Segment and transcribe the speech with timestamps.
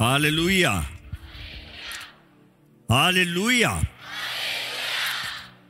[0.00, 0.72] Hallelujah
[2.90, 3.82] hallelujah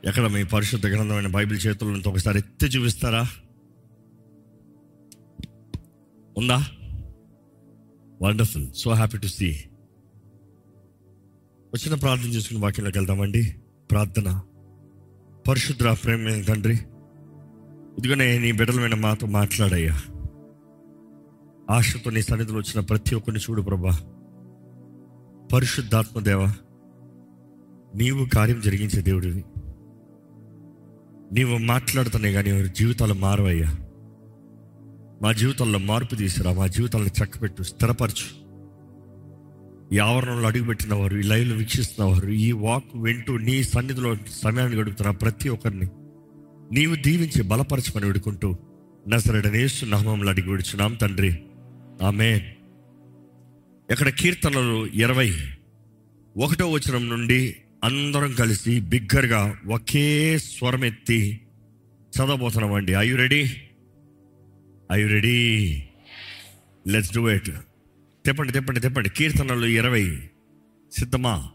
[0.05, 3.29] ఎక్కడ మీ పరిశుద్ధ గ్రంథమైన బైబిల్ చేతుల్లో ఒకసారి ఎత్తి చూపిస్తారా?
[6.39, 6.67] ఉందా?
[8.23, 8.73] Wonderful.
[8.73, 9.51] So happy to see.
[11.75, 13.57] వచ్చిన ప్రార్థన చేసుకుని వాక్యంలోకి వెళ్దామండి.
[13.91, 14.41] ప్రార్థన.
[15.49, 16.75] పరిశుద్ర ప్రేమ తండ్రి
[17.99, 20.03] ఇదిగోనే నీ బిడ్డలమైన మాతో మాట్లాడయ్యా.
[21.71, 24.16] ఆశతో నీ సన్నిధిలో వచ్చిన ప్రతి ఒక్కరిని చూడు ప్రభా.
[25.53, 26.53] పరిశుద్ధాత్మ దేవ
[27.95, 29.45] నీవు కార్యం జరిగించే దేవుడివి
[31.33, 33.77] నీవు మాట్లాడుతున్నాయి కానీ వారి జీవితాలు మారవయ్యా.
[35.23, 38.47] మా జీవితాల్లో మార్పు తీసుకురా మా జీవితాలను చక్కబెట్టు స్థిరపరచు.
[39.95, 45.11] ఈ ఆవరణంలో అడుగుపెట్టిన వారు ఈ లైవ్లు వీక్షిస్తున్న వారు ఈ వాక్ వింటూ నీ సన్నిధిలో సమయాన్ని గడుపుతున్న
[45.11, 45.89] ప్రతి ఒక్కరిని
[46.73, 48.57] నీవు దీవించి బలపరచమని వేడుకుంటూ
[49.09, 51.43] నసరడనేసు నామంలో అడిగి విడుచున్నాం తండ్రి.
[52.03, 52.56] ఆమె
[53.91, 55.33] ఇక్కడ కీర్తనలు ఇరవై
[56.37, 61.41] ఒకటో వచనం నుండి అందరం కలిసి బిగ్గరగా ఒకే స్వరం ఎత్తి
[62.17, 63.57] చదవబోతున్నామండి are you ready
[64.93, 65.83] are you ready
[66.87, 67.51] let's do it
[68.27, 69.09] తెప్పండి తెప్పండి తెప్పండి.
[69.09, 70.29] కీర్తనలు ఇరవై
[70.93, 71.51] సిద్ధమా?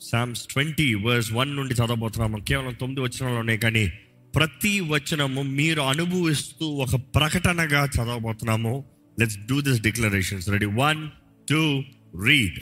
[0.00, 2.44] సామ్స్ ట్వంటీ వర్స్ వన్ నుండి చదవబోతున్నాము.
[2.44, 3.92] కేవలం తొమ్మిది వచనంలోనే కానీ
[4.34, 8.91] ప్రతి వచనము మీరు అనుభవిస్తూ ఒక ప్రకటనగా చదవబోతున్నాము.
[9.18, 11.02] Let's do this declarations ready one
[11.48, 11.64] two
[12.26, 12.60] read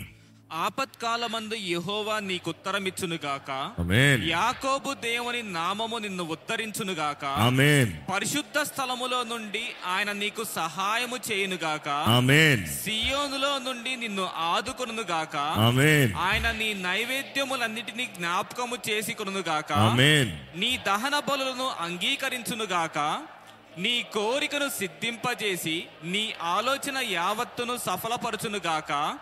[0.61, 7.25] ఆపత్కాలమందు యెహోవా నీకుత్తరమిచ్చును గాక ఆమేన్ యాకోబు దేవుని నామము నిన్ను ఉత్తరించును గాక
[8.11, 11.89] పరిశుద్ధ స్థలములో నుండి ఆయన నీకు సహాయము చేయును గాక
[12.77, 15.37] సియోనులో నుండి నిన్ను ఆదుకొనును గాక
[16.21, 19.15] ఆయన నీ నైవేద్యములన్నిటినీ జ్ఞాపకము చేసి
[19.47, 22.99] గాక ఆమేన్ నీ దహన బలులను అంగీకరించును గాక
[23.79, 29.19] నీ కోరికను సిద్ధింపజేసి నీ ఆలోచన యావత్తును సఫలపరచునుగాక.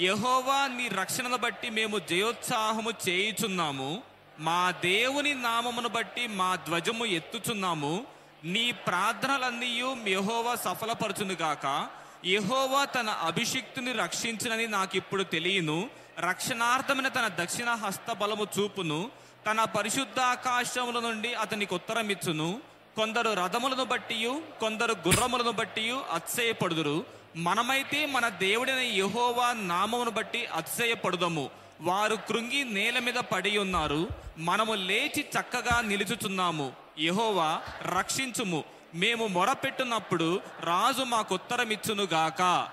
[0.00, 4.02] యహోవా నీ రక్షణను బట్టి మేము జయోత్సాహము చేయుచున్నాము.
[4.38, 8.06] మా దేవుని నామమును బట్టి మా ధ్వజము ఎత్తుచున్నాము.
[8.44, 11.88] నీ ప్రార్థనలన్నీ యహోవా సఫలపరచునుగాక.
[12.26, 15.90] యహోవా తన అభిషిక్తుని రక్షించునని నాకిప్పుడు తెలియను.
[16.18, 19.10] రక్షణార్థమైన తన దక్షిణ హస్త బలము చూపును.
[19.50, 22.69] తన పరిశుద్ధాకాశముల నుండి అతనికి ఉత్తరమిచ్చును.
[22.96, 24.30] కొందరు రథములను బట్టి
[24.60, 27.04] కొందరు గుర్రములను బట్టి అతిశయపడుదురు.
[27.36, 31.50] మనమైతే మన దేవుడైన యెహోవా నామమును బట్టి అతిశయపడుదము.
[31.80, 34.08] వారు కృంగి నేల మీద పడి ఉన్నారు.
[34.38, 36.72] మనము లేచి చక్కగా నిలుచుచున్నాము.
[36.98, 37.60] యెహోవా
[37.98, 38.64] రక్షించుము.
[38.94, 42.68] మేము మొరపెట్టునప్పుడు రాజు మాకు ఉత్తరమిచ్చును గాక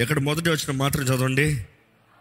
[0.00, 1.64] ఇక్కడ మొదటి వచ్చిన మాత్రం చదవండి?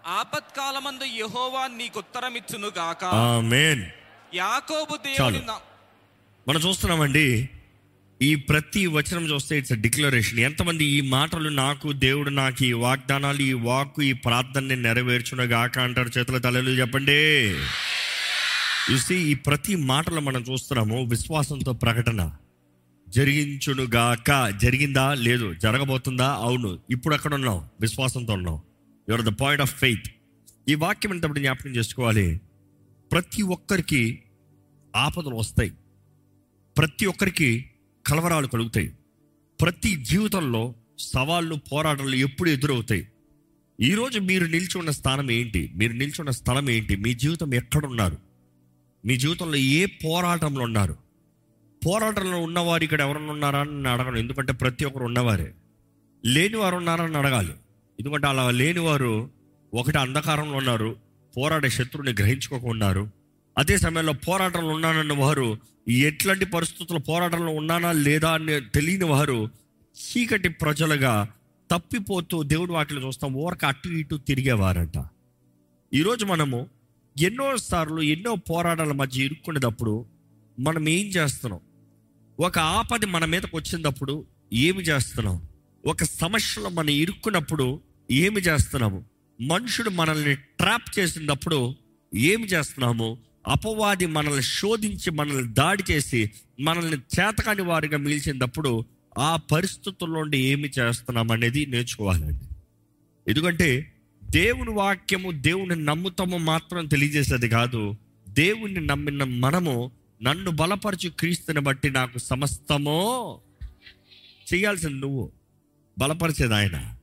[0.07, 3.05] ఆపత్కాలమందు యెహోవా నీకు ఉత్తరమిచ్చును గాక.
[3.05, 3.85] ఆమేన్.
[4.33, 5.41] యాకోబు దేవుని
[6.47, 7.49] మనం చూస్తున్నామండి
[8.21, 13.53] ఈ ప్రతి వచనం చూస్తే ఇట్స్ డిక్లరేషన్ ఎంతమంది ఈ మాటలు నాకు దేవుడు నాకు ఈ వాగ్దానాలు ఈ
[13.53, 17.51] వాక్కు ఈ ప్రార్థనని నెరవేర్చునగాక అంటారు చేతుల తలలు చెప్పండి.
[18.91, 22.31] చూసి ఈ ప్రతి మాటలు మనం చూస్తున్నాము విశ్వాసంతో ప్రకటన
[23.09, 24.49] జరిగించునుగాక.
[24.61, 25.13] జరిగిందా?
[25.13, 25.53] లేదు.
[25.53, 26.27] జరగబోతుందా?
[26.27, 26.79] అవును.
[26.89, 28.61] ఇప్పుడు అక్కడ ఉన్నాం విశ్వాసంతో ఉన్నాం
[29.09, 30.07] your the point of faith
[30.69, 32.41] ఈ వాక్యం అంతప్పుడు జ్ఞాపకం చేసుకోవాలి.
[33.11, 34.23] ప్రతి ఒక్కరికి
[34.95, 35.71] ఆపదలు వస్తాయి.
[36.77, 37.69] ప్రతి ఒక్కరికి
[38.07, 38.93] కలవరాలు కలుగుతాయి.
[39.61, 43.07] ప్రతి జీవితంలో సవాళ్ళు పోరాటాలు ఎప్పుడు ఎదురవుతాయి.
[43.81, 45.71] ఈరోజు మీరు నిల్చి ఉన్న స్థానం ఏంటి?
[45.75, 46.95] మీరు నిల్చున్న స్థలం ఏంటి?
[46.95, 48.17] మీ జీవితం ఎక్కడున్నారు?
[49.05, 50.97] మీ జీవితంలో ఏ పోరాటంలో ఉన్నారు?
[51.85, 54.17] పోరాటంలో ఉన్నవారు ఇక్కడ ఎవరన్నా ఉన్నారా అని అడగను.
[54.17, 55.53] ఎందుకంటే ప్రతి ఒక్కరు ఉన్నవారే.
[56.25, 57.53] లేనివారు ఉన్నారని అడగాలి.
[57.99, 59.29] ఎందుకంటే అలా లేనివారు
[59.73, 63.11] ఒకటి అంధకారంలో ఉన్నారు పోరాడే శత్రువుని గ్రహించుకోకున్నారు
[63.57, 65.57] అదే సమయంలో పోరాటంలో ఉన్నానన్న వారు
[65.89, 69.49] ఎట్లాంటి పరిస్థితుల్లో పోరాటంలో ఉన్నానా లేదా అని తెలియని వారు
[69.99, 71.29] చీకటి ప్రజలుగా
[71.71, 73.33] తప్పిపోతూ దేవుడు వాటిని చూస్తాం.
[73.33, 75.05] ఓరక అటు ఇటు తిరిగేవారట.
[75.93, 76.67] ఈరోజు మనము
[77.19, 80.05] ఎన్నోసార్లు ఎన్నో పోరాటాల మధ్య ఇరుక్కునేటప్పుడు
[80.59, 81.59] మనం ఏం చేస్తున్నాం?
[82.39, 85.41] ఒక ఆపది మన మీదకి వచ్చినప్పుడు ఏమి చేస్తున్నాం?
[85.85, 87.79] ఒక సమస్యలో మనం ఇరుక్కున్నప్పుడు
[88.11, 89.05] ఏమి చేస్తున్నాము?
[89.41, 91.75] మనుషుడు మనల్ని ట్రాప్ చేసినప్పుడు
[92.15, 93.17] ఏమి చేస్తున్నాము?
[93.47, 98.85] అపవాది మనల్ని శోధించి మనల్ని దాడి చేసి మనల్ని చేతకాని వారిగా మిగిల్చినప్పుడు
[99.17, 102.45] ఆ పరిస్థితుల్లోండి ఏమి చేస్తున్నాం అనేది నేర్చుకోవాలండి.
[103.27, 103.93] ఎందుకంటే
[104.23, 107.95] దేవుని వాక్యము దేవుని నమ్ముతాము మాత్రం తెలియజేసేది కాదు.
[108.29, 109.91] దేవుణ్ణి నమ్మిన మనము
[110.23, 113.39] నన్ను బలపరచు క్రీస్తుని బట్టి నాకు సమస్తమో
[114.53, 115.31] చేయాల్సింది నువ్వు.
[115.99, 116.95] బలపరిచేది ఆయన.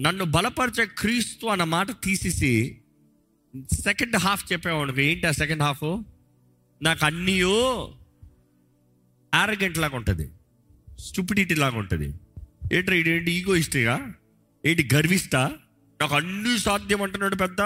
[0.00, 2.80] నన్ను బలపరిచే క్రీస్తు అన్న మాట తీసేసి
[3.82, 6.02] సెకండ్ హాఫ్ చెప్పేవాడు ఏంటి ఆ సెకండ్ హాఫ్
[6.82, 7.94] నాకు అన్నీయో
[9.34, 10.30] ఆరగెంట్ లాగా ఉంటుంది.
[10.98, 12.14] స్టూపిడిటీ లాగా ఉంటుంది.
[12.72, 14.14] ఏంటి ఏంటి ఈగోయిస్ట్గా
[14.66, 15.52] ఏంటి గర్విస్తా
[16.00, 17.60] నాకు అన్ని సాధ్యం అంటున్నాడు పెద్ద.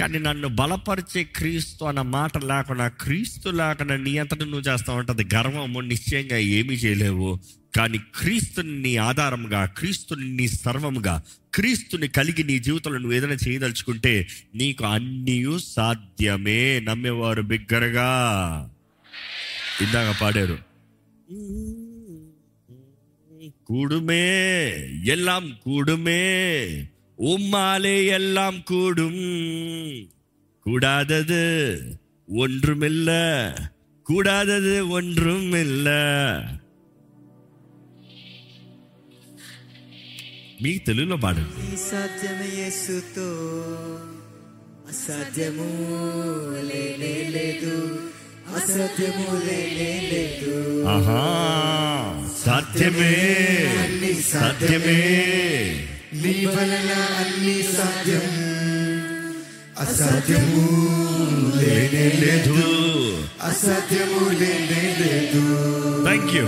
[0.00, 5.24] కానీ నన్ను బలపరిచే క్రీస్తు అన్న మాట లేకుండా క్రీస్తు లేకుండా నీ అంతటి నువ్వు చేస్తావు అంటే అది
[5.34, 7.40] గర్వము నిశ్చయంగా ఏమీ చేయలేవు.
[7.73, 11.15] కానీ క్రీస్తుని నీ ఆధారంగా క్రీస్తుని నీ సర్వముగా
[11.53, 14.13] క్రీస్తుని కలిగి నీ జీవితంలో నువ్వు ఏదైనా చేయదలుచుకుంటే
[14.55, 18.09] నీకు అన్నీ సాధ్యమే నమ్మేవారు బిగ్గరగా
[19.81, 20.57] ఇందాక పాడారు
[23.69, 24.23] கூடுமே
[25.05, 26.21] எல்லாம் கூடுமே
[27.19, 29.23] உம்மாலே எல்லாம் கூடும்
[30.65, 31.43] கூடாதது
[32.37, 33.09] ஒன்றுமில்ல
[34.05, 35.89] கூடாதது ஒன்றுமில்ல
[40.62, 41.76] మీ తెలుగులో పాడండి.
[41.76, 43.28] సాధ్యమే యేసుతో
[44.88, 45.68] అసాధ్యము
[46.60, 48.00] లేనే లేదు.
[48.56, 50.84] అసాధ్యము లేనే లేదు.
[50.84, 51.22] ఆహా
[52.46, 53.14] సాధ్యమే
[54.32, 55.00] సాధ్యమే.
[56.12, 58.26] నీ వలన అన్ని సాధ్యం.
[59.80, 60.64] అసాధ్యము
[62.20, 62.56] లేదు.
[63.42, 65.44] అసాధ్యము లేదు.
[66.02, 66.46] థ్యాంక్ యూ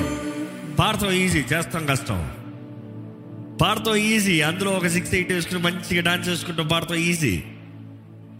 [0.77, 2.44] పాడతాం ఈజీ చేస్తాం కష్టం.
[3.61, 7.43] పాడతాం ఈజీ అందులో ఒక సిక్స్ ఎయిట్ వేసుకుని మంచిగా డాన్స్ చేసుకుంటూ పాడతాం ఈజీ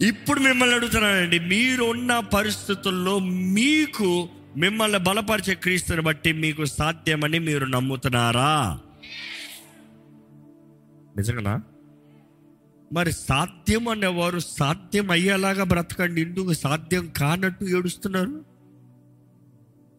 [0.07, 3.19] ఇప్పుడు మిమ్మల్ని అడుగుతున్నానండి మీరు ఉన్న పరిస్థితుల్లో
[3.53, 8.79] మీకు మిమ్మల్ని బలపరిచే క్రీస్తుని బట్టి మీకు సాధ్యమని మీరు నమ్ముతున్నారా?
[11.17, 11.61] నిజంగానా?
[12.93, 16.53] మరి సాధ్యం అనేవారు సాధ్యం అయ్యేలాగా బ్రతకండి ఎందుకు?
[16.53, 18.54] సాధ్యం కానట్టు ఏడుస్తున్నారు?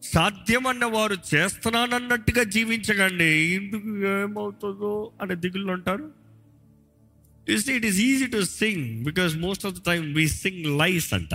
[0.03, 3.31] సాధ్యం అన్నవారు చేస్తున్నానన్నట్టుగా జీవించకండి.
[3.53, 6.11] ఎందుకు ఏమవుతుందో అనే దిగులు ఉంటారు
[7.49, 11.33] it is easy to sing because most of the time we sing lies అంట.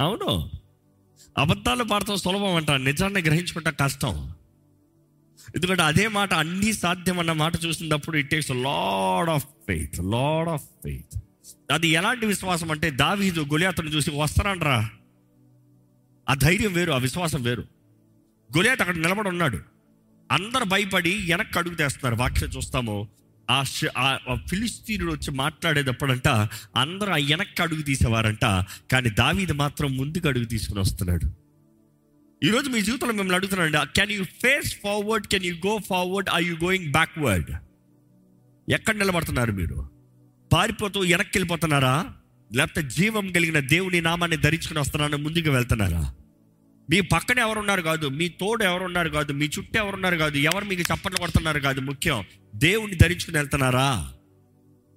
[0.00, 0.50] అవును.
[1.38, 2.70] అబద్ధాలు పాడతాం సులభం అంట.
[2.70, 4.34] నిజాన్ని గ్రహించుకుంటా కష్టం.
[5.54, 10.64] ఎందుకంటే అదే మాట అన్ని సాధ్యం అన్న మాట చూసినప్పుడు it takes lot of faith lot of
[10.64, 11.20] faith
[11.72, 14.90] అది ఎలాంటి విశ్వాసం అంటే దావీదు గొలియాతను చూసి వస్తానంట్రా
[16.28, 17.64] ఆ ధైర్యం వేరు ఆ విశ్వాసం వేరు.
[18.56, 19.60] గొలియాత్ అక్కడ నిలబడి ఉన్నాడు.
[20.32, 22.20] అందరు భయపడి వెనక్కి అడుగు తెస్తున్నారు.
[22.20, 23.08] వాక్యం చూస్తాము.
[23.50, 23.62] ఆ
[24.48, 26.28] ఫిలిస్తీనుడు వచ్చి మాట్లాడేటప్పుడంట
[26.76, 28.44] అందరూ ఆ వెనక్కి అడుగు తీసేవారంట
[28.92, 31.32] కానీ దావీది మాత్రం ముందుకు అడుగు తీసుకుని వస్తున్నాడు.
[32.46, 36.56] ఈరోజు మీ జీవితంలో మిమ్మల్ని అడుగుతున్నాండి can you face forward can you go forward are you
[36.56, 37.50] going backward
[38.68, 39.88] ఎక్కడ నిలబడుతున్నారు మీరు?
[40.52, 42.12] పారిపోతూ వెనక్కి వెళ్ళిపోతున్నారా?
[42.54, 46.14] లేకపోతే జీవం కలిగిన దేవుని నామాన్ని ధరించుకుని వస్తున్నాను ముందుకు వెళ్తున్నారా?
[46.90, 51.18] మీ పక్కన ఎవరున్నారు కాదు మీ తోడు ఎవరున్నారు కాదు మీ చుట్టూ ఎవరున్నారు కాదు ఎవరు మీకు చప్పట్లు
[51.18, 52.24] కొడుతున్నారు కాదు ముఖ్యం
[52.54, 54.12] దేవుని ధరించుకుని వెళ్తున్నారా?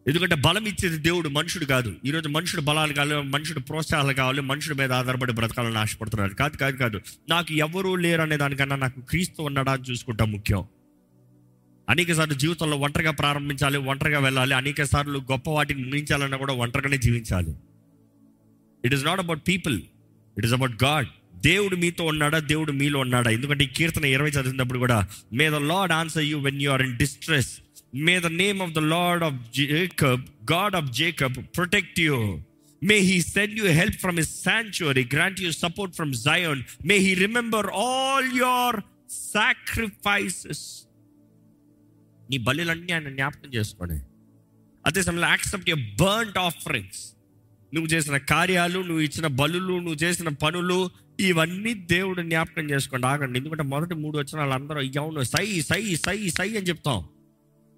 [0.07, 1.95] ఎందుకంటే బలం ఇచ్చేది దేవుడు మనుషుడు కాదు.
[2.05, 6.33] ఈరోజు మనుషుడు బలాలు కావాలి మనుషుడు ప్రోత్సాహాలు కావాలి మనుషుడి మీద ఆధారపడి బ్రతకాలని ఆశపడుతున్నారు.
[6.33, 7.01] కాదు కాదు కాదు.
[7.29, 10.65] నాకు ఎవరూ లేరు అనే దానికన్నా నాకు క్రీస్తు ఉన్నాడా అని చూసుకుంటాం ముఖ్యం.
[11.87, 17.51] అనేక సార్లు జీవితంలో ఒంటరిగా ప్రారంభించాలి ఒంటరిగా వెళ్ళాలి అనేక సార్లు గొప్ప వాటిని ముగించాలన్నా కూడా ఒంటరిగానే జీవించాలి.
[18.85, 19.77] It is not about people
[20.37, 21.07] it is about God
[21.45, 22.39] దేవుడు మీతో ఉన్నాడా?
[22.39, 23.29] దేవుడు మీలో ఉన్నాడా?
[23.29, 26.97] ఎందుకంటే ఈ కీర్తన ఇరవై చదివినప్పుడు కూడా may the Lord answer you when you are in
[26.97, 27.51] distress
[27.95, 32.17] may the name of the Lord of Jacob God of Jacob protect you
[32.81, 37.13] may he send you help from his sanctuary grant you support from Zion may he
[37.13, 38.79] remember all your
[39.09, 40.65] sacrifices
[42.29, 43.97] నీ బలులన్నీ ఆయన జ్ఞాపకం చేసుకోండి.
[44.85, 47.13] అదే సమయంలో accept you burnt offerings
[47.73, 53.07] నువ్వు చేసిన కార్యాలు నువ్వు ఇచ్చిన బలులు నువ్వు చేసిన పనులు ఇవన్నీ దేవుడు జ్ఞాపకం చేసుకోండి.
[53.07, 57.07] ఆగండి ఎందుకంటే మొదటి మూడు వచ్చిన వాళ్ళందరూ అవును సై సై సై సై అని చెప్తాం.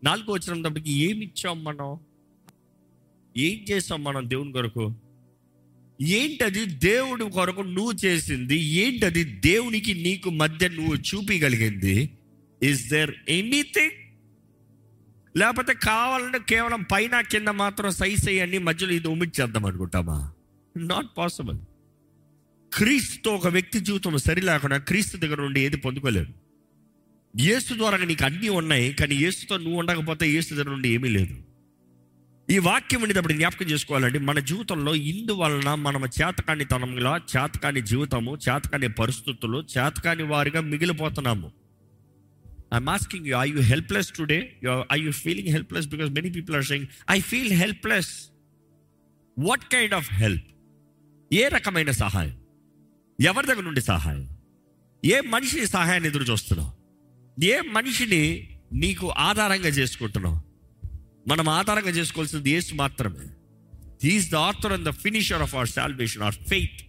[0.03, 1.97] నాలుగు వచ్చినప్పటికి ఏమి ఇచ్చాం మనం?
[3.37, 4.95] ఏం చేసాం మనం దేవుని కొరకు?
[6.01, 8.57] ఏంటది దేవుడి కొరకు నువ్వు చేసింది?
[8.59, 12.09] ఏంటది దేవునికి నీకు మధ్య నువ్వు చూపించగలిగింది
[12.63, 13.97] ఇస్ దేర్ ఎనీథింగ్
[15.37, 20.31] లేకపోతే కావాలంటే కేవలం పైన కింద మాత్రం సైజ్ సై మధ్యలో ఇది ఉమిచ్చేద్దాం అనుకుంటామా?
[20.77, 21.57] నాట్ పాసిబుల్
[22.73, 26.33] క్రీస్తుతో ఒక వ్యక్తి జీవితం సరి లేకుండా క్రీస్తు దగ్గర నుండి ఏది పొందుకోలేదు
[27.39, 31.35] ఏసు ద్వారా నీకు అన్నీ ఉన్నాయి కానీ ఏసుతో నువ్వు ఉండకపోతే ఏసు దగ్గర నుండి ఏమీ లేదు.
[32.49, 39.65] ఈ వాక్యం ఉండేటప్పుడు జ్ఞాపకం చేసుకోవాలండి మన జీవితంలో ఇందువలన మనం చేతకాని తనంలో చేతకాని జీవితము చేతకాని పరిస్థితులు
[39.77, 41.51] చేతకాని వారిగా మిగిలిపోతున్నాము.
[42.73, 44.59] I'm asking you are you helpless today
[44.91, 48.11] are you feeling helpless because many people are saying I feel helpless
[49.39, 50.47] what kind of help
[51.33, 52.37] ఏ రకమైన సహాయం?
[53.21, 54.37] ఎవరి దగ్గర నుండి సహాయం?
[55.05, 56.71] ఏ మనిషి సహాయాన్ని ఎదురు చూస్తున్నావు?
[57.43, 58.23] ఏ మనిషిని
[58.73, 60.39] నీకు ఆధారంగా చేసుకుంటున్నావు?
[61.27, 63.25] మనం ఆధారంగా చేసుకోవాల్సింది యేసు మాత్రమే.
[64.03, 66.81] He is the author and the finisher of our salvation or faith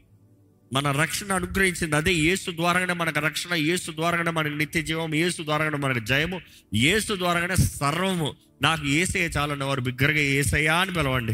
[0.72, 1.96] మన రక్షణ అనుగ్రహించింది.
[1.96, 6.40] అదే యేసు ద్వారానే మనకు రక్షణ యేసు ద్వారానే మనకు నిత్య జీవం యేసు ద్వారానే మనకు జయము
[6.74, 8.36] యేసు ద్వారాగానే సర్వము.
[8.62, 11.32] నాకు ఏసయ్య చాలన్న వారు బిగ్గరగా ఏసయ్యా అని పిలవండి.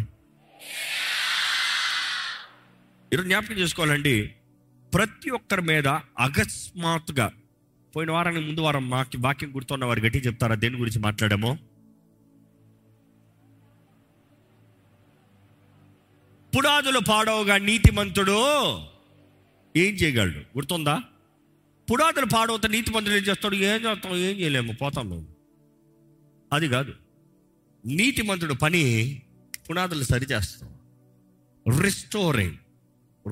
[3.12, 4.34] ఈరోజు జ్ఞాపకం చేసుకోవాలండి.
[4.94, 5.88] ప్రతి ఒక్కరి మీద
[6.18, 7.32] అకస్మాత్తుగా
[7.96, 10.54] పోయిన వారానికి ముందు వారం మాకి వాక్యం గుర్తున్న వారు గట్టి చెప్తారా?
[10.54, 11.58] దేని గురించి మాట్లాడామో?
[16.56, 18.78] పునాదులు పాడవుగా నీతిమంతుడు.
[19.76, 20.38] ఏం చేయగలడు?
[20.38, 21.02] గుర్తుందా?
[21.92, 23.54] పునాదులు పాడవుతా నీతిమంతుడు ఏం చేస్తాడు?
[23.54, 24.12] ఏం చేస్తాం?
[24.12, 24.72] ఏం చేయలేము.
[24.72, 25.26] పోతాం మేము.
[26.52, 26.94] అది కాదు.
[27.86, 29.22] నీతిమంతుడు పని
[29.70, 30.70] పునాదులు సరిచేస్తాం
[31.82, 32.54] restoring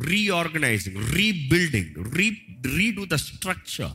[0.07, 2.47] reorganising rebuilding re
[2.77, 3.93] redo the structure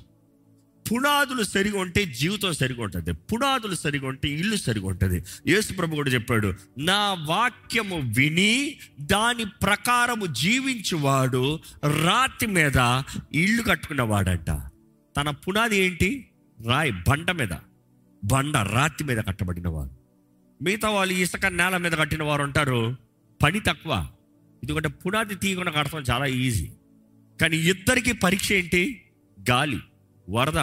[0.91, 3.13] పునాదులు సరిగా ఉంటే జీవితం సరిగా ఉంటుంది.
[3.13, 5.23] పునాదులు సరిగా ఉంటే ఇల్లు సరిగా ఉంటుంది.
[5.47, 14.51] యేసు ప్రభు కూడా చెప్పాడు నా వాక్యము విని దాని ప్రకారము జీవించువాడు రాతి మీద ఇల్లు కట్టుకున్నవాడంట.
[15.17, 16.29] తన పునాది ఏంటి?
[16.67, 17.49] రాయి బండ మీద.
[18.25, 19.99] బండ రాతి మీద కట్టబడిన వారు
[20.61, 22.95] మిగతా వాళ్ళు ఇసుక నేల మీద కట్టిన వారు ఉంటారు.
[23.43, 24.07] పని తక్కువ.
[24.63, 26.69] ఎందుకంటే పునాది తీయకుండా కడతాం చాలా ఈజీ.
[27.41, 29.05] కానీ ఇద్దరికి పరీక్ష ఏంటి?
[29.49, 29.79] గాలి.
[30.29, 30.59] వరద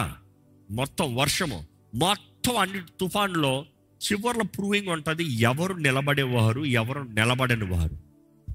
[0.71, 3.65] మొత్తం వర్షము మొత్తం అన్ని తుఫాన్లో
[4.03, 5.23] చివరిలో ప్రూవింగ్ ఉంటుంది.
[5.23, 7.97] ఎవరు నిలబడేవారు ఎవరు నిలబడని వారు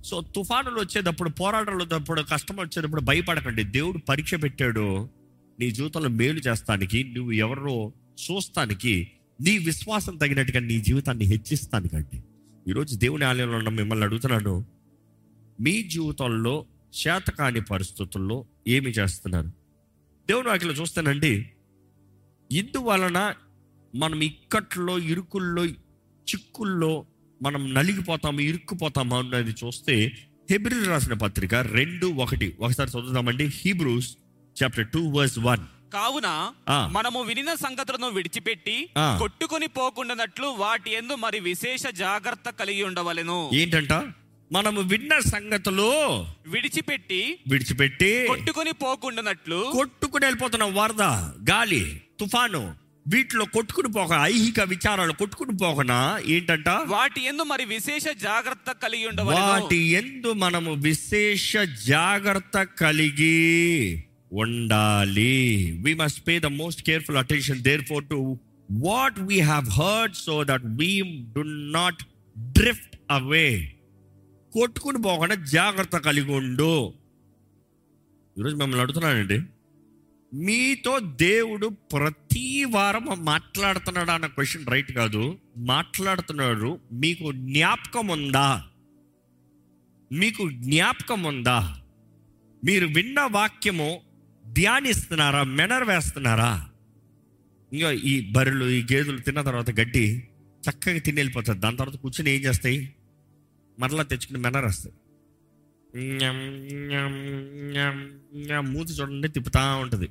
[0.04, 3.64] సో తుఫానులు వచ్చేటప్పుడు పోరాటాలు వచ్చేటప్పుడు కష్టం వచ్చేటప్పుడు భయపడకండి.
[3.64, 5.08] దేవుడు పరీక్ష పెట్టాడు.
[5.60, 7.92] నీ జీవితంలో మేలు చేస్తానికి నువ్వు ఎవరో
[8.30, 12.22] చూస్తానికి నీ విశ్వాసం తగినట్టుగా నీ జీవితాన్ని హెచ్చిస్తానికండి.
[12.68, 14.66] ఈరోజు దేవుని ఆలయంలో ఉన్న మిమ్మల్ని అడుగుతున్నాను.
[15.60, 16.66] మీ జీవితంలో
[17.06, 19.61] చేతకాని పరిస్థితుల్లో ఏమి చేస్తున్నారు?
[20.28, 21.50] దేవుని వాక్యలో చూస్తానండి.
[22.52, 23.34] ఇందువలన
[23.94, 27.06] మనం ఇక్కట్లో ఇరుకుల్లో చిక్కుల్లో
[27.42, 30.18] మనం నలిగిపోతాము ఇరుక్కుపోతాము అన్నది చూస్తే
[30.50, 32.56] హెబ్రిల్ రాసిన పత్రిక రెండు ఒకటి.
[32.60, 33.44] ఒకసారి చదువుదామండి.
[33.44, 34.16] Hebrews
[34.62, 35.92] chapter two verse one.
[35.92, 36.52] కావున.
[36.92, 38.88] మనము వినిన సంగతులను విడిచిపెట్టి.
[38.98, 43.50] కొట్టుకొని పోకుండానట్లు వాటి ఎందు మరి విశేష జాగ్రత్త కలిగి ఉండవలెను.
[43.54, 43.92] ఏంటంట?
[44.52, 45.90] మనము విన్న సంగతులు
[46.46, 50.64] విడిచిపెట్టి విడిచిపెట్టి కొట్టుకొని పోకుండానట్లు కొట్టుకుని వెళ్ళిపోతున్న.
[50.64, 51.02] వరద
[51.50, 52.74] గాలి తుఫాను
[53.06, 56.18] వీటిలో కొట్టుకుని పోక ఐహిక విచారాలు కొట్టుకుని పోకనా?
[56.26, 56.68] ఏంటంట?
[56.68, 59.46] వాటి ఎందు మరి విశేష జాగ్రత్త కలిగి ఉండవలెను?
[59.46, 61.56] వాటి ఎందు మనము విశేష
[61.86, 65.72] జాగ్రత్త కలిగి ఉండాలి.
[65.80, 68.38] We must pay the most careful attention therefore to
[68.70, 71.00] what we have heard so that we
[71.36, 71.42] do
[71.78, 72.02] not
[72.36, 73.48] drift away
[74.52, 76.92] కొట్టుకుని పోకుండా జాగ్రత్త కలిగి ఉండు.
[78.38, 79.40] ఈరోజు మిమ్మల్ని అడుగుతున్నానండి
[80.34, 85.38] మీతో దేవుడు ప్రతి వారం మాట్లాడుతున్నాడు అన్న క్వశ్చన్ రైట్ కాదు.
[85.56, 88.64] మాట్లాడుతున్నాడు మీకు జ్ఞాపకం ఉందా?
[90.12, 91.78] మీకు జ్ఞాపకం ఉందా?
[92.64, 94.00] మీరు విన్న వాక్యము
[94.52, 96.68] ధ్యానిస్తున్నారా మెనర్ వేస్తున్నారా?
[97.72, 100.28] ఇంకా ఈ బర్రెలు ఈ గేదెలు తిన్న తర్వాత గడ్డి
[100.70, 102.94] చక్కగా తిని వెళ్ళిపోతుంది దాని తర్వాత కూర్చొని ఏం చేస్తాయి?
[103.82, 104.94] మరలా తెచ్చుకుని మెనర్ వస్తాయి
[108.60, 110.08] మూతి చూడండి తిప్పుతా ఉంటుంది.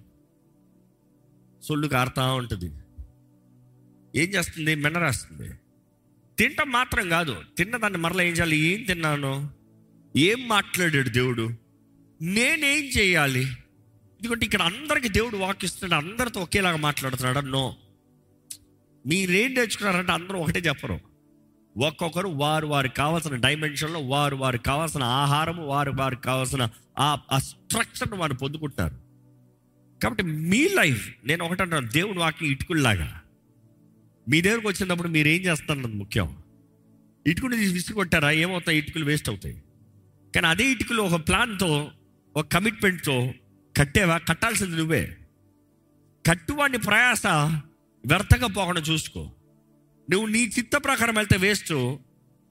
[1.63, 2.65] సొల్లు కారుతా ఉంటుంది.
[4.15, 4.75] ఏం చేస్తుంది?
[4.75, 5.51] మెనరేస్తుంది
[6.39, 7.35] తింటం మాత్రం కాదు.
[7.57, 8.57] తిన్నదాన్ని మరలా ఏం చేయాలి?
[8.57, 9.49] ఏం తిన్నాను?
[10.17, 11.49] ఏం మాట్లాడాడు దేవుడు?
[12.21, 13.43] నేనేం చేయాలి?
[14.21, 16.05] ఎందుకంటే ఇక్కడ అందరికి దేవుడు వాకిస్తున్నాడు.
[16.05, 17.39] అందరితో ఒకేలాగా మాట్లాడుతున్నాడు.
[17.39, 17.75] నో.
[19.07, 21.11] మీరేం నేర్చుకున్నారంటే అందరూ ఒకటే చెప్పరు.
[21.77, 28.33] ఒక్కొక్కరు వారు వారికి కావాల్సిన డైమెన్షన్లో వారు వారికి కావాల్సిన ఆహారము వారు వారికి కావాల్సిన ఆ స్ట్రక్చర్ను వారు
[28.33, 29.11] పొందుకుంటారు
[30.03, 33.21] కాబట్టి మీ లైఫ్ నేను ఒకటంటాను దేవుని వాకి ఇటుకుల్లాగా.
[34.29, 36.37] మీ దగ్గరకు వచ్చినప్పుడు మీరు ఏం చేస్తారన్నది ముఖ్యం.
[37.27, 38.77] ఇటుకుని తీసి విసుకొట్టారా ఏమవుతాయి?
[38.77, 39.63] ఇటుకలు వేస్ట్ అవుతాయి.
[40.35, 41.91] కానీ అదే ఇటుకలు ఒక ప్లాన్తో
[42.37, 43.33] ఒక కమిట్మెంట్తో
[43.77, 44.17] కట్టేవా?
[44.17, 45.17] కట్టాల్సింది నువ్వే.
[46.29, 47.25] కట్టువాడిని ప్రయాస
[48.05, 49.31] వ్యర్థంగా పోకుండా చూసుకో.
[50.10, 51.96] నువ్వు నీ చిత్త ప్రకారం వెళ్తే వేస్ట్.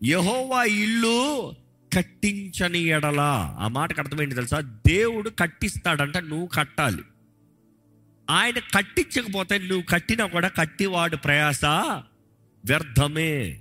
[0.04, 1.52] యహోవా ఇల్లు
[1.96, 3.56] కట్టించని ఎడలా.
[3.60, 4.60] ఆ మాటకు అర్థమైంది తెలుసా?
[4.60, 7.02] దేవుడు కట్టిస్తాడంట నువ్వు కట్టాలి.
[8.30, 11.64] ఆయన కట్టించకపోతే నువ్వు కట్టినా కూడా కట్టివాడు ప్రయాస
[12.64, 13.60] వ్యర్థమే.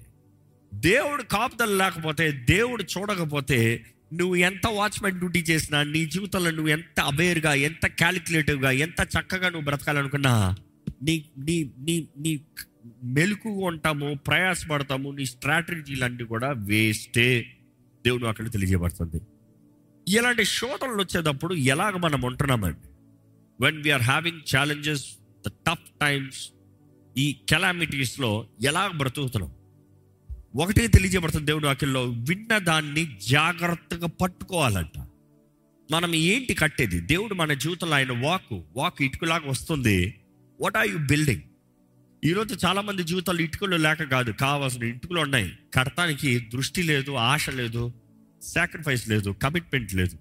[0.74, 7.54] దేవుడు కాపుదలు లేకపోతే దేవుడు చూడకపోతే నువ్వు ఎంత వాచ్మెన్ డ్యూటీ చేసినా నీ జీవితంలో నువ్వు ఎంత అవేర్గా
[7.54, 10.56] ఎంత క్యాలిక్యులేటివ్గా ఎంత చక్కగా నువ్వు బ్రతకాలనుకున్నా
[11.04, 12.42] నీ నీ నీ నీ
[13.04, 17.58] మెలుకు ఉంటాము ప్రయాసపడతాము నీ స్ట్రాటజీలన్నీ కూడా వేస్టే
[18.06, 19.22] దేవుడు అక్కడ తెలియజేయబడుతుంది.
[20.08, 22.88] ఇలాంటి శోధనలు వచ్చేటప్పుడు ఎలాగ మనం ఉంటున్నామండి?
[23.62, 25.06] When we're having challenges
[25.48, 26.50] the tough times
[27.18, 29.52] ఈ కెలామిటీస్లో ఎలా బ్రతుకుతున్నాం?
[30.56, 35.00] ఒకటే తెలియజేయబడుతుంది దేవుడు వాక్యంలో విన్న దాన్ని జాగ్రత్తగా పట్టుకోవాలంట.
[35.92, 37.00] మనం ఏంటి కట్టేది?
[37.00, 40.20] దేవుడు మన జీవితంలో ఆయన వాక్ వాక్ ఇటుకలాగా వస్తుంది.
[40.62, 41.42] వాట్ ఆర్ యు బిల్డింగ్
[42.24, 45.52] ఈరోజు చాలా మంది జీవితాలు ఇటుకలు లేక కాదు కావాల్సిన ఇటుకలు ఉన్నాయి.
[45.74, 47.94] కడతానికి దృష్టి లేదు ఆశ లేదు
[48.42, 50.16] సాక్రిఫైస్ లేదు కమిట్మెంట్ లేదు.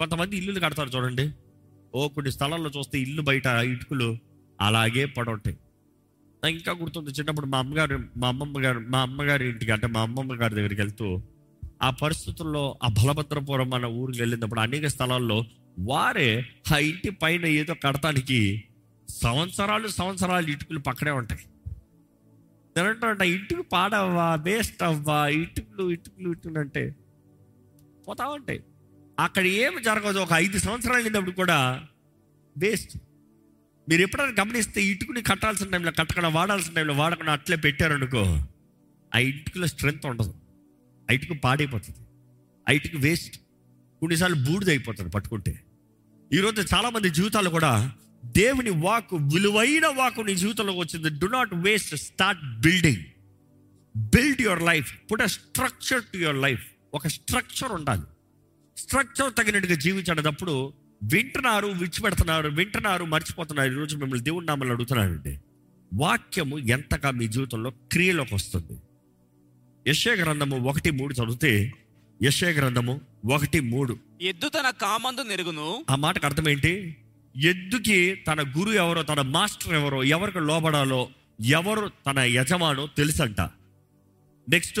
[0.00, 1.32] కొంతమంది ఇల్లులు కడతారు చూడండి.
[1.94, 4.18] ఓ కొన్ని స్థలాల్లో చూస్తే ఇల్లు బయట ఇటుకలు
[4.60, 5.56] అలాగే పడుంటాయి.
[6.44, 10.34] నాకు ఇంకా గుర్తుంది చిన్నప్పుడు మా అమ్మగారు మా అమ్మమ్మ గారు మా అమ్మగారి ఇంటికి అంటే మా అమ్మమ్మ
[10.34, 11.22] గారి దగ్గరికి వెళ్తూ
[11.82, 15.44] ఆ పరిస్థితుల్లో ఆ బలభద్రపురం మన ఊరికి వెళ్ళినప్పుడు అనేక స్థలాల్లో
[15.78, 18.64] వారే ఆ ఇంటి పైన ఏదో కడటానికి
[19.20, 21.40] సంవత్సరాలు సంవత్సరాలు ఇటుకలు పక్కనే ఉంటాయి.
[22.76, 26.96] నేనంటారంట ఇటుకు పాడవ్వా వేస్ట్ అవ్వా ఇటుకలు ఇటుకలు ఇటుకలు అంటే
[28.08, 28.64] పోతా ఉంటాయి.
[29.20, 31.86] అక్కడ ఏమి జరగదు ఒక ఐదు సంవత్సరాలు అయినప్పుడు కూడా
[32.58, 32.98] వేస్ట్.
[33.88, 38.38] మీరు ఎప్పుడైనా గమనిస్తే ఇటుకుని కట్టాల్సిన టైంలో కట్టకుండా వాడాల్సిన టైంలో వాడకుండా అట్లే పెట్టారనుకో
[39.14, 40.34] ఆ ఇటుకలో స్ట్రెంగ్త్ ఉండదు.
[41.10, 41.98] ఆ ఇటుకు పాడైపోతుంది.
[42.68, 43.36] ఆ ఇటుకు వేస్ట్.
[44.00, 45.60] కొన్నిసార్లు బూడిదైపోతుంది పట్టుకుంటే.
[46.32, 47.92] ఈరోజు చాలామంది జీవితాలు కూడా
[48.24, 51.18] దేవుని వాక్ విలువైన వాకు నీ జీవితంలోకి వచ్చింది.
[51.18, 53.04] Do not waste start building
[53.96, 58.02] build your life put a structure to your life ఒక స్ట్రక్చర్ ఉండాలి.
[58.76, 63.72] స్ట్రక్చర్ తగినట్టుగా జీవించేటప్పుడు వింటున్నారు విడిచిపెడుతున్నారు వింటున్నారు మర్చిపోతున్నారు.
[63.72, 65.38] ఈరోజు మిమ్మల్ని దేవుడి నామలు అడుగుతున్నానండి.
[65.94, 68.80] వాక్యము ఎంతగా మీ జీవితంలో క్రియలోకి వస్తుంది?
[69.88, 71.72] యశయ గ్రంథము ఒకటి మూడు చదివితే
[72.22, 73.00] యశయ గ్రంథము
[73.32, 73.98] ఒకటి మూడు.
[74.22, 75.84] ఎద్దు తన కామందు నెరుగును.
[75.90, 76.96] ఆ మాటకు అర్థం ఏంటి?
[77.36, 81.08] ఎద్దుకి తన గురు ఎవరో తన మాస్టర్ ఎవరో ఎవరికి లోబడాలో
[81.40, 83.40] ఎవరు తన యజమానో తెలుసంట.
[84.48, 84.80] నెక్స్ట్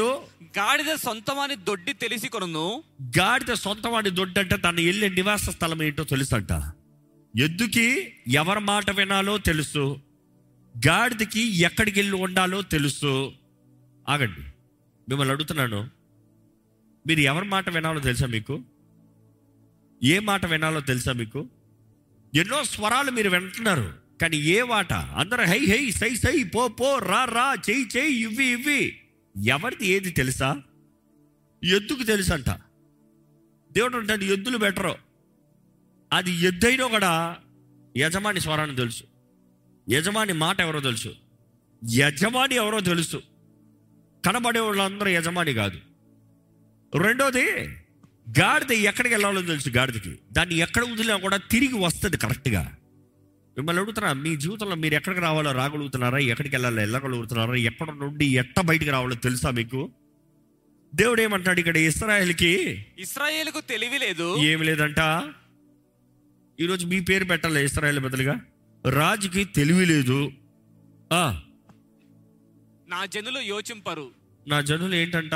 [0.58, 2.82] గాడిద సొంతమని దొడ్డి తెలిసి కొనును
[3.18, 6.48] గాడిద సొంతవాడి దొడ్డంటే తన వెళ్ళే నివాస స్థలం ఏంటో తెలుసంట.
[7.38, 10.00] ఎద్దుకి ఎవరి మాట వినాలో తెలుసు.
[10.86, 13.32] గాడిదకి ఎక్కడికి వెళ్ళి ఉండాలో తెలుసు.
[14.08, 14.40] ఆగండి.
[15.08, 15.90] మిమ్మల్ని అడుగుతున్నాను.
[17.06, 18.60] మీరు ఎవరి మాట వినాలో తెలుసా మీకు?
[20.02, 21.48] ఏ మాట వినాలో తెలుసా మీకు?
[22.34, 24.92] ఎన్నో స్వరాలు మీరు వింటున్నారు కానీ ఏ వాట?
[24.92, 29.00] అందరూ హై హై సై సై పో పో రా రా చెయ్యి చెయ్యి ఇవ్వి ఇవ్వి.
[29.46, 30.62] ఎవరిది ఏది తెలుసా?
[31.64, 32.50] ఎద్దుకు తెలుసంట.
[33.72, 34.94] దేవుడు అంటాడు ఎద్దులు బెటరు.
[36.12, 37.36] అది ఎద్దైనా కూడా
[37.96, 39.04] యజమాని స్వరాన్ని తెలుసు.
[39.90, 41.14] యజమాని మాట ఎవరో తెలుసు.
[41.90, 43.22] యజమాని ఎవరో తెలుసు.
[44.26, 45.80] కనబడే వాళ్ళందరూ యజమాని కాదు.
[46.98, 47.46] రెండోది
[48.38, 50.18] గాడిద ఎక్కడికి వెళ్ళాలో తెలుసు గాడిదకి.
[50.32, 52.76] దాన్ని ఎక్కడ వదిలినా కూడా తిరిగి వస్తుంది కరెక్ట్గా.
[53.56, 56.18] మిమ్మల్ని అడుగుతున్నా మీ జీవితంలో మీరు ఎక్కడికి రావాలో రాగలుగుతున్నారా?
[56.18, 57.54] ఎక్కడికి వెళ్ళాలో వెళ్ళగలుగుతున్నారా?
[57.54, 59.90] ఎక్కడ నుండి ఎట్ట బయటికి రావాలో తెలుసా మీకు?
[60.94, 62.86] దేవుడు ఏమంటాడు ఇక్కడ ఇస్రాయల్కి?
[62.98, 64.36] ఇస్రాయేలుకు తెలివి లేదు.
[64.36, 65.00] ఏమి లేదంట.
[66.60, 68.40] ఈరోజు మీ పేరు పెట్టాలి ఇస్రాయల్ బదులుగా
[68.90, 70.32] రాజుకి తెలివి లేదు.
[72.88, 74.10] నా జనులు యోచింపరు.
[74.48, 75.34] నా జనులు ఏంటంట?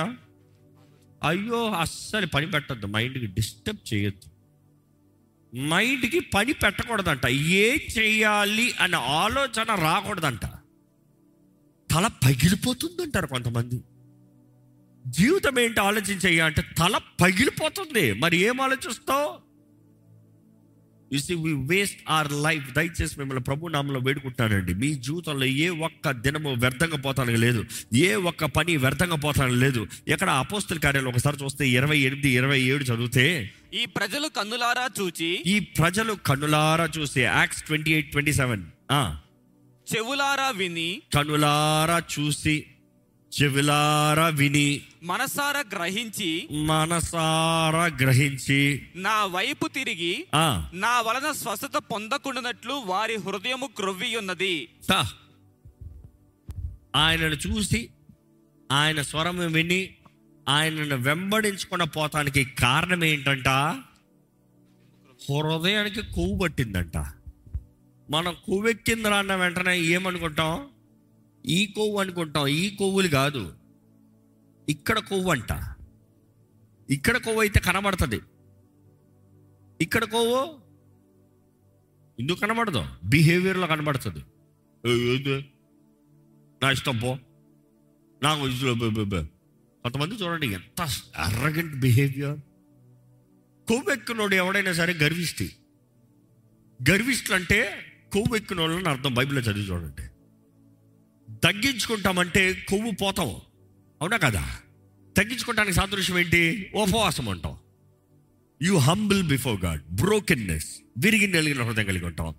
[1.22, 2.86] అయ్యో అస్సలు పని పెట్టద్దు.
[2.86, 4.30] మైండ్కి డిస్టర్బ్ చేయొద్దు.
[5.58, 7.26] మైండ్కి పని పెట్టకూడదంట.
[7.26, 10.44] ఏ చేయాలి అనే ఆలోచన రాకూడదంట.
[11.90, 13.82] తల పగిలిపోతుందంటారు కొంతమంది.
[15.06, 18.12] జీవితం ఏంటి ఆలోచించయ్యా అంటే తల పగిలిపోతుంది.
[18.12, 19.45] మరి ఏం ఆలోచిస్తావు?
[21.10, 26.10] You see we waste our life దయచేసి మిమ్మల్ని ప్రభు నామంలో వేడుకుంటానండి మీ జీవితంలో ఏ ఒక్క
[26.24, 27.60] దినము వ్యర్థంగా పోతానికి లేదు.
[28.02, 29.82] ఏ ఒక్క పని వ్యర్థంగా పోతానికి లేదు.
[30.08, 33.26] ఎక్కడ అపోస్తుల కార్యాలు ఒకసారి చూస్తే ఇరవై ఎనిమిది ఇరవై ఏడు చదివితే
[33.74, 38.64] ఈ ప్రజలు కన్నులారా చూచి ఈ ప్రజలు కన్నులారా చూసి Acts twenty eight twenty seven
[39.86, 42.54] చెవులారా విని కన్నులారా చూసి
[43.36, 44.68] చెవిలారా విని
[45.02, 48.58] మనసారా గ్రహించి మనసారా గ్రహించి
[48.96, 50.14] నా వైపు తిరిగి
[50.74, 54.54] నా వలన స్వస్థత పొందకుండానట్లు వారి హృదయము క్రొవ్వి ఉన్నది.
[56.96, 57.80] ఆయనను చూసి
[58.72, 59.80] ఆయన స్వరం విని
[60.48, 63.48] ఆయనను వెంబడించకుండా పోతానికి కారణం ఏంటంట?
[65.26, 66.96] హృదయానికి కొవ్వు పట్టిందంట.
[68.10, 70.52] మనం కొవ్వెక్కిందిరా అన్న వెంటనే ఏమనుకుంటాం?
[71.48, 73.54] ఈ కొవ్వు అనుకుంటాం ఈ కొవ్వులు కాదు.
[74.68, 75.52] ఇక్కడ కొవ్వు అంట.
[76.90, 78.20] ఇక్కడ కొవ్వు అయితే కనబడుతుంది.
[79.80, 80.58] ఇక్కడ కొవ్వు
[82.20, 82.86] ఎందుకు కనబడదు?
[83.04, 84.18] బిహేవియర్లో కనబడుతుంది.
[86.62, 87.18] నా ఇష్టం పో.
[88.22, 88.40] నాకు
[89.82, 92.38] కొంతమంది చూడండి ఎంత అర్రగెంట్ బిహేవియర్
[93.68, 95.52] కొవ్వెక్కినోడు ఎవడైనా సరే గర్విష్టి.
[96.90, 97.78] గర్విష్ఠులు అంటే
[98.12, 99.14] కొవ్వెక్కినోళ్ళని అర్థం.
[99.14, 100.02] బైబిల్లో చదివి చూడండి.
[101.44, 103.28] తగ్గించుకుంటామంటే కొవ్వు పోతాం.
[104.00, 104.48] అవునా కదా?
[105.16, 106.70] తగ్గించుకోవటానికి సాదృశ్యం ఏంటి?
[106.74, 107.56] ఉపవాసం అంటాం.
[108.62, 110.66] You humble before God brokenness
[110.98, 112.34] విరిగి నలిగిన హృదయం కలిగి ఉంటాం.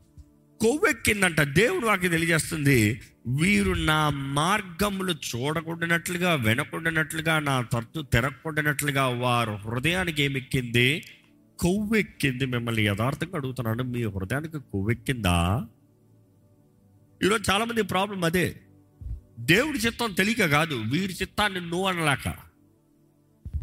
[0.62, 1.42] కొవ్వెక్కిందంట.
[1.42, 11.04] దేవుడు వాకి తెలియజేస్తుంది వీరు నా మార్గములు చూడకుండానట్లుగా వినకుండానట్లుగా నా తట్టు తెరకుండానట్లుగా వారు హృదయానికి ఏమెక్కింది?
[11.60, 13.84] కొవ్వెక్కింది మిమ్మల్ని యథార్థంగా అడుగుతున్నాను.
[13.84, 15.68] మీ హృదయానికి కొవ్వెక్కిందా?
[17.24, 18.60] ఈరోజు చాలామంది ప్రాబ్లం అదే.
[19.40, 22.36] దేవుడి చిత్తం తెలియక కాదు వీడి చిత్తాన్ని నువ్వు అనలేక.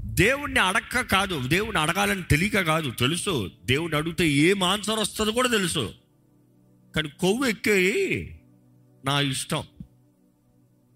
[0.05, 3.51] దేవుణ్ణి అడక్క కాదు దేవుణ్ణి అడగాలని తెలియక కాదు తెలుసు.
[3.65, 5.95] దేవుణ్ణి అడిగితే ఏం ఆన్సర్ వస్తుందో కూడా తెలుసు.
[6.97, 8.37] కానీ కొవ్వు ఎక్కి
[9.05, 9.65] నా ఇష్టం.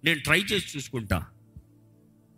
[0.05, 1.27] నేను ట్రై చేసి చూసుకుంటా.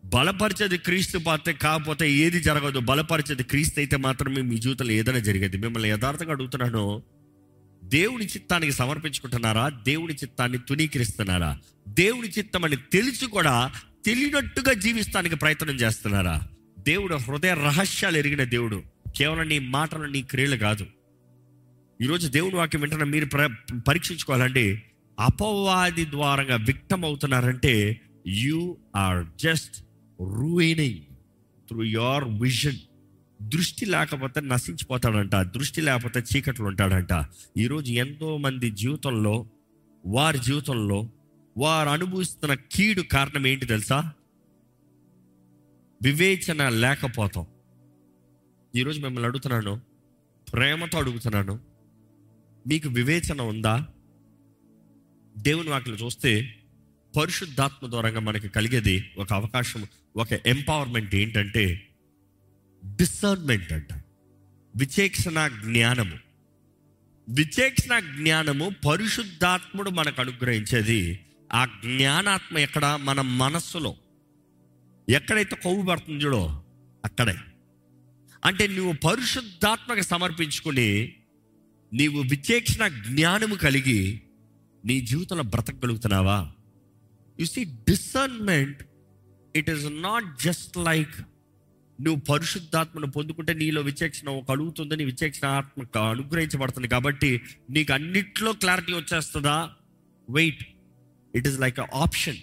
[0.04, 2.78] బలపరిచేది క్రీస్తు పాత్ర కాకపోతే ఏది జరగదు.
[2.78, 5.58] బలపరిచేది క్రీస్తు అయితే మాత్రమే మీ జీవితంలో ఏదైనా జరిగేది.
[5.58, 7.02] మిమ్మల్ని యథార్థంగా అడుగుతున్నాను
[7.84, 9.68] దేవుని చిత్తానికి సమర్పించుకుంటున్నారా?
[9.68, 13.72] దేవుని చిత్తాన్ని తునీకరిస్తున్నారా దేవుని చిత్తం అని తెలిసి కూడా
[14.06, 16.40] తెలియనట్టుగా జీవిస్తానికి ప్రయత్నం చేస్తున్నారా?
[16.78, 18.82] దేవుడు హృదయ రహస్యాలు ఎరిగిన దేవుడు.
[19.16, 20.86] కేవలం నీ మాటలు నీ క్రియలు కాదు.
[22.02, 23.54] ఈరోజు దేవుని వాక్యం వెంటనే మీరు ప్ర
[23.88, 24.82] పరీక్షించుకోవాలండి.
[25.20, 29.82] అపవాది ద్వారంగా victim అవుతున్నారంటే you are just
[30.20, 30.98] ruining
[31.68, 32.76] through your vision
[33.42, 37.26] దృష్టి లేకపోతే నశించిపోతాడంట దృష్టి లేకపోతే చీకట్లు ఉంటాడంట
[37.56, 39.46] ఈరోజు ఎంతో మంది జీవితంలో
[40.06, 41.08] వారి జీవితంలో
[41.58, 44.12] వారు అనుభవిస్తున్న కీడు కారణం ఏంటి తెలుసా?
[46.02, 47.46] వివేచన లేకపోతాం.
[48.76, 49.80] ఈరోజు మిమ్మల్ని అడుగుతున్నాను
[50.52, 51.60] ప్రేమతో అడుగుతున్నాను
[52.66, 53.86] మీకు వివేచన ఉందా?
[55.38, 56.54] దేవుని వాటిని చూస్తే
[57.16, 61.86] పరిశుద్ధాత్మ ద్వారంగా మనకి కలిగేది ఒక అవకాశం ఒక ఎంపవర్మెంట్ ఏంటంటే
[62.84, 63.92] డిసర్న్మెంట్ అంట.
[64.76, 66.18] విచేక్షణ జ్ఞానము.
[67.28, 71.20] విచేక్షణ జ్ఞానము పరిశుద్ధాత్ముడు మనకు అనుగ్రహించేది
[71.52, 72.86] ఆ జ్ఞానాత్మ ఎక్కడ?
[72.86, 73.96] మన మనస్సులో.
[75.08, 76.62] ఎక్కడైతే కొవ్వు పడుతుంది చూడో
[77.04, 77.36] అక్కడే.
[78.44, 81.12] అంటే నువ్వు పరిశుద్ధాత్మక సమర్పించుకుని
[81.92, 84.22] నీవు విచేక్షణ జ్ఞానము కలిగి
[84.84, 86.52] నీ జీవితంలో బ్రతకగలుగుతున్నావా?
[87.40, 88.82] You see discernment
[89.56, 91.14] it is not just like
[92.00, 96.88] నువ్వు పరిశుద్ధాత్మను పొందుకుంటే నీలో విచేక్షణ కలుగుతుందని విచక్షణ ఆత్మ అనుగ్రహించబడుతుంది.
[96.88, 99.70] కాబట్టి నీకు అన్నిట్లో క్లారిటీ వచ్చేస్తుందా?
[100.30, 100.66] Wait
[101.34, 102.36] it is like a option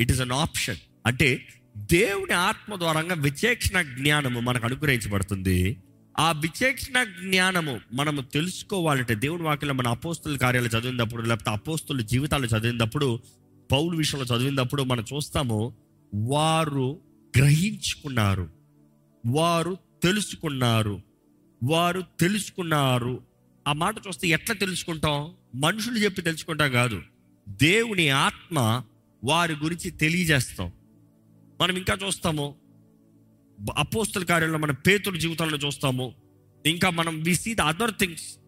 [0.00, 5.76] it is an option అంటే దేవుని ఆత్మ ద్వారంగా విచేక్షణ జ్ఞానము మనకు అనుగ్రహించబడుతుంది.
[6.18, 13.20] ఆ విచేక్షణ జ్ఞానము మనము తెలుసుకోవాలంటే దేవుని వాక్యంలో మన అపోస్తుల కార్యాలు చదివినప్పుడు లేకపోతే అపోస్తుల జీవితాలు చదివినప్పుడు
[13.72, 15.74] పౌలు విషయంలో చదివినప్పుడు మనం చూస్తాము
[16.14, 17.00] వారు
[17.38, 18.50] గ్రహించుకున్నారు.
[19.26, 21.00] వారు తెలుసుకున్నారు.
[21.64, 23.22] వారు తెలుసుకున్నారు.
[23.68, 25.34] ఆ మాట చూస్తే ఎట్లా తెలుసుకుంటాం?
[25.54, 27.02] మనుషులు చెప్పి తెలుసుకుంటాం కాదు.
[27.48, 28.82] దేవుని ఆత్మ
[29.24, 30.72] వారి గురించి తెలియజేస్తాం.
[31.60, 32.54] మనం ఇంకా చూస్తాము.
[33.76, 36.14] అపోస్తుల కార్యంలో మన పేతుల జీవితంలో చూస్తాము.
[36.66, 38.38] ఇంకా మనం we see the other things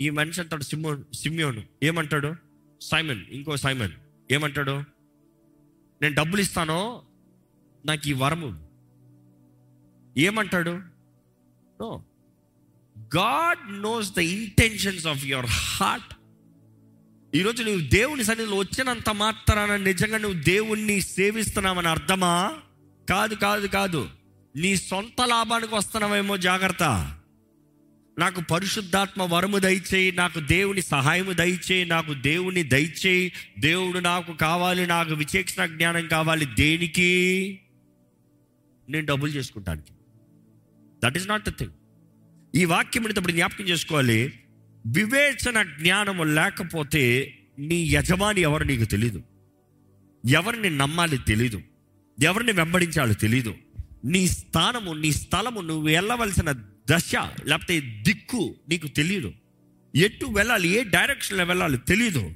[0.00, 1.62] ఈ మనిషి అంటాడు సిమ్మో సిమ్యోను.
[1.82, 2.34] ఏమంటాడు?
[2.80, 3.24] సైమన్.
[3.30, 3.92] ఇంకో సైమన్.
[4.32, 4.93] ఏమంటాడు?
[6.04, 7.02] నేను డబ్బులు ఇస్తాను
[7.86, 8.68] నాకు ఈ వరము
[10.18, 10.70] ఏమంటాడు?
[11.80, 12.02] No.
[12.98, 16.14] God knows the intentions of your heart.
[17.36, 22.54] ఈరోజు నువ్వు దేవుని సన్నిధిలో వచ్చినంత మాత్రాన నిజంగా నువ్వు దేవుణ్ణి సేవిస్తున్నావని అర్థమా?
[23.08, 24.08] కాదు కాదు కాదు.
[24.56, 27.14] నీ సొంత లాభానికి వస్తున్నావేమో జాగ్రత్త.
[28.18, 33.32] నాకు పరిశుద్ధాత్మ వరము దయచేయి నాకు దేవుని సహాయము దయచేయి నాకు దేవుని దయచేయి.
[33.58, 36.46] దేవుడు నాకు కావాలి నాకు విచేక్షణ జ్ఞానం కావాలి.
[36.46, 37.60] దేనికి?
[38.88, 39.92] నేను డబ్బులు చేసుకుంటానికి.
[41.04, 41.70] That is not the thing
[42.54, 44.32] ఈ వాక్యం ఇప్పుడు జ్ఞాపకం చేసుకోవాలి.
[44.86, 49.22] వివేచన జ్ఞానము లేకపోతే నీ యజమాని ఎవరు నీకు తెలీదు.
[50.28, 51.62] ఎవరిని నమ్మాలి తెలీదు.
[52.22, 53.54] ఎవరిని వెంబడించాలో తెలీదు.
[54.04, 56.52] నీ స్థానము నీ స్థలము నువ్వు వెళ్ళవలసిన
[56.90, 57.12] దశ
[57.44, 59.32] లేకపోతే దిక్కు నీకు తెలియదు
[59.94, 62.30] ఎటు వెళ్ళాలి ఏ డైరెక్షన్లో వెళ్ళాలి తెలీదు.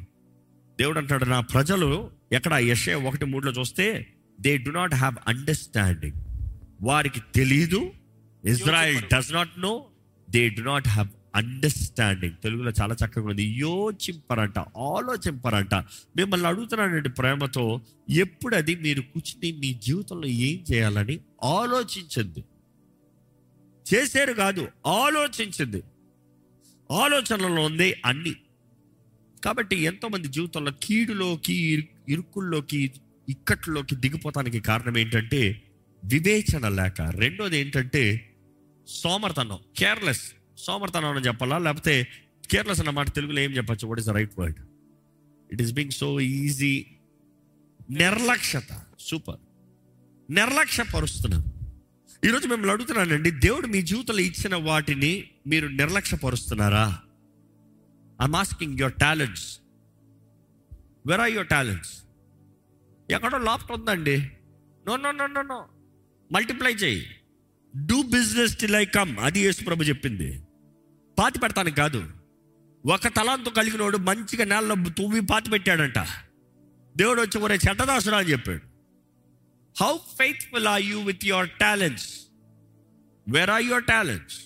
[0.80, 2.54] దేవుడు అంటాడు నా ప్రజలు ఎక్కడ?
[2.54, 6.16] యశే ఒకటి మూడులో చూస్తే they do not have understanding
[6.82, 7.92] వారికి తెలీదు
[8.44, 9.84] Israel does not know
[10.30, 13.44] they do not have understanding తెలుగులో చాలా చక్కగా ఉంది.
[13.44, 15.74] యోచింపరంట ఆలోచింపరంట.
[16.16, 17.80] మిమ్మల్ని అడుగుతున్నానండి ప్రేమతో
[18.10, 22.44] ఎప్పుడు అది మీరు కూర్చుని మీ జీవితంలో ఏం చేయాలని ఆలోచించండి.
[23.94, 25.82] చేశారు కాదు ఆలోచించింది.
[26.90, 28.34] ఆలోచనలో ఉంది అన్ని.
[29.44, 32.92] కాబట్టి ఎంతోమంది జీవితంలో కీడులోకి ఇరుకుల్లోకి
[33.28, 35.62] ఇక్కట్లోకి దిగిపోతానికి కారణం ఏంటంటే
[36.04, 37.00] వివేచన లేక.
[37.00, 38.34] రెండోది ఏంటంటే
[38.88, 40.32] సోమర్తనం కేర్లెస్.
[40.58, 41.58] సోమర్తనం అని చెప్పాలా?
[41.58, 42.08] లేకపోతే
[42.50, 43.86] కేర్లెస్ అన్నమాట తెలుగులో ఏం చెప్పచ్చు?
[43.86, 44.56] What is the right word
[45.52, 46.86] it is being so easy
[47.90, 48.82] నిర్లక్ష్యత.
[49.00, 49.40] Super
[50.32, 51.44] నిర్లక్ష్య పరుస్తున్నాం
[52.24, 56.98] ఈరోజు మిమ్మల్ని అడుగుతున్నానండి దేవుడు మీ జీవితంలో ఇచ్చిన వాటిని మీరు నిర్లక్ష్యపరుస్తున్నారా?
[58.22, 59.60] I'm asking your talents
[61.06, 62.02] where are your talents
[63.10, 64.30] ఎక్కడో లోపట ఉందండి.
[64.86, 65.64] No no no no no
[66.32, 67.06] multiply చేయి.
[67.86, 70.42] Do business till I come అది యేసు ప్రభు చెప్పింది.
[71.18, 72.04] పాతి పెడతానికి కాదు.
[72.86, 75.98] ఒక తలాంతో కలిగినోడు మంచిగా నేలలో తువ్వి పాతి పెట్టాడంట.
[76.96, 78.67] దేవుడు వచ్చి ఒరే చెడ్డదాసురా అని చెప్పాడు.
[79.78, 82.08] How faithful are you with your talents
[83.26, 84.38] where are your talents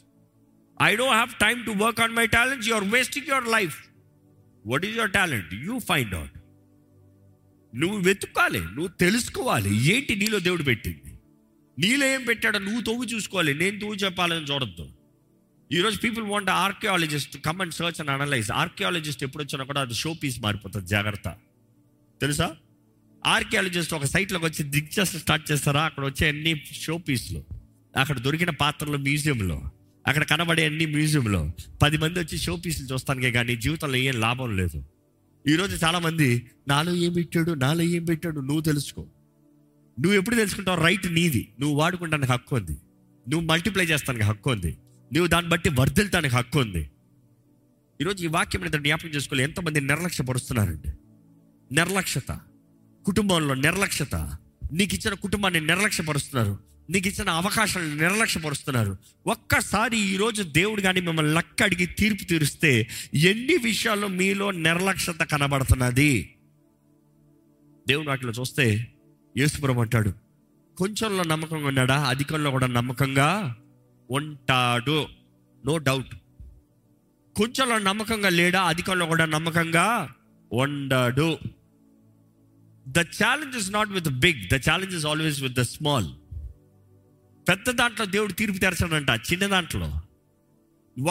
[0.79, 3.79] I don't have time to work on my talents you are wasting your life
[4.65, 6.37] what is your talent you find out
[7.73, 11.13] నువ్వు వెతుక్కోవాలి నువ్వు తెలుసుకోవాలి ఏంటి నీలో దేవుడు పెట్టింది
[11.79, 14.87] నీలో ఏం పెట్టాడో నువ్వు తవ్వు చూసుకోవాలి నేను తవ్వు చెప్పాలని చూడద్దు
[15.71, 20.11] ఈరోజు people want archaeologist come and search and analyse archaeologist ఎప్పుడు వచ్చినా కూడా అది షో
[20.23, 21.29] పీస్ మారిపోతుంది జాగ్రత్త
[22.21, 22.49] తెలుసా
[23.27, 25.85] ఆర్కియాలజిస్ట్ ఒక సైట్లోకి వచ్చి దిగ్జస్ట్ స్టార్ట్ చేస్తారా?
[25.85, 27.45] అక్కడ వచ్చే అన్ని షో పీస్లు.
[27.97, 29.63] అక్కడ దొరికిన పాత్రలు మ్యూజియంలో.
[30.07, 31.51] అక్కడ కనబడే అన్ని మ్యూజియంలో.
[31.83, 34.85] పది మంది వచ్చి షో పీసులు చూస్తానికే కానీ జీవితంలో ఏం లాభం లేదు.
[35.49, 37.53] ఈరోజు చాలామంది నాలో ఏం పెట్టాడు?
[37.53, 38.41] నాలో ఏం పెట్టాడు?
[38.41, 39.03] నువ్వు తెలుసుకో.
[40.01, 40.83] నువ్వు ఎప్పుడు తెలుసుకుంటావు?
[40.83, 41.49] రైట్ నీది.
[41.61, 42.77] నువ్వు వాడుకుంటానికి హక్కు ఉంది.
[43.29, 44.77] నువ్వు మల్టిప్లై చేస్తానికి హక్కు ఉంది.
[45.13, 46.91] నువ్వు దాన్ని బట్టి వర్ధిల్తానికి హక్కు ఉంది.
[48.01, 49.43] ఈరోజు ఈ వాక్యం మీద జ్ఞాపకం చేసుకోవాలి.
[49.43, 50.93] ఎంతమంది నిర్లక్ష్యపరుస్తున్నారండి?
[51.75, 52.41] నిర్లక్ష్యత.
[53.07, 54.15] కుటుంబంలో నిర్లక్ష్యత.
[54.73, 56.59] నీకు ఇచ్చిన కుటుంబాన్ని నిర్లక్ష్యపరుస్తున్నారు.
[56.91, 58.97] నీకు ఇచ్చిన అవకాశాలను నిర్లక్ష్యపరుస్తున్నారు.
[59.27, 66.35] ఒక్కసారి ఈరోజు దేవుడు కానీ మిమ్మల్ని లక్క అడిగి తీర్పు తీరుస్తే ఎన్ని విషయాల్లో మీలో నిర్లక్ష్యత కనబడుతున్నది?
[67.89, 68.93] దేవుడు వాటిలో చూస్తే
[69.39, 70.13] యేసుపురం అంటాడు
[70.79, 72.05] కొంచెంలో నమ్మకంగా ఉన్నాడా?
[72.05, 73.57] అధికంలో కూడా నమ్మకంగా
[74.11, 75.07] ఉంటాడు.
[75.67, 76.15] నో డౌట్
[77.37, 78.63] కొంచెంలో నమ్మకంగా లేడా?
[78.63, 80.13] అధికంలో కూడా నమ్మకంగా
[80.53, 81.39] ఉండడు.
[82.89, 86.07] The challenge is not with big the challenge is always with the small
[87.49, 90.01] పెద్ద దాంట్లో దేవుడు తీర్పు తెరచాడంట చిన్న దాంట్లో.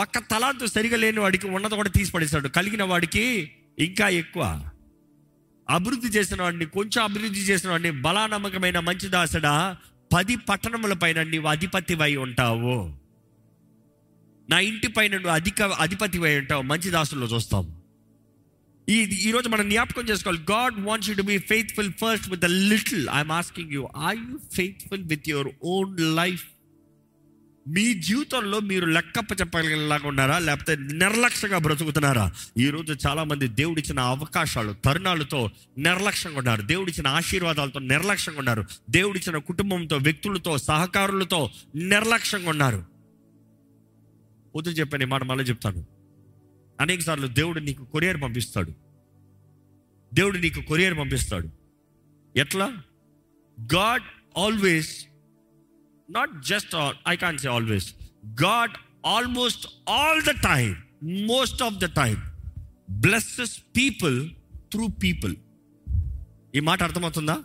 [0.02, 2.48] ఒక్క తలాంతు సరిగా లేని వాడికి ఉన్నది కూడా తీసి పడేశాడు.
[2.48, 4.70] కలిగిన వాడికి ఇంకా ఎక్కువ.
[5.70, 9.78] అభివృద్ధి చేసిన వాడిని కొంచెం అభివృద్ధి చేసిన వాడిని బలానమ్మకమైన మంచి దాసడా
[10.14, 12.94] పది పట్టణముల పైన నీవు అధిపతివై ఉంటావు.
[14.50, 16.62] నా ఇంటి పైన నువ్వు అధిక అధిపతివై ఉంటావు.
[16.62, 17.81] మంచి దాసుల్లో చూస్తావు
[18.90, 20.42] ఈ ఈరోజు మనం జ్ఞాపకం చేసుకోవాలి.
[20.52, 24.40] God wants you to be faithful first with the little I'm asking you are you
[24.54, 26.44] faithful with your own life
[27.68, 30.40] మీ జీవితంలో మీరు లెక్కప్ప చెప్పగలిగేలాగా ఉన్నారా?
[30.40, 32.34] లేకపోతే నిర్లక్ష్యంగా బ్రతుకుతున్నారా?
[32.58, 36.62] ఈరోజు చాలా మంది దేవుడిచ్చిన అవకాశాలు తరుణాలతో నిర్లక్ష్యంగా ఉన్నారు.
[36.62, 38.66] దేవుడిచ్చిన ఆశీర్వాదాలతో నిర్లక్ష్యంగా ఉన్నారు.
[38.90, 42.86] దేవుడిచ్చిన కుటుంబంతో వ్యక్తులతో సహకారులతో నిర్లక్ష్యంగా ఉన్నారు.
[44.56, 45.91] పొద్దు చెప్పాను మాట మళ్ళీ చెప్తాను.
[46.82, 48.72] అనేక సార్లు దేవుడు నీకు కొరియర్ పంపిస్తాడు.
[50.14, 51.50] దేవుడు నీకు కొరియర్ పంపిస్తాడు.
[52.36, 52.84] ఎట్లా?
[53.62, 54.04] God
[54.38, 55.06] always
[56.10, 57.96] not just I can say always
[58.44, 58.72] God
[59.06, 62.18] almost all the time most of the time
[62.90, 65.36] blesses people through people
[66.56, 67.44] ఈ మాట అర్థమవుతుందా?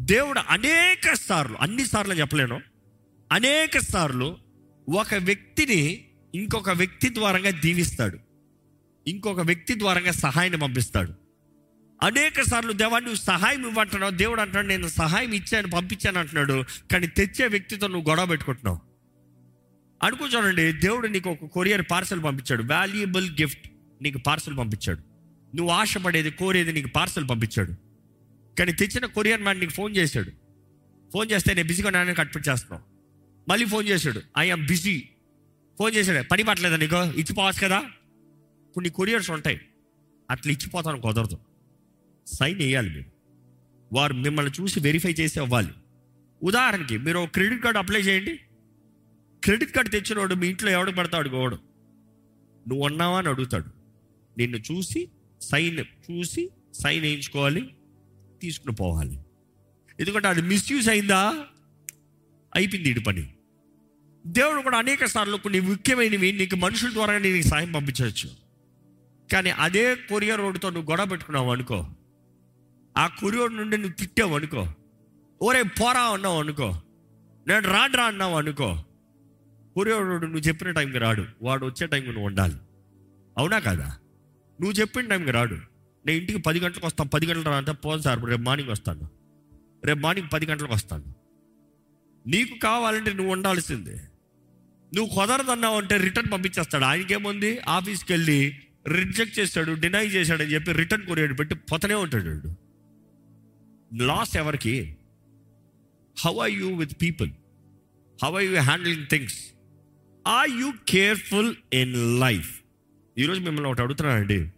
[0.00, 2.60] దేవుడు అనేక సార్లు అన్ని సార్లు చెప్పలేను.
[3.32, 4.38] అనేక సార్లు
[4.96, 8.29] ఒక వ్యక్తిని ఇంకొక వ్యక్తి ద్వారంగా దీవిస్తాడు.
[9.10, 11.12] ఇంకొక వ్యక్తి ద్వారంగా సహాయాన్ని పంపిస్తాడు.
[12.02, 17.46] అనేక సార్లు దేవా నువ్వు సహాయం ఇవ్వంటున్నావు దేవుడు అంటాడు నేను సహాయం ఇచ్చాను పంపించాను అంటున్నాడు కానీ తెచ్చే
[17.46, 18.78] వ్యక్తితో నువ్వు గొడవ పెట్టుకుంటున్నావు.
[20.02, 22.62] అనుకో చూడండి దేవుడు నీకు ఒక కొరియర్ పార్సల్ పంపించాడు.
[22.62, 23.70] వాల్యుయబుల్ గిఫ్ట్
[24.02, 24.98] నీకు పార్సల్ పంపించాడు.
[25.56, 27.72] నువ్వు ఆశపడేది కోరేది నీకు పార్సల్ పంపించాడు.
[28.58, 30.30] కానీ తెచ్చిన కొరియర్ మ్యాన్ నీకు ఫోన్ చేశాడు.
[31.12, 32.84] ఫోన్ చేస్తే నేను బిజీగా నాన్న కట్పెట్ చేస్తున్నావు.
[33.50, 35.08] మళ్ళీ ఫోన్ చేశాడు ఐఎమ్ బిజీ.
[35.78, 36.96] ఫోన్ చేశాడు పని పట్టలేదా నీకు?
[36.96, 37.82] ఇచ్చిపోవచ్చు కదా.
[38.74, 39.60] కొన్ని కొరియర్స్ ఉంటాయి.
[40.30, 41.38] అట్లా ఇచ్చిపోతాను కుదరదు.
[42.26, 43.10] సైన్ వేయాలి మీరు.
[43.92, 45.68] వారు మిమ్మల్ని చూసి వెరిఫై చేసి అవ్వాలి.
[46.42, 48.40] ఉదాహరణకి మీరు క్రెడిట్ కార్డు అప్లై చేయండి.
[49.44, 51.56] క్రెడిట్ కార్డు తెచ్చినోడు మీ ఇంట్లో ఎవడు పడతాడు గోడు?
[52.68, 53.64] నువ్వు ఉన్నావా అని అడుగుతాడు.
[54.38, 55.08] నిన్ను చూసి
[55.40, 57.74] సైన్ చూసి సైన్ వేయించుకోవాలి
[58.42, 59.18] తీసుకుని పోవాలి.
[60.00, 61.44] ఎందుకంటే అది మిస్యూజ్ అయిందా?
[62.54, 63.34] అయిపోయింది ఇటు పని.
[64.26, 68.39] దేవుడు కూడా అనేక సార్లు కొన్ని ముఖ్యమైనవి నీకు మనుషుల ద్వారా నీకు సాయం పంపించవచ్చు.
[69.32, 71.86] కానీ అదే కొరియర్ రోడ్డుతో నువ్వు గొడవ పెట్టుకున్నావు అనుకో.
[72.98, 74.66] ఆ కొరియర్ నుండి నువ్వు తిట్టావు అనుకో.
[75.42, 76.74] ఓరే పోరా అన్నావు అనుకో.
[77.48, 78.84] నేను రాడ్రా అన్నావు అనుకో.
[79.74, 81.24] కొరియర్ రోడ్డు నువ్వు చెప్పిన టైంకి రాడు.
[81.42, 82.54] వాడు వచ్చే టైంకి నువ్వు ఉండాలి.
[83.38, 83.86] అవునా కదా?
[84.60, 85.54] నువ్వు చెప్పిన టైంకి రాడు.
[86.06, 87.10] నేను ఇంటికి పది గంటలకు వస్తాను.
[87.10, 88.24] పది గంటలకు రాంటే పోను సార్.
[88.24, 89.08] రేపు మార్నింగ్ వస్తాను.
[89.84, 91.14] రేపు మార్నింగ్ పది గంటలకు వస్తాను.
[92.26, 94.00] నీకు కావాలంటే నువ్వు ఉండాల్సిందే.
[94.94, 96.84] నువ్వు కుదరదన్నావు అంటే రిటర్న్ పంపించేస్తాడు.
[96.84, 97.58] ఆయనకేముంది?
[97.68, 102.56] ఆఫీస్కి వెళ్ళి రిజెక్ట్ చేస్తాడు డినై చేశాడని చెప్పి రిటర్న్ కొరియర్ పెట్టి పొతనే ఉంటాడు
[104.04, 104.96] లాస్ ఎవరికి?
[106.24, 107.30] How are you with people
[108.24, 109.38] how are you handling things
[110.26, 112.60] are you careful in life
[113.18, 114.50] ఈరోజు మిమ్మల్ని ఒకటి అడుగుతున్నానండి.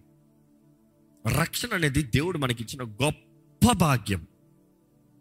[1.38, 4.26] రక్షణ అనేది దేవుడు మనకి ఇచ్చిన గొప్ప భాగ్యం.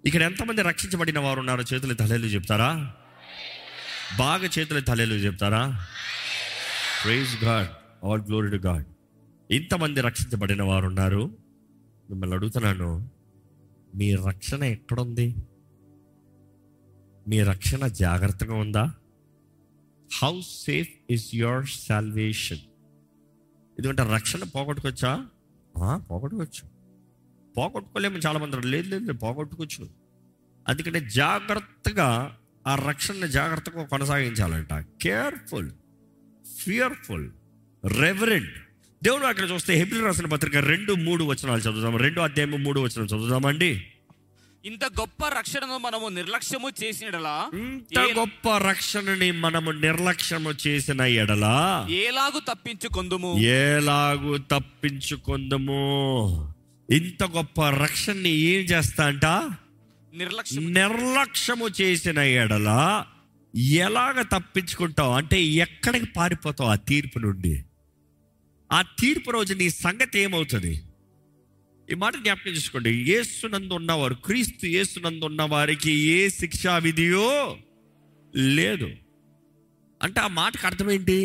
[0.06, 2.94] ఇక్కడ ఎంతమంది రక్షించబడిన వారు ఉన్నారో చేతులు తలలు చెప్తారా?
[4.18, 5.88] బాగా చేతులు తలెలు చెప్తారా?
[7.04, 7.68] Praise God
[8.04, 8.86] all glory to God
[9.52, 11.38] ఇంతమంది రక్షించబడిన వారు ఉన్నారు
[12.10, 13.10] మిమ్మల్ని అడుగుతున్నాను
[13.96, 15.36] మీ రక్షణ ఎక్కడుంది?
[17.28, 18.94] మీ రక్షణ జాగ్రత్తగా ఉందా?
[20.22, 22.58] How safe is your salvation
[23.78, 25.28] ఎందుకంటే రక్షణ పోగొట్టుకోవచ్చా?
[26.12, 26.70] పోగొట్టుకోవచ్చు.
[27.58, 29.90] పోగొట్టుకోలేము చాలా మంది లేదు లేదు లేదు, పోగొట్టుకోవచ్చు.
[30.68, 32.38] అందుకంటే జాగ్రత్తగా
[32.68, 34.74] ఆ రక్షణ జాగ్రత్తగా కొనసాగించాలంట.
[34.74, 35.72] కేర్ఫుల్
[36.60, 37.32] ఫియర్ఫుల్
[37.86, 38.50] రెవరెంట్
[39.04, 41.98] దేవుడు అక్కడ చూస్తే హెబ్రిల్ రాసిన పత్రిక రెండు మూడు వచనాలు చదువుదాం.
[41.98, 43.86] రెండు అధ్యాయం మూడు వచనాలు చదువుదామండి
[44.66, 53.40] ఇంత గొప్ప రక్షణను మనము నిర్లక్ష్యము చేసినలా ఇంత గొప్ప రక్షణని మనము నిర్లక్ష్యము చేసిన ఎడలా ఏలాగు తప్పించుకొందుము?
[53.40, 55.82] ఎలాగు తప్పించుకుందము?
[56.92, 59.26] ఇంత గొప్ప రక్షణని ఏం చేస్తా అంట?
[60.14, 63.04] నిర్లక్ష్యం నిర్లక్ష్యము చేసిన ఎడల
[63.60, 67.66] ఎలాగ తప్పించుకుంటావు అంటే ఎక్కడికి పారిపోతావు ఆ తీర్పు నుండి?
[68.74, 70.82] ఆ తీర్పు రోజు నీ సంగతి ఏమవుతుంది?
[71.92, 73.12] ఈ మాట జ్ఞాపకం చేసుకోండి.
[73.12, 77.58] ఏసునందు ఉన్నవారు క్రీస్తు ఏసునందు ఉన్న వారికి ఏ శిక్షా విధియో
[78.34, 78.90] లేదు.
[80.04, 81.18] అంటే ఆ మాటకు అర్థమేంటి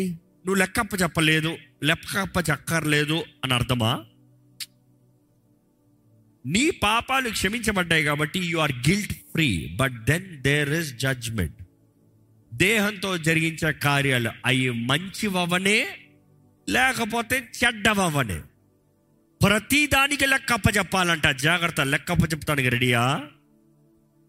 [0.45, 4.05] నువ్వు లెక్కప్ప చెప్పలేదు లెక్కప్ప చక్కర్లేదు అని అర్థమా?
[6.45, 11.61] నీ పాపాలు క్షమించబడ్డాయి కాబట్టి you are guilt free but then there is judgement
[12.53, 15.79] దేహంతో జరిగించే కార్యాలు అవి మంచివవనే
[16.69, 18.41] లేకపోతే చెడ్డవవనే
[19.43, 23.23] ప్రతి దానికి లెక్కప్ప చెప్పాలంట జాగ్రత్త లెక్కప్ప చెప్తానికి రెడీయా?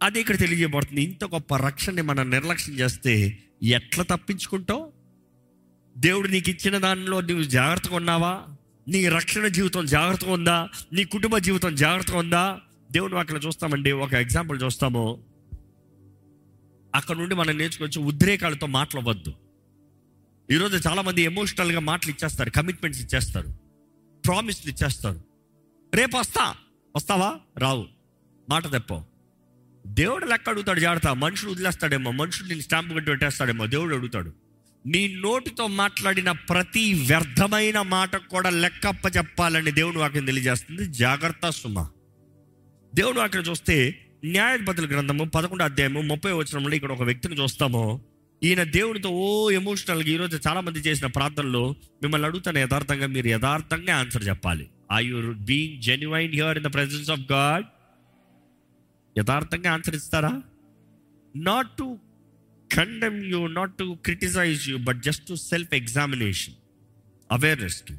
[0.02, 1.02] అది ఇక్కడ తెలియజేయబడుతుంది.
[1.02, 4.92] ఇంత గొప్ప రక్షణని మనం నిర్లక్ష్యం చేస్తే ఎట్లా తప్పించుకుంటావు?
[5.98, 8.42] దేవుడు నీకు ఇచ్చిన దానిలో నువ్వు జాగ్రత్తగా ఉన్నావా?
[8.88, 10.68] నీ రక్షణ జీవితం జాగ్రత్తగా ఉందా?
[10.92, 12.60] నీ కుటుంబ జీవితం జాగ్రత్తగా ఉందా?
[12.92, 13.92] దేవుని అక్కడ చూస్తామండి.
[13.92, 15.22] ఒక ఎగ్జాంపుల్ చూస్తాము.
[16.94, 18.00] అక్కడ నుండి మనం నేర్చుకోవచ్చు.
[18.00, 19.34] ఉద్రేకాలతో మాట్లాడవద్దు.
[20.52, 23.48] ఈరోజు చాలామంది ఎమోషనల్గా మాటలు ఇచ్చేస్తారు కమిట్మెంట్స్ ఇచ్చేస్తారు
[24.26, 25.20] ప్రామిస్లు ఇచ్చేస్తారు.
[25.94, 26.54] రేపు వస్తా
[26.96, 27.36] వస్తావా?
[27.58, 27.86] రావు.
[28.50, 29.04] మాట తెప్పో
[29.86, 31.08] దేవుడు లెక్క అడుగుతాడు జాగ్రత్త.
[31.08, 34.32] మనుషుడు వదిలేస్తాడేమో మనుషుడు నేను స్టాంప్ కట్టి పెట్టేస్తాడేమో దేవుడు అడుగుతాడు.
[34.86, 40.86] నీ నోటితో మాట్లాడిన ప్రతి వ్యర్థమైన మాట కూడా లెక్కప్ప చెప్పాలని దేవుడు వాక్యం తెలియజేస్తుంది.
[40.86, 41.88] జాగ్రత్త సుమ.
[42.94, 48.00] దేవుడు అక్కడ చూస్తే న్యాయాధిపతుల గ్రంథము పదకొండు అధ్యాయము ముప్పై వచనంలో ఇక్కడ ఒక వ్యక్తిని చూస్తాము.
[48.44, 52.58] ఈయన దేవుడితో ఓ ఎమోషనల్గా ఈరోజు చాలా మంది చేసిన ప్రార్థనలో మిమ్మల్ని అడుగుతాను.
[52.58, 54.68] యథార్థంగా మీరు యథార్థంగా ఆన్సర్ చెప్పాలి.
[54.92, 57.66] I you being genuine here in the presence of God
[59.18, 60.42] యథార్థంగా ఆన్సర్ ఇస్తారా?
[61.36, 61.98] Not to
[62.74, 66.54] condemn you not to criticise you but just to self examination
[67.32, 67.92] అవేర్నెస్కి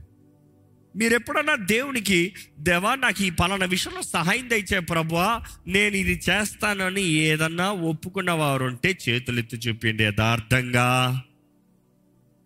[0.95, 7.71] మీరు ఎప్పుడన్నా దేవునికి దేవా నాకు ఈ పలానా విషయంలో సహాయం దయచే ప్రభువా నేను ఇది చేస్తానని ఏదన్నా
[7.71, 11.21] ఒప్పుకున్న వారు ఉంటే చేతులెత్తి చూపిండి యథార్థంగా.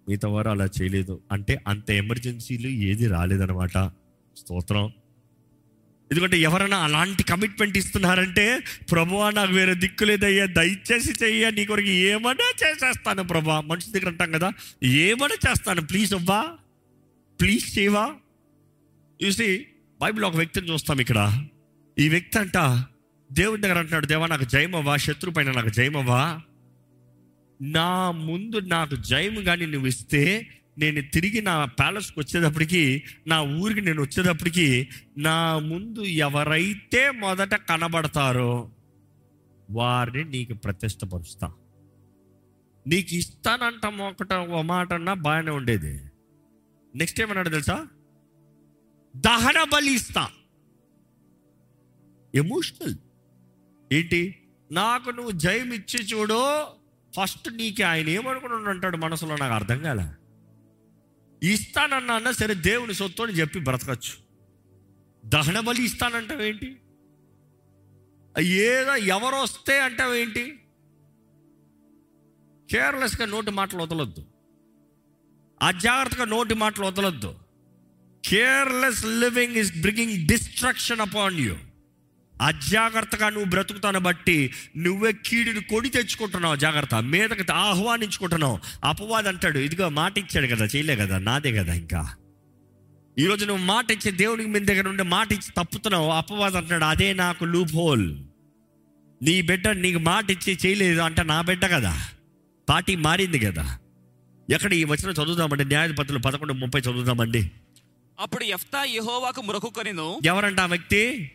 [0.10, 1.22] మిగతా వారు అలా చేయలేదు.
[1.32, 3.78] అంటే అంత ఎమర్జెన్సీలు ఏది రాలేదనమాట
[4.38, 4.92] స్తోత్రం.
[6.12, 8.60] ఎందుకంటే ఎవరైనా అలాంటి కమిట్మెంట్ ఇస్తున్నారంటే
[8.92, 14.32] ప్రభువా నాకు వేరే దిక్కు లేదయ్యా దయచేసి చెయ్య నీ కొరకు ఏమన్నా చేసేస్తాను ప్రభా మనిషి దగ్గర అంటాం
[14.32, 14.52] కదా
[14.84, 16.44] ఏమన్నా చేస్తాను ప్లీజ్ అవ్వా
[17.42, 18.16] ప్లీజ్ చేయవా.
[19.24, 19.68] చూసి
[20.02, 21.46] బైబిల్ ఒక వ్యక్తిని చూస్తాం ఇక్కడ.
[22.00, 22.58] ఈ వ్యక్తి అంట
[23.32, 24.98] దేవుడి దగ్గర అంటున్నాడు దేవా నాకు జయమవ్వా?
[24.98, 26.42] శత్రు పైన నాకు జయమవ్వా?
[27.62, 34.02] నా ముందు నాకు జయము కానీ నువ్వు ఇస్తే నేను తిరిగి నా ప్యాలెస్కి వచ్చేటప్పటికి నా ఊరికి నేను
[34.02, 38.72] వచ్చేటప్పటికి నా ముందు ఎవరైతే మొదట కనబడతారో
[39.70, 41.52] వారిని నీకు ప్రతిష్టపరుస్తా.
[42.88, 46.02] నీకు ఇస్తానంటాం ఒకట ఒక మాట అన్నా బాగానే ఉండేది.
[46.96, 47.88] నెక్స్ట్ ఏమన్నాడు తెలుసా?
[49.16, 50.30] దహన బలి ఇస్తా
[52.36, 52.96] ఎమోషనల్
[53.94, 54.48] ఏంటి?
[54.72, 56.64] నాకు నువ్వు జయం ఇచ్చి చూడు
[57.16, 59.36] ఫస్ట్ నీకు ఆయన ఏమనుకుని అంటాడు మనసులో?
[59.36, 60.08] నాకు అర్థం కాలే.
[61.48, 64.24] ఇస్తానన్నా అన్నా సరే దేవుని సొత్తు అని చెప్పి బ్రతకచ్చు.
[65.26, 66.78] దహన బలి ఇస్తానంటావేంటి
[68.40, 70.60] ఏదో ఎవరు వస్తే అంటావేంటి
[72.72, 74.26] కేర్లెస్గా నోటి మాటలు వదలొద్దు.
[75.62, 77.43] అజాగ్రత్తగా నోటి మాటలు వదలొద్దు.
[78.26, 81.56] Careless living is bringing destruction upon you
[82.42, 86.56] అజాగ్రత్తగా నువ్వు బ్రతుకుతాను బట్టి నువ్వే కీడుని కొడి తెచ్చుకుంటున్నావు.
[86.56, 86.96] జాగ్రత్త.
[86.96, 88.60] మీదకి ఆహ్వానించుకుంటున్నావు.
[88.84, 89.60] అపవాది అంటాడు.
[89.60, 90.66] ఇదిగో మాట ఇచ్చాడు కదా.
[90.66, 91.18] చేయలే కదా.
[91.18, 92.16] నాదే కదా ఇంకా.
[93.20, 96.10] ఈరోజు నువ్వు మాట ఇచ్చి దేవునికి మీ దగ్గర ఉండే మాట ఇచ్చి తప్పుతున్నావు.
[96.10, 96.84] అపవాది అంటాడు.
[96.84, 98.16] అదే నాకు లూప్ హోల్
[99.22, 102.02] నీ బిడ్డ నీకు మాట ఇచ్చి చేయలేదు అంటే నా బిడ్డ కదా.
[102.70, 103.80] పార్టీ మారింది కదా.
[104.50, 105.66] ఎక్కడ ఈ వచ్చిన చదువుదామండి?
[105.66, 107.52] న్యాయపత్రులు పదకొండు ముప్పై చదువుదామండి.
[108.20, 111.32] అప్పుడు ఎఫ్తా యెహోవాకు మొరకుకొనిను ఎవరంట ఆ వ్యక్తి?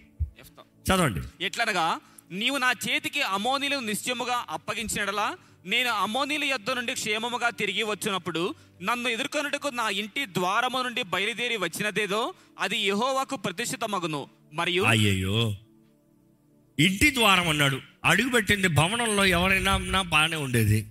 [0.85, 1.45] చదవండి.
[1.45, 2.01] ఎట్లనగా
[2.31, 9.69] నీవు నా చేతికి అమోనీలను నిశ్చయముగా అప్పగించినడలా నేను అమోనీల యొద్ద నుండి క్షేమముగా తిరిగి వచ్చినప్పుడు నన్ను ఎదుర్కొనుటకు
[9.69, 14.29] నా ఇంటి ద్వారము నుండి బయలుదేరి వచ్చినదేదో అది యెహోవాకు ప్రతిష్ఠితమగును.
[14.53, 15.57] మరియు అయ్యయ్యో.
[16.79, 17.81] ఇంటి ద్వారం అన్నాడు.
[18.05, 20.87] అడుగు పెట్టింది భవనంలో ఎవరైనా బాగానే ఉండేది.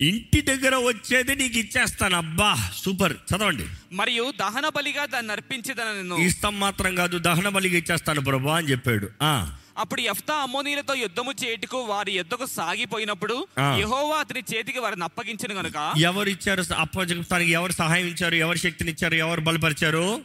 [0.00, 2.16] ఇంటి దగ్గర వచ్చేది నీకు ఇచ్చేస్తాను.
[2.16, 3.12] అబ్బా సూపర్.
[3.12, 3.64] చదవండి.
[3.92, 9.08] మరియు దహన బలిగా దాన్ని అర్పించదనను ఇష్టం మాత్రం కాదు దహన బలిగా ఇచ్చేస్తాను ప్రభా అని చెప్పాడు.
[9.22, 9.56] ఆ.
[9.78, 13.46] అప్పుడు ఎఫ్తా అమోనీలతో యుద్ధము చేయుటకు వారి యుద్ధకు సాగిపోయినప్పుడు.
[13.58, 15.94] యెహోవా అతని చేతికి వారిని అప్పగించిన గనుక.
[15.98, 18.34] ఎవరు ఇచ్చారు అప్పచెప్తానికి ఎవరు సహాయం ఇచ్చారు?
[18.34, 20.20] ఎవరు శక్తిని ఇచ్చారు ఎవరు బలపరిచారు?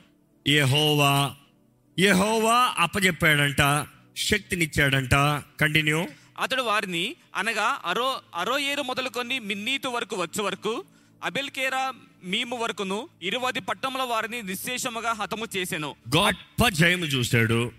[0.48, 1.32] యెహోవా.
[2.00, 5.14] యెహోవా అప్పచెప్పాడంట శక్తినిచ్చాడంట.
[5.60, 6.08] కంటిన్యూ.
[6.42, 10.86] అతడు వారిని అనగా అరో అరో ఏరు మొదలుకొని మిన్నీతు వరకు వచ్చు వరకు
[11.24, 15.96] అబెల్కేరా మీము వరకును ఇరువది పట్టముల వారిని నిశ్శేషముగా హతము చేసెను.
[16.18, 17.72] గొప్ప జయము చూశాడు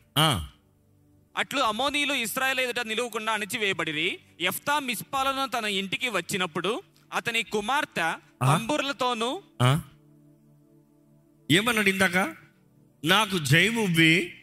[1.36, 4.18] అట్లు అమోనీలు ఇస్రాయేల్ ఎదుట నిలువకుండా అణిచివేయబడిరి.
[4.40, 6.82] ఎఫ్తా మిస్పాలను తన ఇంటికి వచ్చినప్పుడు
[7.12, 8.08] అతని కుమార్తె
[8.42, 9.80] తంబుర్లతోనూ ఆ?
[11.50, 12.18] ఏమన్నాడు ఇందాక?
[13.04, 14.34] నాకు జయమువ్వి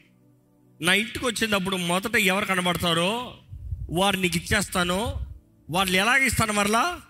[0.82, 3.12] నా ఇంటికి వచ్చినప్పుడు మొదట ఎవరు కనబడతారో?
[3.90, 5.28] వారు నీకు ఇచ్చేస్తాను
[5.70, 7.02] వాళ్ళు ఎలాగ ఇస్తాను మరలా?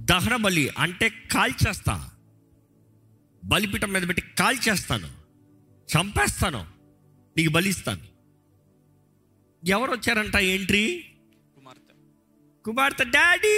[0.00, 2.10] దహన బలి అంటే కాల్చేస్తా
[3.44, 5.08] బలిపీఠం మీద పెట్టి కాల్చేస్తాను
[5.88, 6.66] చంపేస్తాను.
[7.36, 8.00] నీకు బలిస్తాను
[9.66, 11.04] ఎవరు వచ్చారంట ఎంట్రీ?
[11.56, 11.94] కుమార్తె.
[12.64, 13.56] కుమార్తె డాడీ!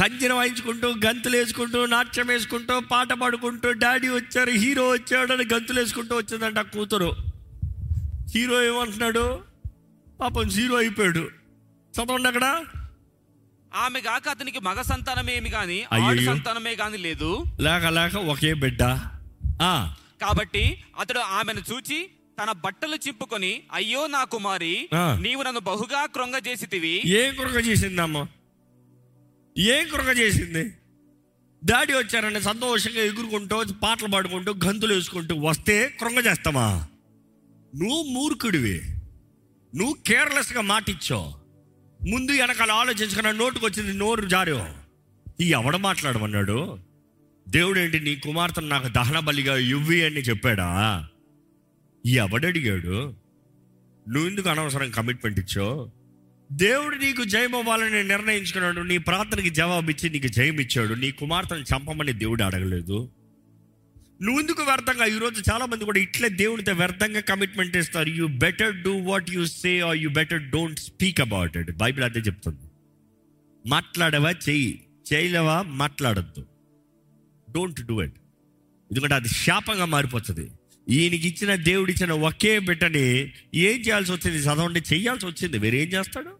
[0.00, 6.16] కంజర వాయించుకుంటూ గంతులు వేసుకుంటూ నాట్యం వేసుకుంటూ పాట పాడుకుంటూ డాడీ వచ్చారు హీరో వచ్చాడు అని గంతులు వేసుకుంటూ
[6.16, 7.10] వచ్చిందంట కూతురు.
[8.34, 9.53] హీరో ఏమంటున్నాడు?
[10.20, 11.28] పాపం హీరో అయిపోయాడు.
[11.94, 12.64] చదవండి అక్కడ.
[13.74, 16.24] ఆమె గాక అతనికి మగ సంతానమేమి గాని ఆడు.
[16.24, 17.44] సంతానమే గాని లేదు.
[17.60, 18.82] లేక లేక ఒకే బిడ్డ.
[20.22, 22.10] కాబట్టి అతడు ఆమెను చూచి
[22.42, 24.88] తన బట్టలు చింపుకొని అయ్యో నా కుమారి.
[24.94, 27.02] నీవు నన్ను బహుగా కృంగ చేసితివి.
[27.06, 28.26] ఏం కురక చేసిందమ్మ?
[29.58, 30.72] ఏం కురక చేసింది?
[31.64, 36.86] డాడీ వచ్చారని సంతోషంగా ఎగురుకుంటూ పాటలు పాడుకుంటూ గంతులు వేసుకుంటూ వస్తే కృంగ చేస్తామా
[37.76, 38.93] నువ్వు మూర్ఖుడివి.
[39.76, 41.44] నువ్వు కేర్లెస్గా మాటిచ్చావు
[42.08, 44.66] ముందు వెనకాల ఆలోచించుకున్న నోటుకు వచ్చింది నోరు జారో.
[45.40, 46.78] ఈ ఎవడ మాట్లాడమన్నాడు?
[47.48, 51.08] దేవుడు ఏంటి నీ కుమార్తెను నాకు దహన బలిగా ఇవ్వి అని చెప్పాడా?
[52.06, 53.14] ఈ ఎవడడిగాడు?
[54.08, 55.90] నువ్వు ఎందుకు అనవసరం కమిట్మెంట్ ఇచ్చావు?
[56.52, 58.80] దేవుడు నీకు జయం అవ్వాలని నిర్ణయించుకున్నాడు.
[58.80, 60.94] నీ ప్రార్థనకి జవాబు ఇచ్చి నీకు జయం ఇచ్చాడు.
[60.94, 63.10] నీ కుమార్తెను చంపమని దేవుడు అడగలేదు.
[64.24, 65.04] నువ్వు ఎందుకు వ్యర్థంగా?
[65.04, 69.96] ఈరోజు చాలామంది కూడా ఇట్లే దేవునితో వ్యర్థంగా కమిట్మెంట్ ఇస్తారు you better do what you say are
[69.96, 72.70] you better don't speak about it Bible అదే చెప్తుంది.
[73.68, 74.30] మాట్లాడవా?
[74.30, 74.80] చెయ్యి.
[75.12, 75.62] చేయలేవా?
[75.62, 76.46] మాట్లాడద్దు.
[77.50, 78.14] డోంట్ డూ ఇట్
[78.90, 80.50] ఎందుకంటే అది శాపంగా మారిపోతుంది.
[80.88, 84.38] ఈయనకి ఇచ్చిన దేవుడు ఇచ్చిన ఒకే బిడ్డని ఏం చేయాల్సి వచ్చింది?
[84.38, 85.58] చదవండి చేయాల్సి వచ్చింది.
[85.58, 86.30] వేరేం చేస్తాడు?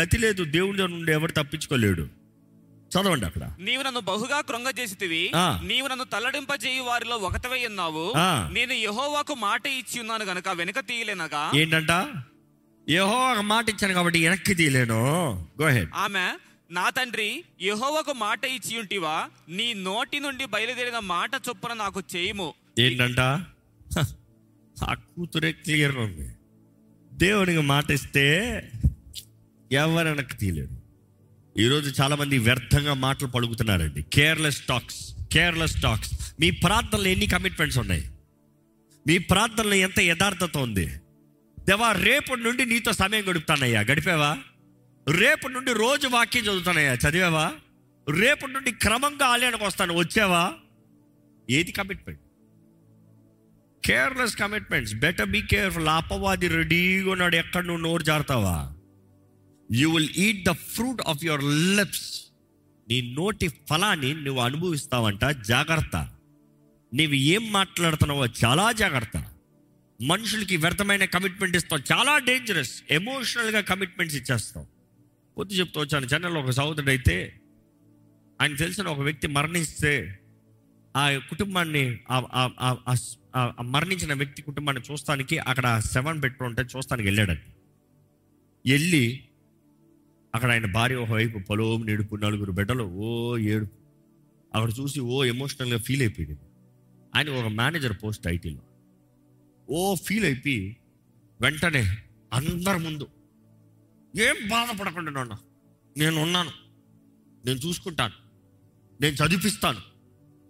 [0.00, 0.44] గతి లేదు.
[0.44, 2.19] దేవుడి నుండి ఎవరు తప్పించుకోలేడు.
[2.90, 3.54] చదవండి అక్కడ.
[3.58, 5.32] నీవు నన్ను బహుగా కృంగ చేసితివి.
[5.36, 5.60] ఆ.
[5.64, 8.12] నీవు నన్ను తల్లడింపజేయు వారిలో ఒకటవై ఉన్నావు.
[8.52, 11.52] నేను యెహోవాకు మాట ఇచ్చి ఉన్నాను గనక వెనుక తీయలేనగా.
[11.54, 11.90] ఏంటంట?
[13.00, 15.46] ఒక మాట ఇచ్చాను కాబట్టి వెనక్కి తీయలేను.
[15.94, 16.32] ఆమె
[16.70, 19.28] నా తండ్రి యెహోవాకు మాట ఇచ్చి ఉంటివా?
[19.48, 22.54] నీ నోటి నుండి బయలుదేరిన మాట చొప్పున నాకు చేయము.
[22.78, 23.20] ఏంటంట?
[24.84, 26.34] ఆ కూతురే క్లియర్ ఉంది.
[27.12, 28.48] దేవునికి మాట ఇస్తే
[29.72, 30.79] ఎవరు వెనక్కి తీయలేడు
[31.60, 34.02] ఈరోజు చాలామంది వ్యర్థంగా మాటలు పలుకుతున్నారండి.
[34.02, 38.10] కేర్లెస్ టాక్స్ కేర్లెస్ టాక్స్ మీ ప్రార్థనలో ఎన్ని కమిట్మెంట్స్ ఉన్నాయి?
[39.06, 40.86] మీ ప్రార్థనలో ఎంత యథార్థత ఉంది?
[41.68, 43.80] దేవా రేపటి నుండి నీతో సమయం గడుపుతానయ్యా.
[43.80, 44.38] గడిపావా?
[45.08, 46.92] రేపటి నుండి రోజు వాక్యం చదువుతానయ్యా.
[46.92, 47.52] చదివావా?
[48.20, 49.94] రేపటి నుండి క్రమంగా ఆలయానికి వస్తాను.
[49.94, 50.52] వచ్చావా?
[51.50, 52.20] ఏది commitment
[53.84, 57.36] careless commitments better be careful అపవాది రెడీగా ఉన్నాడు.
[57.36, 58.72] ఎక్కడ నువ్వు నోరు జారుతావా?
[59.70, 61.44] You will eat the fruit of your
[61.76, 62.06] lips
[62.88, 65.96] నీ నోటి ఫలాన్ని నువ్వు అనుభవిస్తావంట జాగ్రత్త.
[66.92, 69.16] నీవు ఏం మాట్లాడుతున్నావో చాలా జాగ్రత్త.
[70.02, 74.66] మనుషులకి వ్యర్థమైన కమిట్మెంట్ ఇస్తావు చాలా డేంజరస్ ఎమోషనల్గా కమిట్మెంట్స్ ఇచ్చేస్తావు.
[75.38, 77.16] పొద్దు చెప్తూ వచ్చాను చెన్నైలో ఒక సహోదరుడు అయితే
[78.40, 80.20] ఆయన తెలిసిన ఒక వ్యక్తి మరణిస్తే
[80.96, 87.40] ఆ కుటుంబాన్ని ఆ- మరణించిన వ్యక్తి కుటుంబాన్ని చూస్తానికి అక్కడ సెవెన్ బెడ్రూమ్ ఉంటే చూస్తానికి వెళ్ళాడని
[88.66, 89.24] వెళ్ళి
[90.34, 93.76] అక్కడ ఆయన భార్య ఒకవైపు పొలం నేడుపు నలుగురు బిడ్డలు ఓ ఏడుపు.
[94.54, 96.38] అక్కడ చూసి ఓ ఎమోషనల్గా ఫీల్ అయిపోయింది.
[97.14, 98.62] ఆయన ఒక మేనేజర్ పోస్ట్ ఐటీలో.
[99.70, 100.76] ఓ ఫీల్ అయిపోయి
[101.40, 101.98] వెంటనే
[102.32, 103.08] అందరి ముందు
[104.16, 105.38] ఏం బాధపడకుండా నాన్న
[105.96, 106.50] నేను ఉన్నాను
[107.46, 108.12] నేను చూసుకుంటాను.
[109.00, 109.78] నేను చదివిస్తాను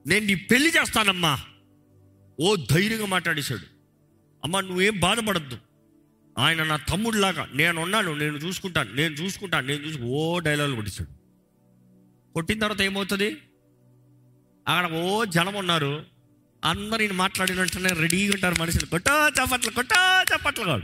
[0.06, 1.38] నేను నీ పెళ్ళి చేస్తానమ్మా.
[2.40, 3.66] ఓ ధైర్యంగా మాట్లాడేశాడు.
[4.44, 5.69] అమ్మా నువ్వేం బాధపడద్దు.
[6.40, 11.12] ఆయన నా తమ్ముడిలాగా నేను ఉన్నాను నేను చూసుకుంటాను నేను చూసుకుంటాను నేను చూసి ఓ డైలాగులు కొట్టించాడు
[12.32, 13.28] కొట్టిన తర్వాత ఏమవుతుంది?
[14.68, 15.92] అక్కడ ఓ జనం ఉన్నారు.
[16.64, 17.62] అందరు ఈయన మాట్లాడిన
[17.92, 18.86] రెడీగా ఉంటారు మనుషులు.
[18.86, 20.82] కొట్టో చప్పట్లు కొట్టో చప్పట్లు కాదు.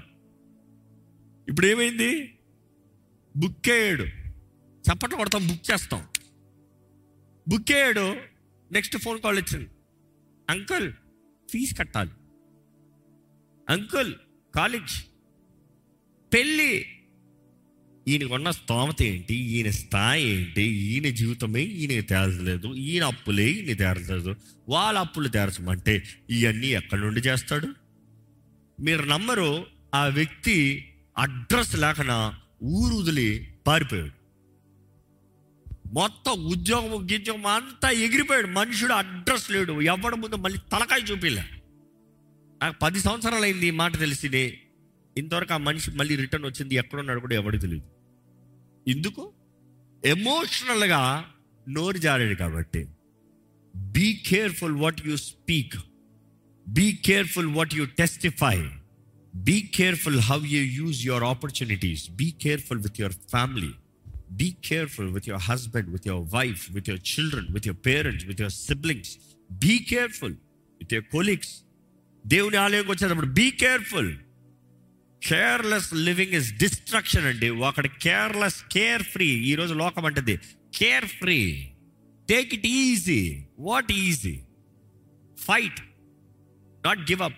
[1.48, 2.10] ఇప్పుడు ఏమైంది?
[3.36, 4.06] బుక్ అయ్యాడు
[4.86, 6.02] చప్పట్లు కొడతాం బుక్ చేస్తాం.
[7.48, 8.06] బుక్ అయ్యాడు
[8.72, 9.70] నెక్స్ట్ ఫోన్ కాల్ వచ్చింది.
[10.50, 10.92] అంకుల్
[11.50, 12.10] ఫీజు కట్టాలి.
[13.68, 14.14] Uncle
[14.54, 14.94] college.
[16.32, 16.86] పెళ్ళి.
[18.08, 19.34] ఈయనకున్న స్తోమత ఏంటి?
[19.34, 20.62] ఈయన స్థాయి ఏంటి?
[20.62, 24.36] ఈయన జీవితమే ఈయన తేరలేదు ఈయన అప్పులే ఈయన తేరలేదు
[24.68, 27.68] వాళ్ళ అప్పులు తేరచమంటే ఇవన్నీ ఎక్కడి నుండి చేస్తాడు?
[28.80, 34.16] మీరు నమ్మరు ఆ వ్యక్తి అడ్రస్ లేకనా ఊరు వదిలి పారిపోయాడు.
[35.92, 38.46] మొత్తం ఉద్యోగం గిద్యోగం అంతా ఎగిరిపోయాడు.
[38.46, 39.80] మనుషుడు అడ్రస్ లేడు.
[39.80, 41.44] ఎవడి ముందు మళ్ళీ తలకాయ చూపిలే.
[42.62, 44.60] నాకు పది సంవత్సరాలు అయింది ఈ మాట తెలిసింది.
[45.16, 47.86] ఇంతవరకు ఆ మనిషి మళ్ళీ రిటర్న్ వచ్చింది ఎక్కడున్నాడు కూడా ఎవరికి తెలియదు.
[48.86, 49.22] ఎందుకు?
[50.02, 51.02] ఎమోషనల్గా
[51.68, 52.82] నోరు జారాడు కాబట్టి.
[53.94, 55.76] Be careful what you speak
[56.66, 58.56] be careful what you testify
[59.34, 63.72] be careful how you use your opportunities be careful with your family
[64.32, 68.40] be careful with your husband with your wife with your children with your parents with
[68.40, 69.12] your siblings
[69.50, 70.36] be careful
[70.80, 71.52] with your colleagues
[72.26, 74.12] దేవుని ఆలయంకి వచ్చేటప్పుడు be careful
[75.26, 77.50] careless living is destruction అండి.
[77.50, 80.36] ఒకటి careless care free ఈరోజు లోకం అంటది
[80.74, 81.70] care free
[82.28, 84.40] take it easy what easy
[85.38, 85.80] fight
[86.86, 87.34] not give up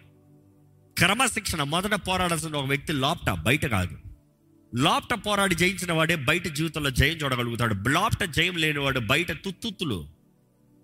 [0.98, 1.62] క్రమశిక్షణ.
[1.62, 3.96] మొదట పోరాడాల్సిన ఒక వ్యక్తి లోపట బయట కాదు.
[4.74, 7.88] లోపట పోరాడి జయించిన వాడే బయట జీవితంలో జయం చూడగలుగుతాడు.
[7.88, 10.08] లోపట జయం లేనివాడు బయట తుత్తుత్తులు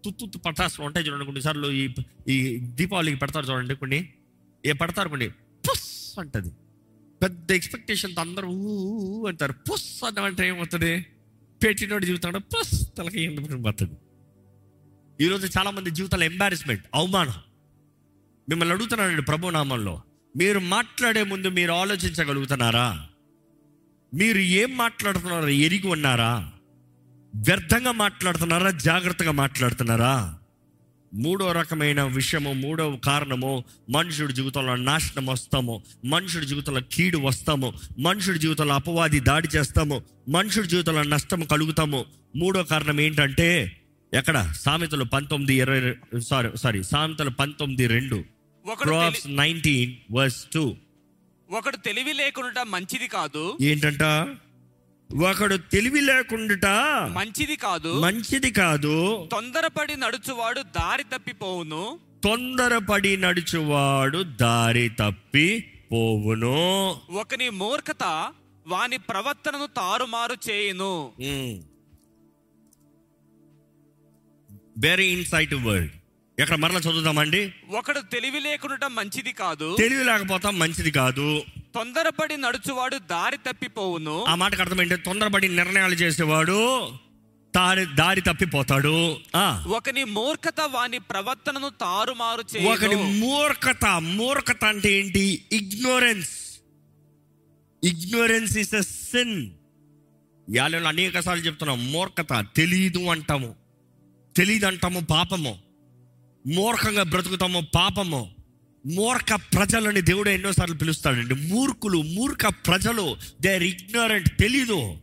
[0.05, 1.25] తుత్తుత్తు పటాసులు ఉంటాయి చూడండి.
[1.25, 1.95] కొన్నిసార్లు ఈ
[2.29, 4.09] ఈ దీపావళికి పెడతారు చూడండి కొన్ని.
[4.67, 5.29] ఏ పెడతారు కొన్ని.
[5.69, 6.51] పుస్ అంటది.
[7.25, 9.53] పెద్ద ఎక్స్పెక్టేషన్తో అందరూ ఊ అంటారు.
[9.53, 11.07] పుస్ అన్నమంటే ఏమవుతుంది?
[11.64, 13.87] పెట్టినోడు జీవితంలో పుస్ తలకి ఎందుకు
[15.20, 17.33] ఈరోజు చాలామంది జీవితాలు ఎంబారెస్మెంట్ అవమానం.
[18.49, 20.03] మిమ్మల్ని అడుగుతున్నానండి ప్రభు నామంలో.
[20.37, 23.07] మీరు మాట్లాడే ముందు మీరు ఆలోచించగలుగుతున్నారా?
[24.14, 26.53] మీరు ఏం మాట్లాడుతున్నారో ఎరిగి ఉన్నారా?
[27.37, 28.70] వ్యర్థంగా మాట్లాడుతున్నారా?
[28.70, 30.39] జాగ్రత్తగా మాట్లాడుతున్నారా?
[31.15, 38.75] మూడో రకమైన విషయము మూడో కారణము మనుషుడి జీవితంలో నాశనం వస్తాము మనుషుడి జీవితంలో కీడు వస్తాము మనుషుడి జీవితంలో
[38.75, 42.05] అపవాది దాడి చేస్తాము మనుషుడి జీవితంలో నష్టం కలుగుతాము.
[42.37, 43.77] మూడో కారణం ఏంటంటే
[44.15, 44.53] ఎక్కడ?
[44.61, 48.25] సామెతలు పంతొమ్మిది ఇరవై సారీ సారీ సామెతలు పంతొమ్మిది రెండు.
[49.29, 50.77] నైన్టీన్ వర్స్ టూ
[51.51, 53.59] ఒకడు తెలివి లేకుండా మంచిది కాదు.
[53.61, 54.03] ఏంటంట?
[55.13, 58.01] ఒకడు తెలివి లేకుండా మంచిది కాదు.
[58.01, 59.29] మంచిది కాదు.
[59.33, 61.99] తొందరపడి నడుచువాడు దారి తప్పిపోవును.
[62.25, 68.33] తొందరపడి నడుచువాడు దారి తప్పి పోవును ఒకని మూర్ఖత
[68.67, 71.13] వాని ప్రవర్తనను తారుమారు చేయును.
[74.79, 75.91] వెరీ ఇన్సైట్ వర్డ్
[76.39, 77.55] ఎక్కడ మరలా చదువుదామండి?
[77.70, 79.76] ఒకడు తెలివి లేకుండా మంచిది కాదు.
[79.78, 81.43] తెలివి లేకపోతాం మంచిది కాదు.
[81.74, 84.24] తొందరపడి నడుచువాడు దారి తప్పిపోవును.
[84.24, 86.89] ఆ మాటకు అర్థం ఏంటంటే తొందరపడి నిర్ణయాలు చేసేవాడు
[87.57, 89.16] దారి దారి తప్పిపోతాడు.
[89.37, 89.64] ఆ.
[89.68, 95.45] ఒకని మూర్ఖత వాని ప్రవర్తనను తారుమారు ఒకటి చేయును మూర్ఖత మూర్ఖత అంటే ఏంటి?
[95.53, 96.30] Ignorance
[97.85, 99.51] ignorance is a sin
[100.55, 103.55] యాలలో అనేక సార్లు చెప్తున్నాం మూర్ఖత తెలీదు అంటాము.
[104.37, 105.64] తెలీదు అంటాము పాపము.
[106.47, 108.31] మూర్ఖంగా బ్రతుకుతాము పాపము
[108.87, 111.35] మూర్ఖ ప్రజలని దేవుడు ఎన్నోసార్లు పిలుస్తాడండి.
[111.35, 114.97] మూర్ఖులు మూర్ఖ ప్రజలు దే ఆర్ ఇగ్నరెంట్ తెలీదు.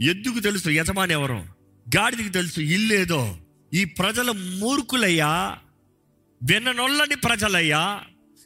[0.00, 0.70] ఎందుకు తెలుసు?
[0.70, 1.44] యజమాని ఎవరు?
[1.96, 3.38] గాడిదికి తెలుసు ఇల్లేదో.
[3.74, 5.58] ఈ ప్రజలు మూర్ఖులయ్యా
[6.42, 8.00] విననొల్లని ప్రజలయ్యా.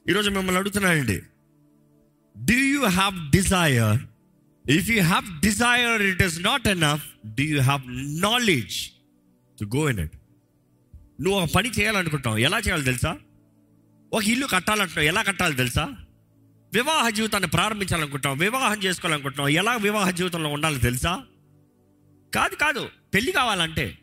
[0.09, 1.20] ఈరోజు మిమ్మల్ని అడుగుతున్నానండి.
[2.45, 4.03] Do you have desire
[4.70, 7.82] if you have desire it is not enough do you have
[8.20, 8.76] knowledge
[9.61, 10.16] to go in it
[11.20, 13.18] నువ్వు ఒక పని చేయాలనుకుంటావు ఎలా చేయాలో తెలుసా?
[14.12, 15.06] ఒక ఇల్లు కట్టాలంటున్నావు.
[15.06, 15.94] ఎలా కట్టాలో తెలుసా?
[16.74, 19.48] వివాహ జీవితాన్ని ప్రారంభించాలనుకుంటాం వివాహం చేసుకోవాలనుకుంటున్నావు.
[19.48, 21.22] ఎలా వివాహ జీవితంలో ఉండాలో తెలుసా?
[22.34, 22.88] కాదు కాదు.
[23.14, 23.98] పెళ్ళి కావాలంటే.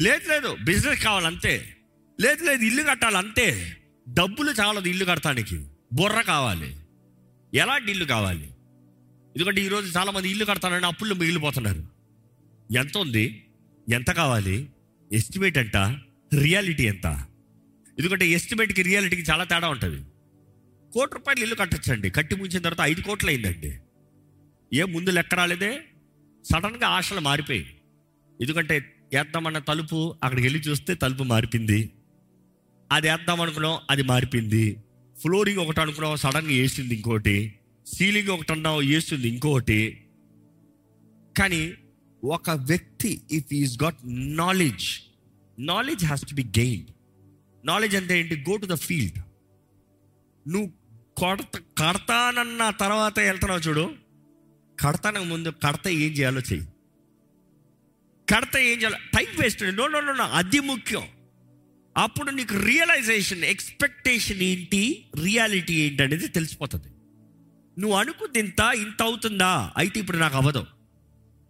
[0.00, 0.56] లేదు లేదు.
[0.64, 1.76] బిజినెస్ కావాలంతే.
[2.20, 2.64] లేదు లేదు.
[2.64, 3.76] ఇల్లు కట్టాలంతే.
[4.08, 6.76] డబ్బులు చాలదు ఇల్లు కడతానికి బుర్ర కావాలి.
[7.54, 8.46] ఎలాంటి ఇల్లు కావాలి?
[9.36, 11.84] ఎందుకంటే ఈరోజు చాలామంది ఇల్లు కడతానని అప్పుల్లో మిగిలిపోతున్నారు.
[12.72, 13.46] ఎంత ఉంది
[13.92, 14.70] ఎంత కావాలి?
[15.12, 16.00] ఎస్టిమేట్ అంటా.
[16.34, 17.26] రియాలిటీ ఎంత?
[17.98, 20.02] ఎందుకంటే ఎస్టిమేట్కి రియాలిటీకి చాలా తేడా ఉంటుంది.
[20.92, 22.10] కోటి రూపాయలు ఇల్లు కట్టచ్చండి.
[22.10, 23.78] కట్టి ముంచిన తర్వాత ఐదు కోట్లు అయిందండి.
[24.74, 25.80] ఏ ముందు లెక్క రాలేదే.
[26.52, 27.76] సడన్గా ఆశలు మారిపోయి.
[28.42, 28.78] ఎందుకంటే
[29.14, 31.90] వేద్దామన్న తలుపు అక్కడికి వెళ్ళి చూస్తే తలుపు మారిపోయింది
[32.92, 34.76] అది వేద్దాం అనుకున్నాం అది మారిపోయింది
[35.20, 37.54] ఫ్లోరింగ్ ఒకటి అనుకున్నాం సడన్గా వేసింది ఇంకోటి.
[37.86, 40.06] సీలింగ్ ఒకటి అన్నాం వేస్తుంది ఇంకోటి.
[41.38, 41.74] కానీ
[42.24, 43.96] ఒక వ్యక్తి if is got
[44.36, 45.15] knowledge
[45.58, 46.86] knowledge has to be gain
[47.64, 48.44] knowledge అంటే ఏంటి?
[48.50, 49.18] గో టు ద ఫీల్డ్
[50.48, 50.72] నువ్వు
[51.16, 53.94] కొడత కడతానన్న తర్వాత వెళ్తున్నావు చూడు.
[54.80, 56.66] కడతానికి ముందు కడత ఏం చేయాలో చెయ్యి.
[58.34, 61.02] కడత ఏం చేయాలో time waste no no no no అది ముఖ్యం.
[61.96, 65.10] అప్పుడు నీకు రియలైజేషన్ ఎక్స్పెక్టేషన్ ఏంటి?
[65.22, 66.88] రియాలిటీ ఏంటి అనేది తెలిసిపోతుంది.
[67.80, 69.72] నువ్వు అనుకుంది ఇంత ఇంత అవుతుందా?
[69.76, 70.66] అయితే ఇప్పుడు నాకు అవ్వదు.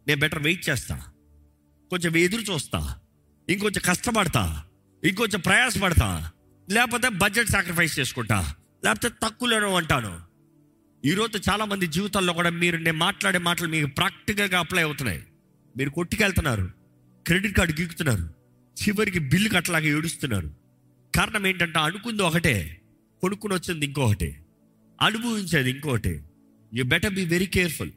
[0.07, 1.05] నేను బెటర్ వెయిట్ చేస్తా.
[1.91, 3.01] కొంచెం ఎదురు చూస్తా.
[3.49, 4.65] ఇంకొంచెం కష్టపడతా
[5.05, 6.31] ఇంకొంచెం ప్రయాసపడతా
[6.71, 10.21] లేకపోతే బడ్జెట్ సాక్రిఫైస్ చేసుకుంటా లేకపోతే తక్కువలోనే అంటాను
[11.05, 15.23] ఈరోజు చాలామంది జీవితాల్లో కూడా మీరు నేను మాట్లాడే మాటలు మీకు ప్రాక్టికల్గా అప్లై అవుతున్నాయి.
[15.77, 16.71] మీరు కొట్టుకెళ్తున్నారు
[17.27, 18.35] క్రెడిట్ కార్డు గీకుతున్నారు
[18.83, 20.55] చివరికి బిల్లు కట్టలాగా ఏడుస్తున్నారు.
[21.17, 22.81] కారణం ఏంటంటే అనుకుంది ఒకటే
[23.21, 24.37] కొనుక్కుని వచ్చింది ఇంకొకటి
[25.01, 26.23] అనుభవించేది ఇంకొకటి.
[26.75, 27.91] You better be very careful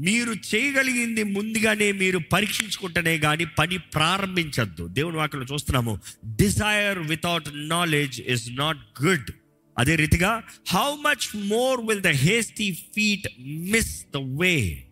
[0.00, 4.86] మీరు చేయగలిగింది ముందుగానే మీరు పరీక్షించుకుంటేనే కానీ పని ప్రారంభించద్దు.
[4.86, 6.00] దేవుని వాక్యం చూస్తున్నాము.
[6.26, 9.30] Desire without knowledge is not good
[9.78, 14.84] అదే రీతిగా how much more will the hasty feet miss the way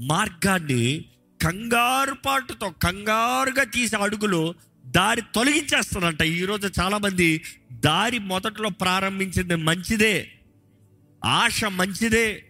[0.00, 1.04] మార్గాన్ని
[1.42, 4.54] కంగారు పాటుతో కంగారుగా తీసే అడుగులు
[4.86, 6.22] దారి తొలగించేస్తారంట.
[6.22, 7.42] ఈరోజు చాలామంది
[7.72, 10.28] దారి మొదట్లో ప్రారంభించింది మంచిదే.
[11.24, 12.44] ఆశ మంచిదే.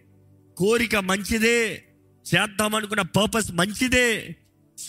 [0.57, 1.84] కోరిక మంచిదే.
[2.33, 4.35] చేద్దామనుకున్న పర్పస్ మంచిదే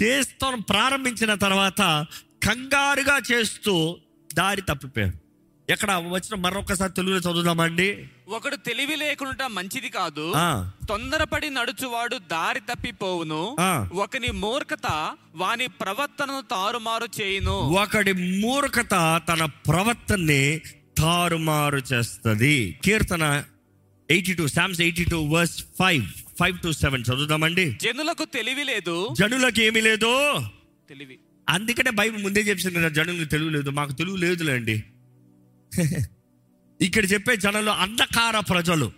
[0.02, 2.06] చేస్తాం ప్రారంభించిన తర్వాత
[2.46, 3.96] కంగారుగా చేస్తూ
[4.34, 5.26] దారి తప్పిపోయారు
[5.70, 5.92] ఎక్కడ?
[5.92, 8.08] వచ్చిన మరొకసారి తెలుగులో చదువుదామండి.
[8.28, 10.32] ఒకడు తెలివి లేకుండా మంచిది కాదు.
[10.88, 13.56] తొందరపడి నడుచువాడు దారి తప్పిపోవును.
[13.92, 17.56] ఒకని మూర్ఖత వాని ప్రవర్తనను తారుమారు చేయును.
[17.82, 20.60] ఒకడి మూర్ఖత తన ప్రవర్తనని
[20.98, 22.78] తారుమారు చేస్తుంది.
[22.84, 23.44] కీర్తన
[24.10, 26.06] eighty two psalms eighty two verse five
[26.38, 27.78] five to seven చదువుదామండి.
[27.82, 29.08] జనులకు తెలివి లేదు.
[29.18, 30.40] జనులకు ఏమీ లేదు.
[30.88, 31.18] తెలివి.
[31.48, 33.70] అందుకనే బైబిల్ ముందే చెప్పింది కదా జనులకు తెలుగు లేదు.
[33.70, 34.84] మాకు తెలుగు లేదులేండి.
[36.80, 38.92] ఇక్కడ చెప్పే జనులు అంధకార ప్రజలు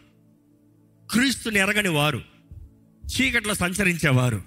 [1.10, 2.22] క్రీస్తుని ఎరగని వారు
[3.06, 4.42] చీకట్లో సంచరించేవారు.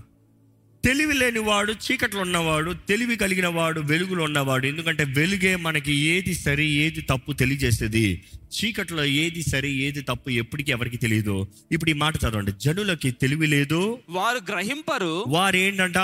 [0.86, 7.02] తెలివి లేనివాడు చీకట్లో ఉన్నవాడు తెలివి కలిగిన వాడు వెలుగులో ఉన్నవాడు ఎందుకంటే వెలుగే మనకి ఏది సరి ఏది
[7.02, 11.48] తప్పు తెలియజేసేది చీకట్లో ఏది సరి ఏది తప్పు ఎప్పటికీ ఎవరికి తెలియదు.
[11.72, 12.52] ఇప్పుడు ఈ మాట చదవండి.
[12.52, 14.00] జనులకి తెలివి లేదు.
[14.10, 15.26] వారు గ్రహింపరు.
[15.28, 15.98] వారు ఏంటంట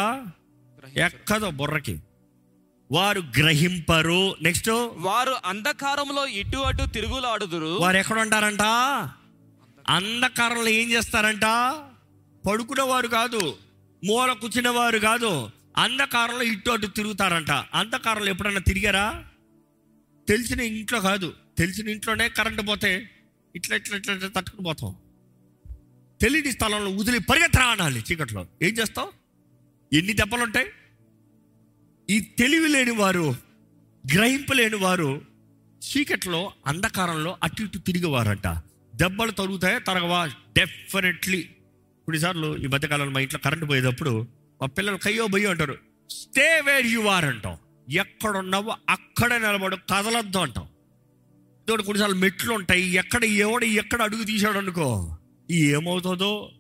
[0.98, 2.00] ఎక్కదో బుర్రకి.
[2.92, 4.36] వారు గ్రహింపరు.
[4.42, 4.70] నెక్స్ట్.
[4.96, 7.78] వారు అంధకారంలో ఇటు అటు తిరుగులాడుదురు.
[7.80, 8.62] వారు ఎక్కడ ఉంటారంట
[9.90, 11.46] అంధకారంలో ఏం చేస్తారంట?
[12.50, 13.56] పడుకునేవారు కాదు.
[14.08, 15.50] మూల కూర్చునేవారు కాదు.
[15.78, 17.52] అంధకారంలో ఇటు అటు తిరుగుతారంట.
[17.52, 19.26] అంధకారంలో ఎప్పుడన్నా తిరిగారా?
[20.28, 21.34] తెలిసిన ఇంట్లో కాదు.
[21.58, 23.10] తెలిసిన ఇంట్లోనే కరెంటు పోతే
[23.56, 24.96] ఇట్లా ఇట్లా ఇట్లా ఇట్లా తట్టుకుని పోతాం.
[26.22, 28.48] తెలియని స్థలంలో వదిలి పరిగెత్తరా అనాలి చీకట్లో.
[28.64, 29.12] ఏం చేస్తావు?
[29.96, 30.68] ఎన్ని దెబ్బలు ఉంటాయి
[32.10, 33.36] ఈ తెలివి లేని వారు
[34.14, 35.22] గ్రహింపలేని వారు
[35.88, 38.48] చీకట్లో అంధకారంలో అటు ఇటు తిరిగేవారంట.
[38.96, 40.28] దెబ్బలు తరుగుతాయా తరగవా?
[40.28, 41.50] డెఫినెట్లీ
[42.08, 44.28] కొన్నిసార్లు ఈ మధ్యకాలంలో మా ఇంట్లో కరెంట్ పోయేటప్పుడు
[44.62, 45.76] మా పిల్లలు కయ్యో బయ్యో అంటారు
[46.10, 47.58] స్టే వేర్ యు ఆర్ అంటాం.
[47.90, 50.68] ఎక్కడున్నావో అక్కడే నిలబడు కదలద్దు అంటాం.
[51.64, 55.18] ఇదోటి కొన్నిసార్లు మెట్లు ఉంటాయి ఎక్కడ ఎవడు ఎక్కడ అడుగు తీశాడు అనుకో
[55.52, 56.52] ఏమవుతుందో?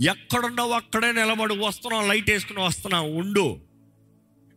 [0.00, 3.60] ఎక్కడున్నావు అక్కడే నిలబడు వస్తున్నావు లైట్ వేసుకుని వస్తున్నావు ఉండు.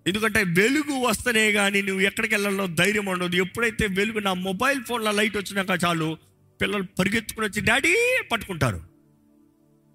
[0.07, 3.35] ఎందుకంటే వెలుగు వస్తేనే కానీ నువ్వు ఎక్కడికి వెళ్ళాలో ధైర్యం ఉండదు.
[3.35, 6.17] ఎప్పుడైతే వెలుగు నా మొబైల్ ఫోన్లో లైట్ వచ్చినాక చాలు
[6.61, 7.95] పిల్లలు పరిగెత్తుకుని వచ్చి డాడీ
[8.31, 8.92] పట్టుకుంటారు.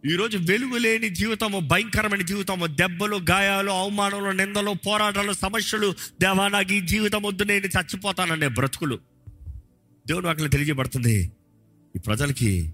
[0.07, 5.95] ఈరోజు వెలుగు లేని జీవితము భయంకరమైన జీవితము దెబ్బలు గాయాలు అవమానాలు నిందలు పోరాటాలు సమస్యలు.
[6.21, 8.99] దేవా నాకు ఈ జీవితం వద్దు నేను చచ్చిపోతాననే బ్రతుకులు.
[10.07, 11.33] దేవుడు అక్కడ తెలియజేయబడుతుంది.
[11.97, 12.73] ఈ ప్రజలకి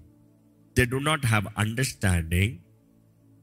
[0.77, 2.57] they do not have understanding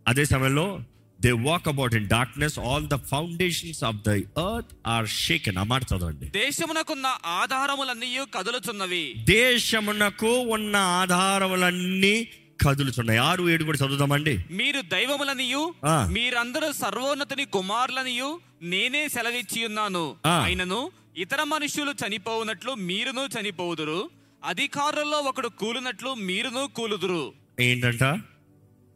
[0.08, 0.80] అదే సమయంలో
[1.20, 5.82] they walk about in darkness all the foundations of the earth are shaken ఆ మాట
[5.82, 6.26] చదవండి.
[6.26, 12.28] దేశమునకున్న ఆధారములన్నీ కదులుచున్నవి దేశమునకు ఉన్న ఆధారములన్నీ
[12.60, 14.38] కదులుతున్నాయి ఆరు ఏడు కూడా చదువుదామండి.
[14.50, 15.74] మీరు దైవములనియు.
[16.10, 20.16] మీరందరూ సర్వోన్నతుని కుమారులనియు నేనే సెలవిచ్చి ఉన్నాను.
[20.26, 20.42] ఆ.
[20.44, 24.10] అయినను ఇతర మనుష్యులు చనిపోవునట్లు మీరును చనిపోవుదురు.
[24.44, 27.32] అధికారుల్లో ఒకడు కూలినట్లు మీరును కూలుదురు.
[27.60, 28.04] ఏంటంట?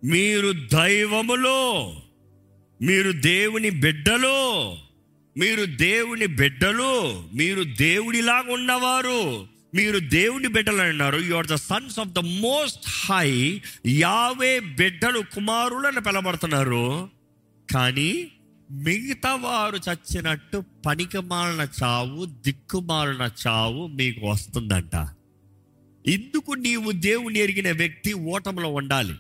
[0.05, 1.93] మీరు దైవములో
[2.83, 4.75] మీరు దేవుని బిడ్డలు
[5.39, 9.47] మీరు దేవుని బిడ్డలు మీరు దేవుడిలాగా ఉన్నవారు
[9.77, 11.17] మీరు దేవుని బిడ్డలు అన్నారు.
[11.17, 17.11] You are the sons of the most high Yahweh బిడ్డలు కుమారులను పిలబడుతున్నారు
[17.75, 18.33] కానీ
[18.71, 24.95] మిగతా వారు చచ్చినట్టు పనికిమాలిన చావు దిక్కుమాలిన చావు మీకు వస్తుందంట.
[26.07, 29.15] ఇందుకు నీవు దేవుని ఎరిగిన వ్యక్తి ఓటంలో ఉండాలి.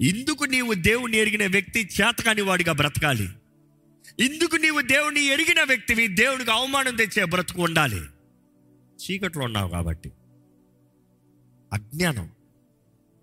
[0.00, 3.28] ఇందుకు నీవు దేవుని ఎరిగిన వ్యక్తి చేతకాని వాడిగా బ్రతకాలి.
[4.20, 8.00] ఇందుకు నీవు దేవుని ఎరిగిన వ్యక్తివి దేవునికి అవమానం తెచ్చే బ్రతుకు ఉండాలి.
[9.00, 10.12] చీకట్లో ఉన్నావు కాబట్టి.
[11.72, 12.30] అజ్ఞానం.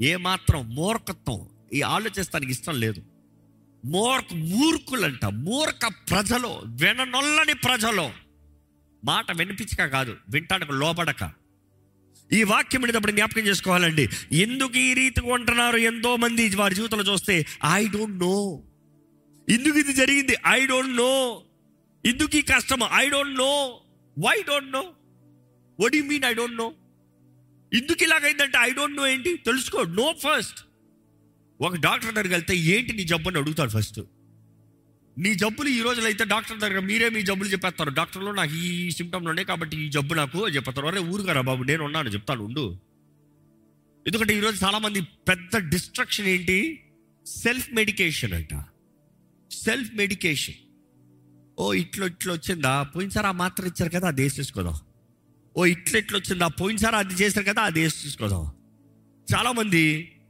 [0.02, 1.50] ఏమాత్రం మూర్ఖత్వం.
[1.74, 3.04] ఈ ఆలోచిస్తానికి ఇష్టం లేదు.
[3.86, 5.26] మూర్ఖ మూర్ఖులంట.
[5.26, 6.62] మూర్ఖ ప్రజలు.
[6.66, 8.10] విననొల్లని ప్రజలు.
[9.06, 10.18] మాట వినిపించక కాదు.
[10.30, 11.32] వింటానికి లోబడక.
[12.34, 14.10] ఈ వాక్యం వినేటప్పుడు జ్ఞాపకం చేసుకోవాలండి.
[14.32, 18.64] ఎందుకు ఈ రీతిగా ఉంటున్నారు ఎంతో మంది వారి జీవితంలో చూస్తే ఐ డోంట్ నో
[19.50, 20.36] ఎందుకు ఇది జరిగింది?
[20.48, 21.42] ఐ డోంట్ నో
[22.06, 23.80] ఎందుకు ఈ కష్టం I don't know
[24.20, 24.84] why don't know
[25.82, 26.74] what you mean I don't know
[27.74, 29.38] ఎందుకు ఇలాగైందంటే ఐ డోంట్ నో ఏంటి?
[29.46, 30.60] తెలుసుకో నో ఫస్ట్
[31.62, 34.00] ఒక డాక్టర్ దగ్గరికి వెళ్తే ఏంటి నీ జబ్బు అని అడుగుతాడు ఫస్ట్
[35.18, 37.90] నీ జబ్బులు ఈ రోజులు అయితే డాక్టర్ దగ్గర మీరే మీ జబ్బులు చెప్పేస్తారు.
[37.90, 40.88] డాక్టర్లో నాకు ఈ సిమ్టమ్లు ఉన్నాయి కాబట్టి ఈ జబ్బు నాకు చెప్పేస్తారు.
[40.88, 42.80] అరే ఊరుగారా బాబు నేను ఉన్నాను చెప్తాను ఉండు.
[44.08, 46.84] ఎందుకంటే ఈరోజు చాలామంది పెద్ద డిస్ట్రక్షన్ ఏంటి?
[47.26, 48.54] సెల్ఫ్ మెడికేషన్ అంట.
[49.52, 50.56] సెల్ఫ్ మెడికేషన్
[51.60, 52.84] ఓ ఇట్లా ఇట్లా వచ్చిందా?
[52.84, 54.76] పోయినసారి ఆ మాత్ర ఇచ్చారు కదా అది వేసేసుకోదాం.
[55.58, 56.48] ఓ ఇట్లా ఇట్లా వచ్చిందా?
[56.48, 58.52] పోయినసారి అది చేశారు కదా అది వేసి చాలా
[59.28, 59.84] చాలామంది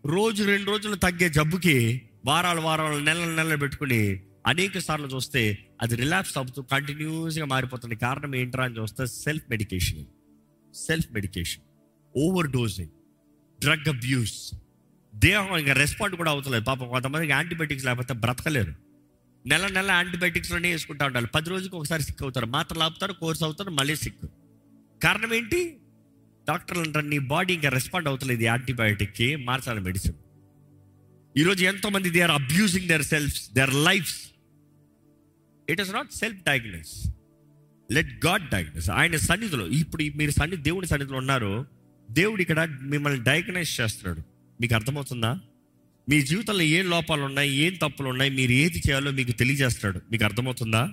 [0.05, 5.41] రోజు రెండు రోజులు తగ్గే జబ్బుకి వారాలు వారాలు నెలలు నెలలు పెట్టుకుని అనేక సార్లు చూస్తే
[5.81, 7.95] అది రిలాప్స్ అవుతూ కంటిన్యూస్గా మారిపోతుంది.
[7.95, 10.05] కారణం ఏంట్రా అని చూస్తే self medication
[10.75, 11.63] self medication
[12.47, 12.93] overdosing
[13.61, 14.53] drug abuse
[15.15, 16.63] దేహం ఇంకా రెస్పాండ్ కూడా అవుతలేదు.
[16.63, 18.73] పాపం కొంతమందికి యాంటీబయాటిక్స్ లేకపోతే బ్రతకలేరు.
[19.45, 21.27] నెల నెల యాంటీబయాటిక్స్లోనే వేసుకుంటా ఉండాలి.
[21.27, 22.45] పది రోజుకి ఒకసారి సిక్ అవుతారు.
[22.45, 24.25] మాత్రలు ఆపుతారు కోర్స్ అవుతారు మళ్ళీ సిక్
[25.03, 25.77] కారణం ఏంటి?
[26.49, 30.13] డాక్టర్లు అంటారు నీ బాడీ ఇంకా రెస్పాండ్ అవుతలేదు యాంటీబయాటిక్కి మార్చాలి మెడిసిన్.
[31.37, 34.31] ఈరోజు ఎంతో మంది they are abusing their self their lives
[35.69, 37.09] it is not self diagnose
[37.91, 41.65] let God diagnose ఆయన సన్నిధిలో ఇప్పుడు మీరు సన్నిధి దేవుని సన్నిధిలో ఉన్నారు.
[42.11, 44.21] దేవుడు ఇక్కడ మిమ్మల్ని డయాగ్నైజ్ చేస్తున్నాడు.
[44.61, 45.39] మీకు అర్థమవుతుందా?
[46.09, 50.89] మీ జీవితంలో ఏం లోపాలు ఉన్నాయి ఏం తప్పులు ఉన్నాయి మీరు ఏది చేయాలో మీకు తెలియజేస్తాడు మీకు అర్థమవుతుందా?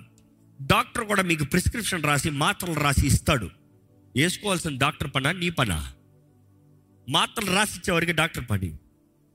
[0.61, 3.49] డాక్టర్ కూడా మీకు ప్రిస్క్రిప్షన్ రాసి మాత్రలు రాసి ఇస్తాడు.
[4.17, 5.31] వేసుకోవాల్సిన డాక్టర్ పనా?
[5.31, 5.93] నీ పనా?
[7.09, 8.73] మాత్రలు రాసిచ్చేవారికి డాక్టర్ పని.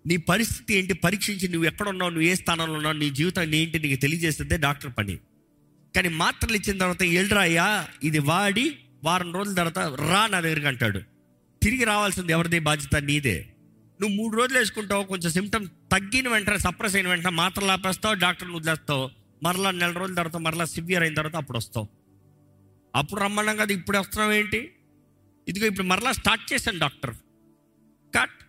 [0.07, 0.93] నీ పరిస్థితి ఏంటి?
[0.93, 2.95] పరీక్షించి నువ్వు ఎక్కడ ఉన్నావు నువ్వు ఏ స్థానంలో ఉన్నావు?
[2.95, 3.78] నీ జీవితం ఏంటి?
[3.78, 5.16] నీకు తెలియజేస్తుందే డాక్టర్ పని.
[5.97, 11.01] కానీ మాత్రలు ఇచ్చిన తర్వాత ఎల్డ్రాయ్యా ఇది వాడి వారం రోజుల తర్వాత రా నా దగ్గరికి అంటాడు.
[11.62, 12.59] తిరిగి రావాల్సింది ఎవరిది?
[12.59, 13.49] బాధ్యత నీదే.
[14.01, 19.11] నువ్వు మూడు రోజులు వేసుకుంటావు కొంచెం సిమ్టమ్ తగ్గిన వెంటనే సప్రెస్ అయిన వెంటనే మాత్రలు ఆపేస్తావు డాక్టర్ని వదిలేస్తావు.
[19.43, 21.89] మరలా నెల రోజుల తర్వాత మరలా సివియర్ అయిన తర్వాత అప్పుడు వస్తావు.
[22.97, 24.72] అప్పుడు రమ్మన్నాం కదా ఇప్పుడు వస్తున్నాం ఏంటి?
[25.49, 27.14] ఇదిగో ఇప్పుడు మరలా స్టార్ట్ చేశాను డాక్టర్.
[28.18, 28.45] కట్.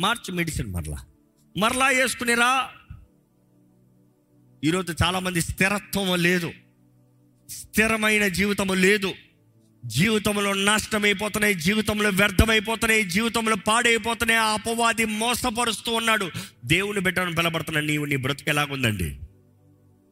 [0.00, 1.04] మార్చ్ మెడిసిన్ మరలా.
[1.58, 2.70] మరలా వేసుకునేరా.
[4.64, 6.52] ఈరోజు చాలామంది స్థిరత్వం లేదు.
[7.48, 9.14] స్థిరమైన జీవితము లేదు.
[9.86, 14.40] జీవితంలో నష్టమైపోతున్నాయి జీవితంలో వ్యర్థమైపోతున్నాయి జీవితంలో పాడైపోతున్నాయి.
[14.40, 16.30] ఆ అపవాది మోసపరుస్తూ ఉన్నాడు.
[16.64, 19.20] దేవుని బిడ్డను బలపడుతున్న నీవు నీ బ్రతుకు ఎలాగుందండి?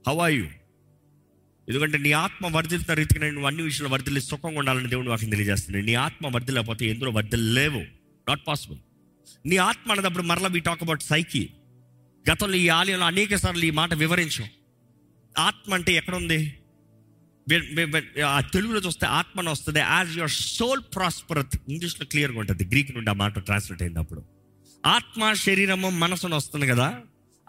[0.09, 0.62] హవాయు
[1.69, 5.83] ఎందుకంటే నీ ఆత్మ వర్ధిల్త రీతికి నువ్వు అన్ని విషయంలో వర్ధిల్లి సుఖంగా ఉండాలని దేవుడు వాకి తెలియజేస్తుంది.
[5.83, 7.81] నీ ఆత్మ వర్ధిలేకపోతే ఎందులో వర్ధిల్లేవు
[8.29, 8.79] నాట్ పాసిబుల్
[9.47, 11.51] నీ ఆత్మ అన్నప్పుడు మరలా వీ టాక్ అబౌట్ సైకి
[12.31, 14.49] గతంలో ఈ ఆలయంలో అనేక సార్లు ఈ మాట వివరించాం.
[15.39, 16.59] ఆత్మ అంటే ఎక్కడ ఉంది
[18.27, 22.65] ఆ తెలుగులో చూస్తే ఆత్మను వస్తుంది యాజ్ యువర్ సోల్ ప్రాస్పరత్ ఇంగ్లీష్లో క్లియర్గా ఉంటుంది.
[22.65, 24.89] గ్రీక్ నుండి ఆ మాట ట్రాన్స్లేట్ అయినప్పుడు అప్పుడు.
[24.89, 27.01] ఆత్మ శరీరము మనసును వస్తుంది కదా?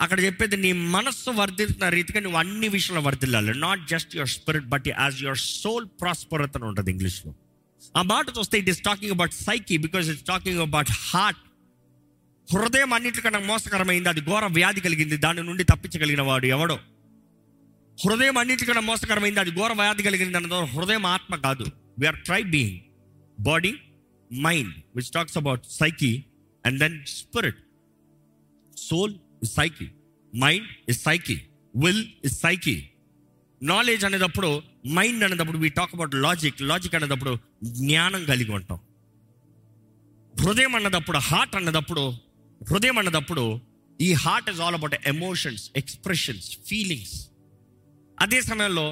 [0.03, 3.53] అక్కడ చెప్పేది నీ మనస్సు వర్ధిల్తున్న రీతిగా నువ్వు అన్ని విషయంలో వర్ధిల్లాలి.
[3.59, 7.33] Not just your spirit but as your soul prospereth అని ఉంటుంది ఇంగ్లీష్లో.
[7.97, 11.39] ఆ మాట చూస్తే it is talking about psyche because it's talking about heart
[12.55, 16.79] హృదయం అన్నిటికన్నా మోసకరమైంది అది ఘోర వ్యాధి కలిగింది దాని నుండి తప్పించగలిగిన వాడు ఎవడో?
[18.05, 21.65] హృదయం అన్నిటికన్నా మోసకరమైంది అది ఘోర వ్యాధి కలిగింది అన్న హృదయం ఆత్మ కాదు.
[21.99, 22.79] We are try being
[23.39, 23.73] body
[24.33, 26.25] mind which talks about psyche
[26.65, 27.57] and then spirit
[28.77, 29.13] soul
[29.43, 29.87] is psyche
[30.33, 31.37] mind is psyche
[31.73, 32.75] will is psyche
[33.61, 34.49] knowledge అనేటప్పుడు
[34.93, 37.33] మైండ్ అనేటప్పుడు we talk about logic logic అనేటప్పుడు
[37.79, 38.79] జ్ఞానం కలిగి ఉంటాం.
[40.33, 42.03] హృదయం అన్నదప్పుడు హార్ట్ అన్నదప్పుడు
[42.61, 43.43] హృదయం అన్నదప్పుడు
[43.99, 47.15] ఈ heart is all about emotions expressions feelings
[48.17, 48.87] అదే సమయంలో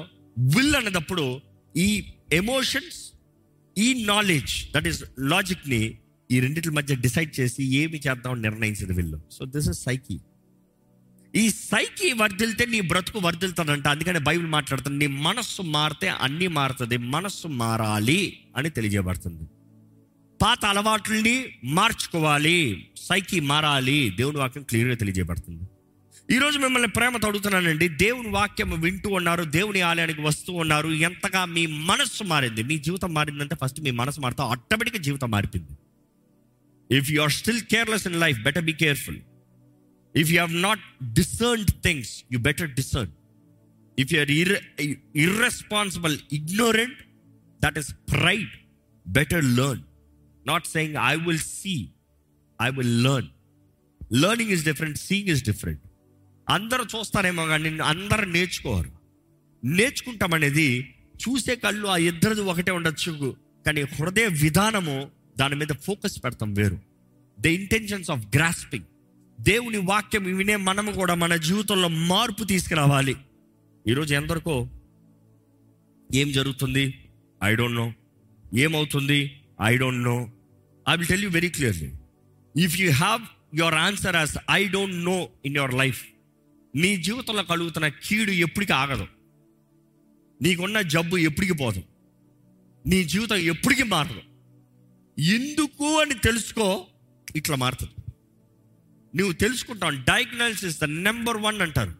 [0.54, 1.24] విల్ అన్నదప్పుడు
[1.74, 1.88] ఈ
[2.32, 3.00] ఎమోషన్స్
[3.76, 5.00] ఈ నాలెడ్జ్ దట్ ఈస్
[5.32, 5.82] లాజిక్ని
[6.30, 10.16] ఈ రెండింటి మధ్య డిసైడ్ చేసి ఏమి చేద్దాం నిర్ణయించింది will so this is psyche
[11.36, 17.48] ఈ సైకి వర్దిలితే నీ బ్రతుకు వర్దిలుతాడంట అందుకని బైబిల్ మాట్లాడుతుంది నీ మనస్సు మారితే అన్నీ మారుతుంది మనస్సు
[17.48, 19.44] మారాలి అని తెలియజేయబడుతుంది.
[20.42, 25.64] పాత అలవాట్లని మార్చుకోవాలి సైకి మారాలి దేవుని వాక్యం క్లియర్గా తెలియజేయబడుతుంది.
[26.34, 32.24] ఈరోజు మిమ్మల్ని ప్రేమతో అడుగుతున్నానండి దేవుని వాక్యం వింటూ ఉన్నారు దేవుని ఆలయానికి వస్తూ ఉన్నారు ఎంతగా మీ మనస్సు
[32.24, 35.74] మారింది మీ జీవితం మారిందంటే ఫస్ట్ మీ మనసు మారితే ఆటోమేటిక్గా జీవితం మారిపోయింది.
[36.98, 39.20] If you are still careless in life better be careful
[40.14, 40.80] if you have not
[41.12, 43.10] discerned things you better discern
[43.98, 44.58] if you are ir
[45.14, 46.98] irresponsible ignorant
[47.64, 48.50] that is pride
[49.08, 49.82] better learn
[50.46, 51.88] not saying I will see
[52.62, 53.28] I will learn
[54.12, 55.80] learning is different seeing is different
[56.48, 58.90] అందరూ చూస్తారేమో కానీ అందరు నేర్చుకోరు.
[59.64, 60.94] నేర్చుకుంటాం అనేది
[61.28, 63.36] చూసే కళ్ళు ఆ ఇద్దరిది ఒకటే ఉండొచ్చు
[63.66, 66.80] కానీ హృదయ విధానము దాని మీద ఫోకస్ పెడతాం వేరు.
[67.40, 68.84] ద ఇంటెన్షన్స్ ఆఫ్ గ్రాస్పింగ్
[69.42, 73.16] దేవుని వాక్యం వినే మనము కూడా మన జీవితంలో మార్పు తీసుకురావాలి.
[73.88, 74.68] ఈరోజు ఎందరికో
[76.14, 77.04] ఏం జరుగుతుంది?
[77.42, 77.92] ఐ డోంట్ నో
[78.54, 79.40] ఏమవుతుంది?
[79.62, 80.30] I don't know
[80.88, 81.92] I will tell you very clearly
[82.64, 83.22] if you have
[83.54, 86.06] your answer as I don't know in your life
[86.74, 89.06] నీ జీవితంలో కలుగుతున్న కీడు ఎప్పటికీ ఆగదు.
[90.42, 91.82] నీకున్న జబ్బు ఎప్పటికి పోదు.
[92.86, 94.20] నీ జీవితం ఎప్పటికీ మారదు.
[95.20, 96.86] ఎందుకు అని తెలుసుకో
[97.36, 98.01] ఇట్లా మారుతుంది.
[99.16, 99.92] నువ్వు తెలుసుకుంటావు.
[99.92, 101.92] డయాగ్నోసిస్ ద నెంబర్ వన్ అంటారు.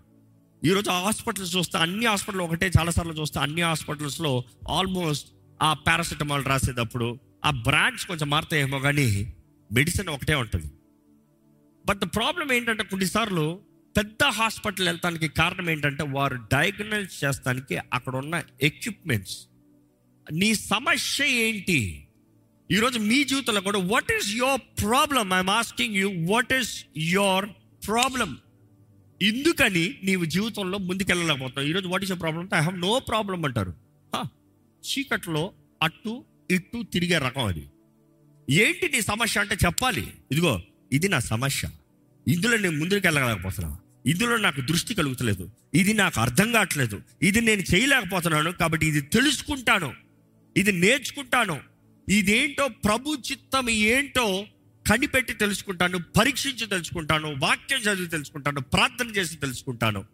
[0.65, 5.29] ఈరోజు హాస్పిటల్స్ చూస్తే అన్ని హాస్పిటల్ ఒకటే చాలాసార్లు చూస్తే అన్ని హాస్పిటల్స్లో ఆల్మోస్ట్
[5.63, 9.35] ఆ పారాసిటమాల్ రాసేటప్పుడు ఆ బ్రాండ్స్ కొంచెం మారుతాయేమో కానీ
[9.73, 10.67] మెడిసిన్ ఒకటే ఉంటుంది.
[11.87, 13.61] బట్ ద ప్రాబ్లం ఏంటంటే కొన్నిసార్లు
[13.97, 19.39] పెద్ద హాస్పిటల్ వెళ్తానికి కారణం ఏంటంటే వారు డయాగ్నోస్ చేస్తానికి అక్కడ ఉన్న ఎక్విప్మెంట్స్
[20.33, 22.02] నీ సమస్య ఏంటి?
[22.73, 27.47] ఈరోజు మీ జీవితంలో కూడా what is your problem I'm asking you what is your
[27.89, 28.39] problem
[29.23, 33.75] ఎందుకని నీవు జీవితంలో ముందుకెళ్ళలేకపోతావు ఈరోజు what is your problem I have no problem అంటారు.
[34.85, 35.53] చీకట్లో
[35.83, 37.67] అట్టు ఇట్టు తిరిగే రకం అది.
[38.51, 40.07] ఏంటి నీ సమస్య అంటే చెప్పాలి.
[40.33, 40.61] ఇదిగో
[40.93, 41.69] ఇది నా సమస్య.
[42.29, 45.51] ఇందులో నేను ముందుకు వెళ్ళలేకపోతున్నా ఇందులో నాకు దృష్టి కలుగుతలేదు.
[45.75, 47.03] ఇది నాకు అర్థం కావట్లేదు.
[47.23, 49.93] ఇది నేను చేయలేకపోతున్నాను కాబట్టి ఇది తెలుసుకుంటాను.
[50.57, 51.72] ఇది నేర్చుకుంటాను.
[52.09, 54.45] ఇదేంటో ప్రభు చిత్తం ఏంటో
[54.91, 60.05] కనిపెట్టి తెలుసుకుంటాను పరీక్షించి తెలుసుకుంటాను వాక్యం చదివి తెలుసుకుంటాను ప్రార్థన చేసి తెలుసుకుంటాను.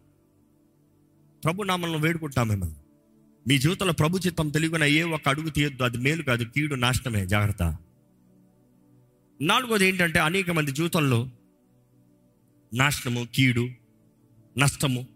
[1.43, 2.75] ప్రభు నామలను వేడుకుంటాం మిమ్మల్ని.
[3.47, 7.77] మీ జీవితంలో ప్రభు చిత్తం తెలియకున్న ఏ ఒక్క అడుగు తీయొద్దు అది మేలు కాదు కీడు నాశనమే జాగ్రత్త.
[9.41, 11.29] నాలుగోది ఏంటంటే అనేక మంది జీవితంలో
[12.73, 13.69] నాశనము కీడు
[14.57, 15.07] నష్టము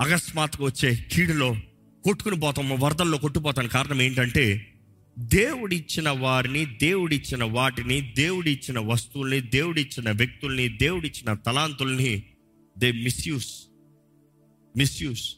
[0.00, 1.56] అకస్మాత్తుగా వచ్చే కీడులో
[2.04, 4.74] కొట్టుకుని పోతాము వరదల్లో కొట్టుపోతాను కారణం ఏంటంటే
[5.18, 12.22] దేవుడిచ్చిన వారిని దేవుడిచ్చిన వాటిని దేవుడిచ్చిన వస్తువుల్ని దేవుడిచ్చిన వ్యక్తుల్ని దేవుడిచ్చిన తలాంతుల్ని
[12.78, 13.62] దే మిస్యూస్.
[14.76, 15.34] మిస్యూస్.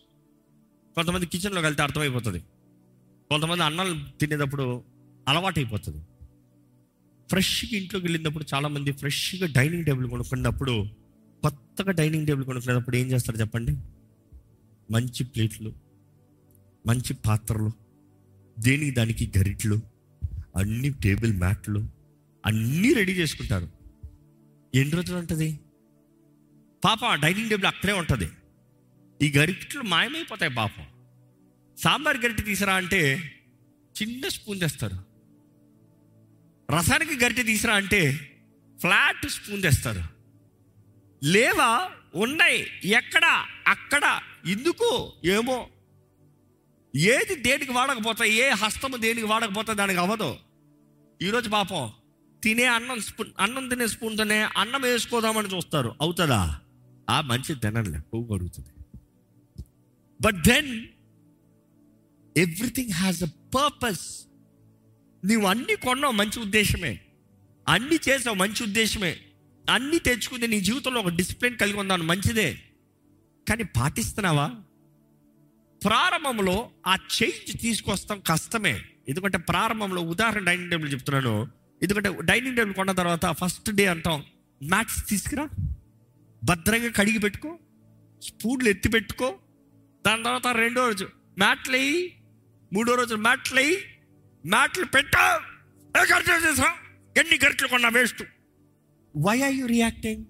[0.95, 2.41] కొంతమంది కిచెన్లోకి వెళ్తే అర్థమైపోతుంది.
[3.31, 4.85] కొంతమంది అన్నం తినేటప్పుడు
[5.28, 5.99] అలవాటైపోతుంది.
[7.28, 10.87] ఫ్రెష్గా ఇంట్లోకి వెళ్ళినప్పుడు చాలామంది ఫ్రెష్గా డైనింగ్ టేబుల్ కొనుక్కున్నప్పుడు
[11.43, 13.72] కొత్తగా డైనింగ్ టేబుల్ కొనుక్కునేటప్పుడు ఏం చేస్తారు చెప్పండి?
[14.93, 15.74] మంచి ప్లేట్లు
[16.87, 17.89] మంచి పాత్రలు
[18.59, 19.83] దేనికి దానికి గరిట్లు
[20.57, 21.89] అన్ని టేబుల్ మ్యాట్లు
[22.47, 23.69] అన్నీ రెడీ చేసుకుంటారు.
[24.75, 25.61] ఎన్ని రోజులు ఉంటుంది?
[26.85, 28.31] పాప డైనింగ్ టేబుల్ అక్కడే ఉంటుంది.
[29.23, 30.87] ఈ గరిట్లు మాయమైపోతాయి పాపం.
[31.79, 33.33] సాంబార్ గరిటె తీసిరా అంటే
[34.03, 35.11] చిన్న స్పూన్ తెస్తారు
[36.73, 38.13] రసానికి గరిటె తీసిరా అంటే
[38.81, 40.03] ఫ్లాట్ స్పూన్ తెస్తారు
[41.25, 41.91] లేవా?
[42.15, 42.67] ఉన్నాయి.
[42.85, 43.45] ఎక్కడ?
[43.67, 44.21] అక్కడ?
[44.47, 45.69] ఎందుకు ఏమో?
[46.97, 50.36] ఏది దేనికి వాడకపోతే ఏ హస్తము దేనికి వాడకపోతే దానికి అవ్వదు.
[51.22, 51.93] ఈరోజు పాపం
[52.45, 55.95] తినే అన్నం స్పూన్ అన్నం తినే స్పూన్తోనే అన్నం వేసుకోదామని చూస్తారు.
[56.01, 56.61] అవుతుందా?
[57.11, 58.68] ఆ మంచి తినలే పువ్వు కడుగుతుంది.
[60.20, 60.86] But then
[62.36, 64.20] everything has a purpose
[65.24, 67.01] నువ్వు అన్ని కొన్నావు మంచి ఉద్దేశమే.
[67.68, 69.16] అన్ని చేసావు మంచి ఉద్దేశమే.
[69.70, 72.61] అన్ని తెచ్చుకుంది నీ జీవితంలో ఒక డిసిప్లిన్ కలిగి ఉందాను మంచిదే.
[73.49, 74.55] కానీ పాటిస్తున్నావా?
[75.85, 78.83] ప్రారంభంలో ఆ చేంజ్ తీసుకొస్తాం కష్టమే.
[79.09, 81.49] ఎందుకంటే ప్రారంభంలో ఉదాహరణ డైనింగ్ టేబుల్ చెప్తున్నాను.
[81.83, 84.24] ఎందుకంటే డైనింగ్ టేబుల్ కొన్న తర్వాత ఫస్ట్ డే అంటాం
[84.62, 85.49] మ్యాట్స్ తీసుకురా
[86.45, 87.59] భద్రంగా కడిగి పెట్టుకో
[88.22, 89.39] స్పూన్లు ఎత్తి పెట్టుకో.
[90.07, 91.09] దాని తర్వాత రెండో రోజు
[91.39, 92.22] మ్యాట్లు వేయి
[92.72, 93.76] మూడో రోజు మ్యాట్లు వేయి
[94.47, 95.41] మ్యాట్లు పెట్టా
[95.97, 96.72] ఖర్చు చేసా
[97.16, 98.22] ఎన్ని గంటలు కొన్నా waste.
[99.16, 100.24] Why are you reacting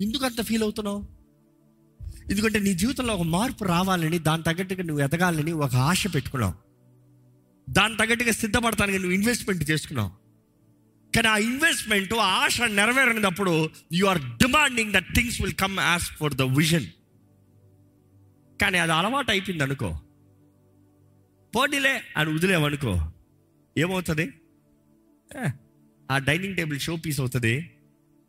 [0.00, 1.11] ఎందుకు అంత ఫీల్ అవుతున్నావు?
[2.30, 6.54] ఎందుకంటే నీ జీవితంలో ఒక మార్పు రావాలని దాని తగ్గట్టుగా నువ్వు ఎదగాలని ఒక ఆశ పెట్టుకున్నావు.
[7.70, 10.10] దాని తగ్గట్టుగా సిద్ధపడతానికి నువ్వు ఇన్వెస్ట్మెంట్ చేసుకున్నావు.
[11.16, 16.42] కానీ ఆ ఇన్వెస్ట్మెంట్ ఆశ నెరవేరినప్పుడు you are demanding that things will come as for the
[16.42, 16.86] vision
[18.60, 20.00] కానీ అది అలవాటు అయిపోయింది అనుకో.
[21.56, 23.12] పోనీలే అని వదిలేమనుకో
[23.78, 24.32] ఏమవుతుంది?
[26.10, 27.70] ఆ డైనింగ్ టేబుల్ షో పీస్ అవుతుంది.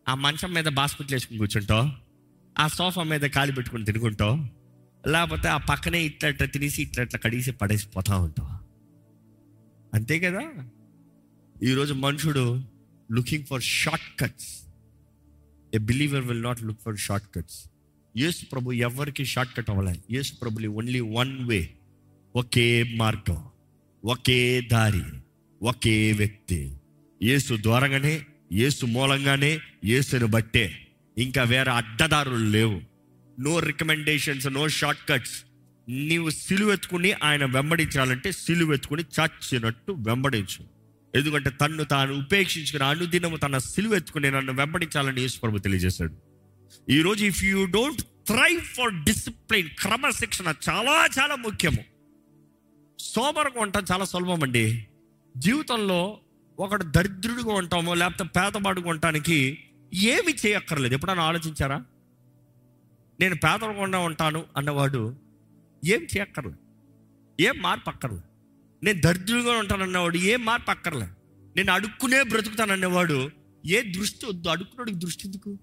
[0.07, 2.02] ఆ మంచం మీద బాస్కెట్లు వేసుకుని కూర్చుంటావు.
[2.59, 4.63] ఆ సోఫా మీద కాలి పెట్టుకుని తినుకుంటావు?
[5.09, 8.63] లేకపోతే ఆ పక్కనే ఇట్లా ఇట్లా తినేసి ఇట్లా ఇట్లా కడిగేసి పడేసి పోతా ఉంటావు?
[9.95, 10.69] అంతే కదా?
[11.63, 12.63] ఈరోజు మనుషుడు
[13.11, 13.61] looking for
[14.19, 14.63] shortcuts.
[15.75, 16.97] A believer will not look for
[17.35, 17.69] shortcuts
[18.17, 21.69] యేసు ప్రభు ఎవరికి షార్ట్ కట్ అవ్వలే యేసు ప్రభులు ఓన్లీ వన్ వే
[22.35, 23.43] ఒకే మార్గం.
[24.05, 25.03] ఒకే దారి.
[25.63, 26.77] ఒకే వ్యక్తి.
[27.23, 30.82] యేసు ద్వారంగానే యేసు మూలంగానే యేసును బట్టే.
[31.17, 32.81] ఇంకా వేరే అడ్డదారులు లేవు.
[33.39, 35.43] No recommendations no short cuts
[35.89, 40.65] నీవు సిలువెత్తుకుని ఆయన వెంబడించాలంటే సిలువెత్తుకుని చచ్చినట్టు వెంబడించు.
[41.15, 46.13] ఎందుకంటే తన్ను తాను ఉపేక్షించుకుని అనుదినము తన సిలువెత్తుకుని నన్ను వెంబడించాలని యేసు ప్రభు తెలియజేశాడు.
[46.91, 51.83] ఈరోజు if you don't try for discipline క్రమశిక్షణ చాలా చాలా ముఖ్యము.
[52.99, 54.87] సోమరంగా ఉండటం చాలా సులభం అండి.
[55.37, 56.17] జీవితంలో
[56.59, 59.57] ఒకడు దరిద్రుడిగా ఉంటామో లేకపోతే పేదవాడుగా ఉండటానికి
[59.93, 60.93] ఏమి చేయక్కర్లేదు.
[60.93, 61.85] ఎప్పుడన్నా ఆలోచించారా?
[63.19, 65.15] నేను పేదకుండా ఉంటాను అన్నవాడు
[65.85, 66.57] ఏం చేయక్కర్లేదు.
[67.41, 68.21] ఏం మార్పు అక్కర్లే
[68.83, 71.07] నేను దరిద్రుడిగా ఉంటాను అన్నవాడు ఏం మార్పు అక్కర్లే
[71.55, 73.31] నేను అడుక్కునే బ్రతుకుతాను అన్నవాడు
[73.65, 74.49] ఏ దృష్టి వద్దు.
[74.49, 75.59] అడుక్కున్నాడికి దృష్టి ఎందుకు?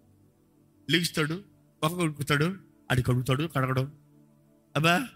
[0.91, 1.45] లిగుస్తాడు
[1.83, 2.57] ఒక కడుగుతాడు
[2.91, 3.93] అడి కడుగుతాడు కడగడం.
[4.76, 5.09] అబ్బా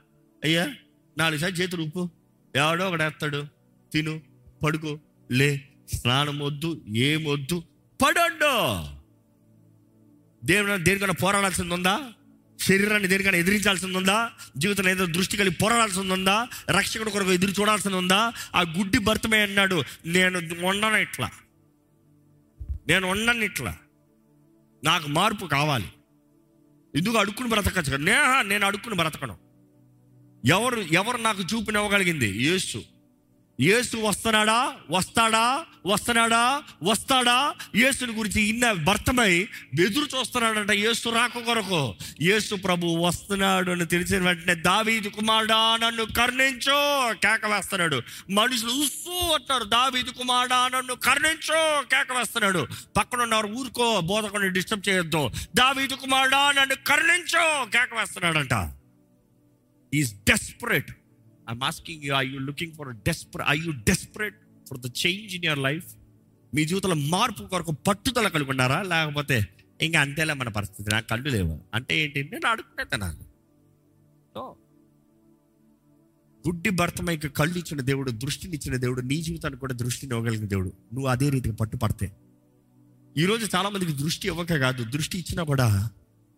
[0.44, 0.74] అయ్యా
[1.18, 2.10] నాలుగు సార్లు చేతులు ఉప్పు
[2.56, 3.46] ఎవడో ఒకడేస్తాడు
[3.92, 4.20] తిను
[4.64, 4.98] పడుకో
[5.32, 5.68] లే.
[5.94, 7.62] స్నానం వద్దు ఏమొద్దు
[8.02, 8.84] పడండు.
[10.44, 12.12] దేవుని దేనికైనా పోరాడాల్సింది ఉందా
[12.60, 18.32] శరీరాన్ని దేనికైనా ఎదిరించాల్సింది ఉందా జీవితంలో ఏదో దృష్టి కలిగి పోరాడాల్సింది ఉందా రక్షకుడు కొరకు ఎదురు చూడాల్సింది ఉందా
[18.54, 21.30] ఆ గుడ్డి భర్తమే అన్నాడు నేను ఉండను ఇట్లా.
[22.88, 23.76] నేను ఉండను ఇట్లా.
[24.84, 25.88] నాకు మార్పు కావాలి.
[26.96, 27.96] ఎందుకు అడుక్కుని బ్రతకచ్చు?
[27.96, 29.38] నేను అడుక్కుని బ్రతకను.
[30.44, 32.44] ఎవరు ఎవరు నాకు చూపునివ్వగలిగింది?
[32.44, 32.84] యేసు.
[33.60, 34.72] యేసు వస్తున్నాడా?
[34.90, 35.64] వస్తాడా?
[35.86, 36.62] వస్తున్నాడా?
[36.82, 37.54] వస్తాడా?
[37.76, 39.48] యేసుని గురించి ఇన్న భర్తమై
[39.80, 41.94] ఎదురు చూస్తున్నాడంట యేసు రాక కొరకు.
[42.22, 48.02] యేసు ప్రభు వస్తున్నాడు అని తెలిసిన వెంటనే దావీదు కుమారుడా నన్ను కర్ణించో కేక వేస్తున్నాడు.
[48.30, 52.66] మనుషులు ఉస్సు అంటారు దావీదు కుమారుడా నన్ను కర్ణించో కేక వేస్తున్నాడు.
[52.96, 55.30] పక్కన ఊరుకో బోధకుని డిస్టర్బ్ చేయొద్దు.
[55.56, 58.72] దావీదు కుమారుడా నన్ను కర్ణించో కేక వేస్తున్నాడంట.
[59.94, 60.90] Is desperate
[61.50, 64.36] I'm asking you I you looking for desperate I you desperate
[64.68, 65.88] for the change in your life
[66.54, 68.82] మీ జీవితంలో మార్పు కొరకు పట్టుదల కలిగి ఉన్నారా?
[68.82, 69.48] లేకపోతే
[69.82, 71.60] ఇంకా అంతేలే మన పరిస్థితి నాకు కళ్ళు లేవు.
[71.74, 72.24] అంటే ఏంటి?
[72.24, 73.24] నేను అడుగునే తినాలి
[74.34, 74.56] సో
[76.46, 80.72] గుడ్డి భర్తమైకి కళ్ళు ఇచ్చిన దేవుడు దృష్టిని ఇచ్చిన దేవుడు నీ జీవితానికి కూడా దృష్టిని ఇవ్వగలిగిన దేవుడు.
[80.92, 82.06] నువ్వు అదే రీతిగా పట్టుపడితే.
[83.16, 85.90] ఈరోజు చాలా మందికి దృష్టి ఇవ్వక కాదు దృష్టి ఇచ్చినా కూడా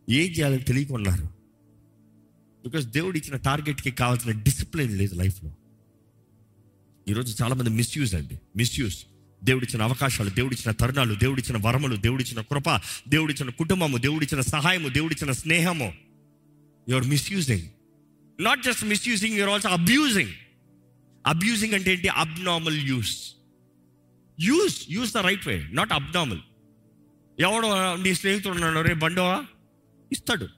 [0.09, 1.36] ఏం చేయాలో తెలియకున్నారు
[2.67, 5.53] బికాస్ దేవుడు ఇచ్చిన టార్గెట్కి కావాల్సిన డిసిప్లిన్ లేదు లైఫ్లో.
[7.09, 8.41] ఈరోజు చాలా మంది మిస్యూజ్ అండి.
[8.57, 8.99] మిస్యూజ్
[9.45, 15.95] దేవుడిచ్చిన అవకాశాలు దేవుడిచ్చిన తరుణాలు దేవుడిచ్చిన వరములు దేవుడిచ్చిన కృప దేవుడిచ్చిన కుటుంబము దేవుడిచ్చిన సహాయము దేవుడిచ్చిన స్నేహము.
[16.89, 17.63] Your misusing
[18.41, 20.33] not just misusing your also abusing
[21.27, 22.09] abusing అంటే ఏంటి?
[22.09, 23.33] Abnormal use
[24.41, 26.41] use use the right way not abnormal
[27.41, 29.45] ఎవడో నీ స్నేహితుడు ఉన్నాడు రే బండోవా?
[30.13, 30.49] ఇస్తాడు.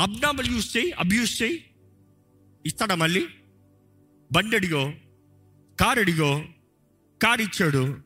[0.00, 1.64] అబ్నామల్ యూస్ చేయి అబ్యూస్ చేయి.
[2.66, 3.26] ఇస్తాడా మళ్ళీ?
[4.32, 4.92] బండి అడిగో
[5.80, 6.44] కారు అడిగో
[7.22, 7.96] కారు ఇచ్చాడు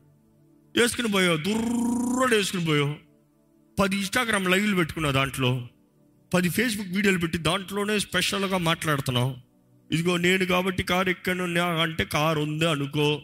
[0.77, 2.95] వేసుకుని పోయో దుర్రడు వేసుకుని పోయో.
[3.79, 5.67] పది ఇన్స్టాగ్రామ్ లైవ్లు పెట్టుకున్నావు దాంట్లో.
[6.33, 9.37] పది ఫేస్బుక్ వీడియోలు పెట్టి దాంట్లోనే స్పెషల్గా మాట్లాడుతున్నావు.
[9.91, 13.21] ఇదిగో నేను కాబట్టి కారు ఎక్కాను అంటే కారు ఉంది అనుకో.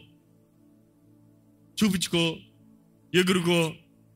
[1.84, 2.38] చూపించుకో
[3.14, 3.74] ఎగురుకో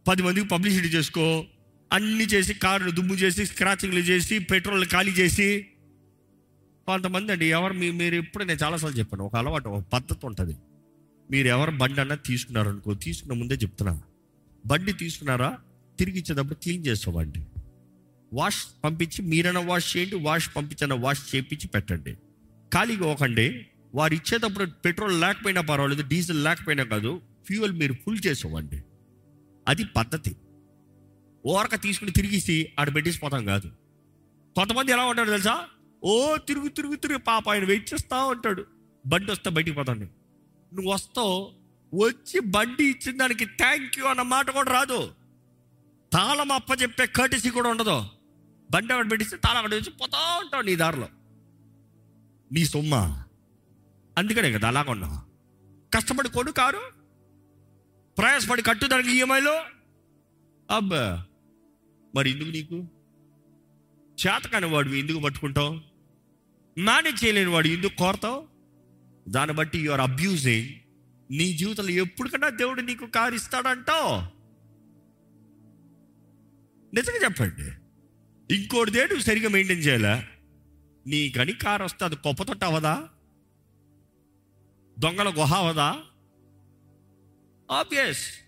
[0.08, 1.46] పది మందికి పబ్లిసిటీ చేసుకో.
[1.92, 5.68] అన్ని చేసి కారును దుమ్ము చేసి స్క్రాచింగ్లు చేసి పెట్రోల్ ఖాళీ చేసి.
[6.88, 10.56] కొంతమంది అండి ఎవరు మీ మీరు ఇప్పుడు నేను చాలాసార్లు చెప్పాను ఒక అలవాటు ఒక పద్ధతి ఉంటుంది.
[11.32, 14.02] మీరు ఎవరు బండి అన్నా తీసుకున్నారు అనుకో తీసుకున్న ముందే చెప్తున్నా.
[14.66, 15.58] బండి తీసుకున్నారా?
[16.00, 17.46] తిరిగి ఇచ్చేటప్పుడు క్లీన్ చేస్తామండి
[18.34, 22.14] వాష్ పంపించి మీరైనా వాష్ చేయండి వాష్ పంపించిన వాష్ చేయించి పెట్టండి.
[22.74, 23.66] ఖాళీగా ఒకండి
[23.96, 28.84] వారు ఇచ్చేటప్పుడు పెట్రోల్ లేకపోయినా పర్వాలేదు డీజిల్ లేకపోయినా కాదు ఫ్యూయల్ మీరు ఫుల్ చేసామండి
[29.68, 30.36] అది పద్ధతి.
[31.46, 33.68] ఓరక తీసుకుని తిరిగిసి ఆడ పెట్టేసిపోతాం కాదు.
[34.56, 35.66] కొంతమంది ఎలా ఉంటాడు తెలుసా?
[36.04, 38.66] ఓ తిరుగు తిరుగు తిరుగు పాప ఆయన వెయిట్ చేస్తా ఉంటాడు.
[39.06, 40.00] బండి వస్తే బయటికి పోతాను
[40.74, 41.54] నువ్వు వస్తావు
[42.04, 45.14] వచ్చి బండి ఇచ్చిన దానికి థ్యాంక్ యూ అన్న మాట కూడా రాదు.
[46.14, 48.06] తాళం అప్ప చెప్పే కటిసి కూడా ఉండదు.
[48.72, 51.08] బండి అక్కడ పెట్టిస్తే తాళం అక్కడ వచ్చి పోతా ఉంటావు నీ దారిలో.
[52.52, 53.24] నీ సొమ్మ.
[54.18, 55.36] అందుకనే కదా అలాగ ఉన్నావు.
[55.96, 56.82] కష్టపడి కొను కారు.
[58.18, 59.62] ప్రయాసపడి కట్టుదానికి ఈఎంఐలో
[60.76, 61.26] అబ్బా.
[62.16, 62.76] మరి ఎందుకు నీకు?
[64.28, 65.74] చేతకాని వాడు ఎందుకు పట్టుకుంటావు?
[66.78, 68.48] మేనేజ్ చేయలేని వాడు ఎందుకు కోరతావు?
[69.30, 70.70] దాన్ని బట్టి యు ఆర్ అబ్యూజింగ్
[71.38, 74.36] నీ జీవితంలో ఎప్పటికన్నా దేవుడు నీకు కారు ఇస్తాడంటావు
[76.96, 77.72] నిజంగా చెప్పండి.
[78.56, 80.28] ఇంకోటి దేవుడు సరిగా మెయింటైన్ చేయాలా?
[81.08, 83.10] నీకని కారు వస్తే అది కొప్పతొట్ట అవదా
[85.00, 86.00] దొంగల గుహ అవదా
[87.72, 88.45] ఆబ్వియస్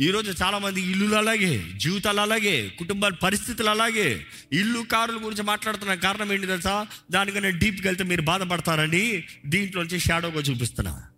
[0.00, 6.46] ఈరోజు చాలామంది ఇల్లులు అలాగే జీవితాలు అలాగే కుటుంబాల పరిస్థితులు అలాగే ఇల్లు కారుల గురించి మాట్లాడుతున్న కారణం ఏంటి
[6.46, 6.86] తెలుసా?
[7.10, 11.08] దానికన్నా డీప్కి వెళ్తే మీరు బాధపడతారని దీంట్లోంచి షాడోగా చూపిస్తున్నా.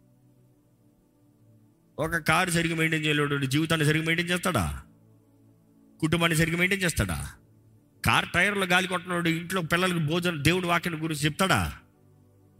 [1.99, 4.83] ఒక కారు సరిగ్గా మెయింటైన్ చేయలేడు జీవితాన్ని సరిగ్గా మెయింటైన్ చేస్తాడా?
[6.01, 7.31] కుటుంబాన్ని సరిగ్గా మెయింటైన్ చేస్తాడా?
[8.05, 11.73] కార్ టైర్లో గాలి కొట్టినోడు ఇంట్లో పిల్లలకు భోజనం దేవుడి వాక్యం గురించి చెప్తాడా?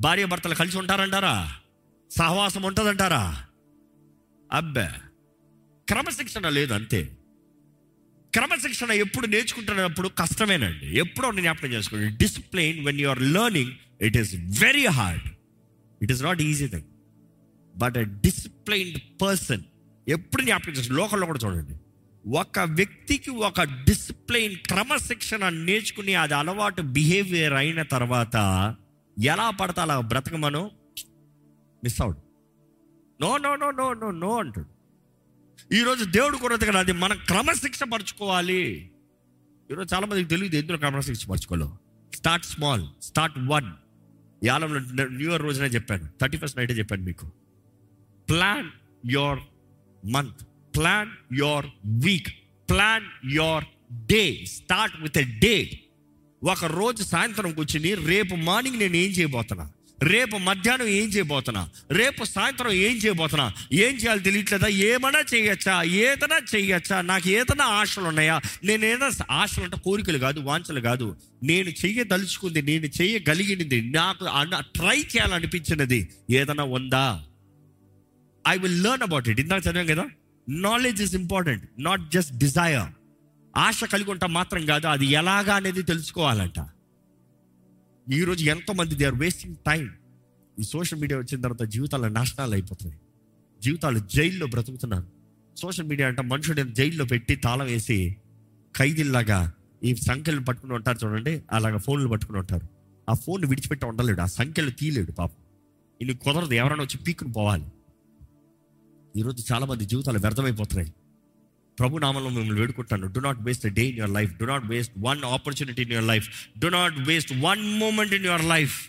[0.01, 1.53] భార్య భర్తలు కలిసి ఉంటారంటారా?
[2.11, 3.47] సహవాసం ఉంటుందంటారా?
[4.53, 4.89] అబ్బే!
[5.89, 7.01] క్రమశిక్షణ లేదు అంతే.
[8.35, 10.87] క్రమశిక్షణ ఎప్పుడు నేర్చుకుంటున్నప్పుడు కష్టమేనండి.
[10.99, 13.73] ఎప్పుడో నేను జ్ఞాపకం చేసుకోండి discipline when you are learning
[14.03, 15.27] it is very hard
[16.03, 16.89] it is not easy thing
[17.77, 19.63] but a disciplined person
[20.09, 21.75] ఎప్పుడు జ్ఞాపకం చేసుకోండి లోకల్లో కూడా చూడండి.
[22.29, 28.37] ఒక వ్యక్తికి ఒక డిసిప్లైన్ క్రమశిక్షణ నేర్చుకుని అది అలవాటు బిహేవియర్ అయిన తర్వాత
[29.23, 30.71] ఎలా పడతా అలా బ్రతకమను?
[31.85, 32.19] Miss out
[33.21, 34.82] no no no no no no అంటాడు.
[35.71, 38.91] ఈరోజు దేవుడు కొరత కదా అది మనం క్రమశిక్ష పరచుకోవాలి.
[39.71, 41.69] ఈరోజు చాలామందికి తెలియదు ఎందులో క్రమశిక్ష పరచుకోవాలి.
[42.17, 43.73] స్టార్ట్ స్మాల్ స్టార్ట్ వన్
[44.45, 46.09] యాలంలో న్యూ ఇయర్ రోజునే చెప్పాను.
[46.21, 47.27] థర్టీ ఫస్ట్ నైటే చెప్పాను మీకు.
[48.29, 48.71] Plan
[49.11, 49.41] your
[50.11, 50.43] month
[50.77, 52.31] plan your week
[52.71, 55.71] plan your day start with a day
[56.43, 61.69] ఒక రోజు సాయంత్రం కూర్చుని రేపు మార్నింగ్ నేను ఏం చేయబోతున్నాను రేపు మధ్యాహ్నం ఏం చేయబోతున్నా?
[61.91, 63.53] రేపు సాయంత్రం ఏం చేయబోతున్నా?
[63.73, 64.69] ఏం చేయాలి తెలియట్లేదా?
[64.69, 65.83] ఏమైనా చేయొచ్చా?
[65.83, 67.01] ఏదైనా చేయొచ్చా?
[67.01, 68.41] నాకు ఏదైనా ఆశలు ఉన్నాయా?
[68.65, 71.17] నేను ఏదైనా ఆశలు అంటే కోరికలు కాదు వాంఛలు కాదు.
[71.43, 74.27] నేను చెయ్యదలుచుకుంది నేను చేయగలిగినది నాకు
[74.61, 77.25] ట్రై చేయాలనిపించినది ఏదైనా ఉందా?
[78.49, 80.05] I will learn about it ఇందాక చదివాం కదా?
[80.49, 82.91] Knowledge is important not just desire
[83.57, 86.59] ఆశ కలిగి ఉంటాం మాత్రం కాదు అది ఎలాగా అనేది తెలుసుకోవాలంట.
[88.11, 89.91] ఈరోజు ఎంతోమంది దే ఆర్ వేస్టింగ్ టైం
[90.61, 93.01] ఈ సోషల్ మీడియా వచ్చిన తర్వాత జీవితాల నాశనాలు అయిపోతున్నాయి.
[93.63, 95.07] జీవితాలు జైల్లో బ్రతుకుతున్నారు.
[95.57, 98.17] సోషల్ మీడియా అంటే మనుషుడు జైల్లో పెట్టి తాళం వేసి
[98.77, 99.53] ఖైదీల్లాగా
[99.85, 101.43] ఈ సంఖ్యలు పట్టుకుని ఉంటారు చూడండి.
[101.53, 102.67] అలాగా ఫోన్లు పట్టుకుని ఉంటారు.
[103.11, 104.21] ఆ ఫోన్ విడిచిపెట్టి ఉండలేడు.
[104.21, 105.37] ఆ సంఖ్యలు తీయలేడు పాపం.
[106.01, 106.55] ఇది కుదరదు.
[106.55, 107.67] ఎవరైనా వచ్చి పీక్కుని పోవాలి.
[109.17, 110.95] ఈరోజు చాలామంది జీవితాలు వ్యర్థమైపోతున్నాయి.
[111.83, 113.07] ప్రభు నామంలో మిమ్మల్ని వేడుకుంటాను.
[113.13, 116.29] Do not waste day in your life do not waste one opportunity in your life
[116.59, 118.89] do not waste one moment in your life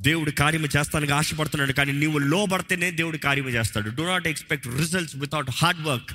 [0.00, 3.90] దేవుడు కార్యము చేస్తానికి ఆశపడుతున్నాడు కానీ నీవు లోబడితేనే దేవుడు కార్యము చేస్తాడు.
[3.90, 6.12] Do not expect results without hard work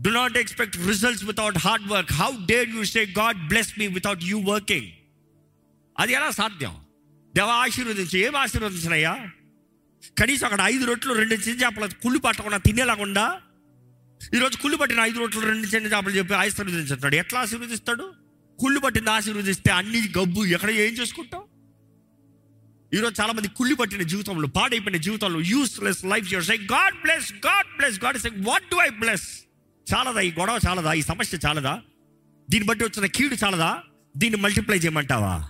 [0.00, 4.24] do not expect results without hard work how dare you say God bless me without
[4.24, 4.86] you working
[5.98, 6.76] అది ఎలా సాధ్యం?
[7.36, 8.20] దేవ ఆశీర్వదించి.
[8.20, 9.26] ఏం ఆశీర్వదించినయ్యా?
[10.18, 13.40] కనీసం అక్కడ ఐదు రొట్లు రెండు చిన్న చేపలు కుళ్ళు పట్టకుండా తినేలాగుండా
[14.34, 18.12] ఈరోజు కుళ్ళు పట్టిన ఐదు రోట్లు రెండు చిన్న చేపలు చెప్పి ఆశీర్వదించుతాడు ఎట్లా ఆశీర్వదిస్తాడు?
[18.58, 21.42] కుళ్ళు పట్టింది ఆశీర్వదిస్తే అన్ని గబ్బు ఎక్కడ ఏం చేసుకుంటాం?
[22.94, 28.04] ఈరోజు చాలా మంది కుళ్ళి పట్టిన జీవితంలో పాడైపోయిన జీవితంలో useless life your God bless God bless
[28.04, 29.28] God say what do I bless
[29.94, 30.92] చాలదా ఈ గొడవ చాలదా?
[30.92, 31.82] ఈ సమస్య చాలదా?
[32.50, 33.82] దీన్ని బట్టి వచ్చిన కీడు చాలదా?
[34.16, 35.48] దీన్ని మల్టిప్లై చేయమంటావా?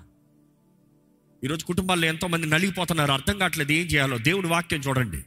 [1.45, 4.19] ఈరోజు కుటుంబాల్లో ఎంతో మంది నలిగిపోతున్నారు అర్థం కావట్లేదు ఏం చేయాలో.
[4.19, 5.23] దేవుని వాక్యం చూడండి.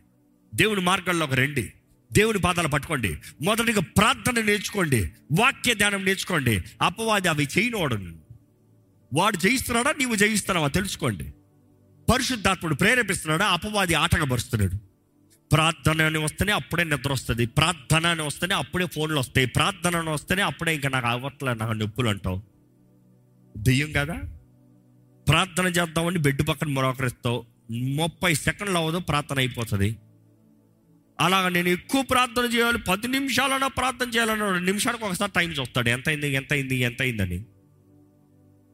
[0.56, 1.74] దేవుని ఒక రండి.
[2.14, 3.18] దేవుని పాదాలు పట్టుకోండి.
[3.42, 5.12] మొదటిగా ప్రార్థన నేర్చుకోండి.
[5.40, 6.64] వాక్య ధ్యానం నేర్చుకోండి.
[6.82, 7.96] అపవాది అవి చేయనివాడు
[9.14, 9.92] వాడు జయిస్తున్నాడా?
[9.92, 10.68] నీవు జయిస్తున్నావా?
[10.68, 11.34] తెలుసుకోండి.
[12.12, 13.46] పరిశుద్ధాత్ముడు ప్రేరేపిస్తున్నాడా?
[13.46, 14.78] అపవాది ఆటగపరుస్తున్నాడు
[15.52, 17.46] ప్రార్థన అని వస్తేనే అప్పుడే నిద్ర వస్తుంది.
[17.46, 19.48] ప్రార్థన అని వస్తేనే అప్పుడే ఫోన్లు వస్తాయి.
[19.48, 22.42] ప్రార్థన అని వస్తేనే అప్పుడే ఇంకా నాకు అవ్వట్లే నాకు నొప్పులు అంటావు.
[23.58, 24.22] దెయ్యం కదా?
[25.28, 29.96] ప్రార్థన చేద్దామని బెడ్ పక్కన మరొకరిస్తావు ముప్పై సెకండ్లు అవ్వదు ప్రార్థన అయిపోతుంది.
[31.22, 35.90] అలాగ నేను ఎక్కువ ప్రార్థన చేయాలి పది నిమిషాలన్నా ప్రార్థన చేయాలన్న నిమిషానికి ఒకసారి టైం చూస్తాడు.
[35.90, 36.30] ఎంత అయింది?
[36.30, 36.76] ఎంత అయింది?
[36.76, 37.46] ఎంత అయిందని?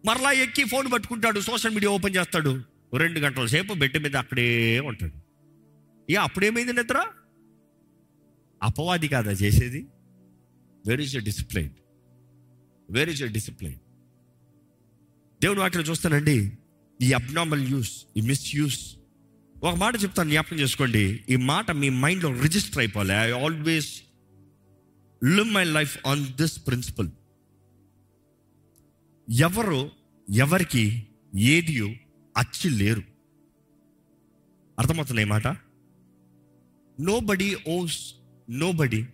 [0.06, 2.64] మరలా ఎక్కి ఫోన్ పట్టుకుంటాడు సోషల్ మీడియా ఓపెన్ చేస్తాడు.
[2.98, 5.28] రెండు గంటల సేపు బెడ్ మీద అక్కడే ఉంటాడు.
[6.12, 7.06] ఏ అప్పుడేమైంది నిద్ర?
[8.64, 9.88] అపవాది కాదా చేసేది?
[10.88, 11.70] Where is a discipline
[12.90, 13.80] where is a discipline
[15.42, 16.52] దేవుని వాటిలో చూస్తానండి.
[17.02, 18.97] ఈ అబ్నార్మల్ యూస్ ఈ మిస్యూస్
[19.64, 21.24] ఒక మాట చెప్తాను జ్ఞాపకం చేసుకోండి.
[21.30, 23.14] ఈ మాట మీ మైండ్లో రిజిస్టర్ అయిపోవాలి.
[23.14, 24.02] I always
[25.24, 27.10] live my life on this principle
[29.30, 29.92] ఎవరు
[30.30, 32.00] ఎవరికి ఏది
[32.38, 33.04] అచ్చి లేరు.
[34.80, 35.48] అర్థమవుతుంది ఈ మాట?
[37.00, 38.14] Nobody owes
[38.50, 39.08] nobody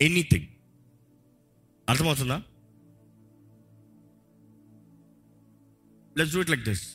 [0.00, 0.46] anything
[1.88, 2.42] అర్థమవుతుందా?
[6.18, 6.86] Let's do it like this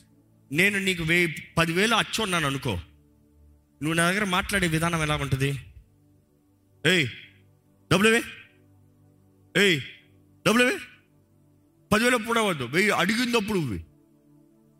[0.52, 2.78] నేను నీకు వెయ్యి పదివేలు అచ్చు ఉన్నాను అనుకో.
[3.82, 5.60] నువ్వు నా దగ్గర మాట్లాడే విధానం ఎలా ఉంటుంది?
[6.86, 7.08] ఏయ్
[7.92, 8.22] డబ్బులువే
[9.56, 9.80] ఏయ్
[10.46, 10.78] డబ్బులువే
[11.92, 12.64] పదివేలు ఎప్పుడు అవ్వద్దు?
[12.64, 13.84] వెయ్యి అడిగినప్పుడు ఇవ్వి.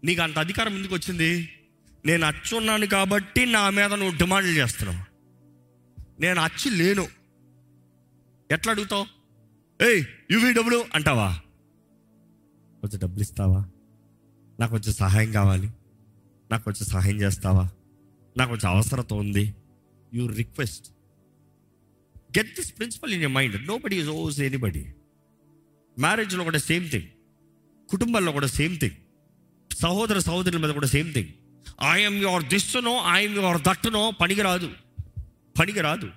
[0.05, 1.49] నీకు అంత అధికారం ఎందుకు వచ్చింది?
[2.07, 5.12] నేను అచ్చున్నాను కాబట్టి నా మీద నువ్వు డిమాండ్లు చేస్తున్నావు.
[6.20, 7.09] నేను అచ్చి లేను.
[8.51, 9.07] ఎట్లా అడుగుతావు?
[9.83, 11.41] ఏయ్ ఇవి డబ్బులు అంటావా?
[12.81, 13.66] కొంచెం డబ్బులు ఇస్తావా?
[14.61, 15.69] నాకు కొంచెం సహాయం కావాలి.
[16.51, 17.70] నాకు కొంచెం సహాయం చేస్తావా?
[18.37, 19.55] నాకు కొంచెం అవసరత ఉంది.
[20.15, 20.89] You request
[22.39, 24.95] get this principle in your mind nobody is owes anybody
[25.99, 27.09] మ్యారేజ్లో కూడా సేమ్ థింగ్
[27.91, 28.97] కుటుంబాల్లో కూడా సేమ్ థింగ్
[29.75, 31.29] సహోదర సహోదరుల మీద కూడా సేమ్ థింగ్
[31.91, 34.71] ఐఎమ్ యువర్ దిస్సునో ఐఎమ్ యువర్ దట్టునో పనికిరాదు.
[35.59, 36.11] పనికిరాదు.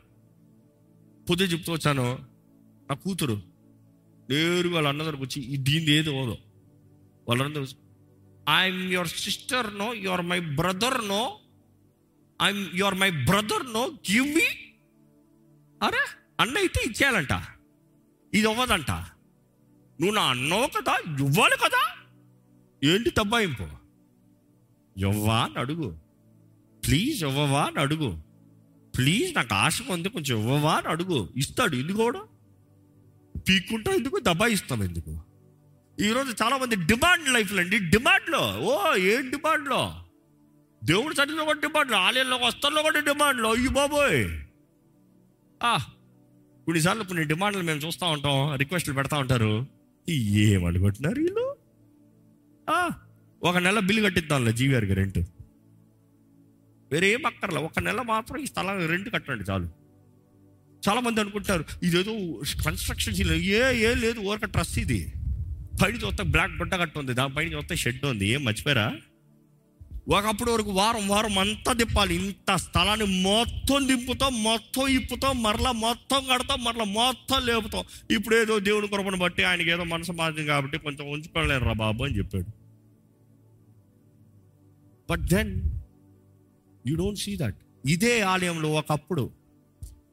[1.30, 2.20] పొద్దు చెప్తూ వచ్చాను.
[2.90, 3.42] నా కూతురు
[4.30, 6.38] నేరుగా వాళ్ళ అన్నదరకు వచ్చి ఈ దీని ఏదో ఓదో?
[7.28, 7.66] వాళ్ళందరూ
[8.50, 11.40] I'm your sister no your my brother no
[12.41, 14.48] I'm your my brother no give me
[15.84, 15.99] అరే
[16.40, 17.41] అన్న అయితే ఇచ్చేయాలంట.
[18.34, 18.91] ఇది అవ్వదంట.
[19.99, 21.95] నువ్వు నా అన్నవు కదా ఇవ్వాలి కదా.
[22.84, 23.64] ఏంటి తబ్బాయింపు
[24.98, 25.98] ఇవ్వా అని అడుగు.
[26.86, 28.22] ప్లీజ్ ఇవ్వవా అని అడుగు.
[28.98, 31.30] ప్లీజ్ నాకు ఆశ ఉంది కొంచెం ఇవ్వవా అని అడుగు.
[31.38, 32.22] ఇస్తాడు ఎందుకు కూడా
[33.49, 34.20] పీక్కుంటా ఎందుకు?
[34.20, 35.24] దబాయిస్తాం ఎందుకు?
[35.99, 37.80] ఈరోజు చాలా మంది డిమాండ్ లైఫ్లో అండి.
[37.80, 38.60] డిమాండ్లో.
[38.60, 40.05] ఓ ఏం డిమాండ్లో?
[40.86, 43.53] దేవుడు సన్నిధిలో కూడా డిమాండ్లో ఆలయంలో వస్తాల్లో కూడా డిమాండ్లో.
[43.53, 44.30] అయ్యి బాబోయ్.
[45.64, 45.78] ఆ,
[46.66, 49.66] కొన్నిసార్లు కొన్ని డిమాండ్లు మేము చూస్తూ ఉంటాం రిక్వెస్ట్లు పెడతా ఉంటారు.
[50.10, 51.56] ఏమనుకుంటున్నారు వీళ్ళు?
[52.70, 52.90] ఆ,
[53.44, 55.20] ఒక నెల బిల్లు కట్టిద్దాంలే జీవీఆర్కి రెంట్.
[56.91, 59.66] వేరే ఏం అక్కర్లే ఒక నెల మాత్రం ఈ స్థలం రెంట్ కట్టండి చాలు.
[60.90, 65.14] చాలా మంది అనుకుంటారు ఇదేదో కన్స్ట్రక్షన్ ఏ ఏ లేదు ఊరక ట్రస్ట్ ఇది.
[65.84, 68.28] పైన చూస్తే బ్లాక్ గుడ్డ కట్టు ఉంది దాని పైన చూస్తే షెడ్ ఉంది.
[68.28, 68.98] ఏం మర్చిపోయారా?
[70.14, 72.15] ఒకప్పుడు వరకు వారం వారం అంతా తిప్పాలి.
[72.15, 77.84] ఇంత స్థలాన్ని మొత్తం దింపుతాం మొత్తం ఇప్పుతాం మరలా మొత్తం కడతాం మరలా మొత్తం లేపుతాం.
[78.11, 82.18] ఇప్పుడు ఏదో దేవుని కృపను బట్టి ఆయనకి ఏదో మనసు మారింది కాబట్టి కొంచెం ఉంచుకోలేరు రా బాబు అని
[82.18, 82.45] చెప్పాడు.
[85.10, 85.61] But then
[86.88, 89.32] you don't see that ఇదే ఆలయంలో ఒకప్పుడు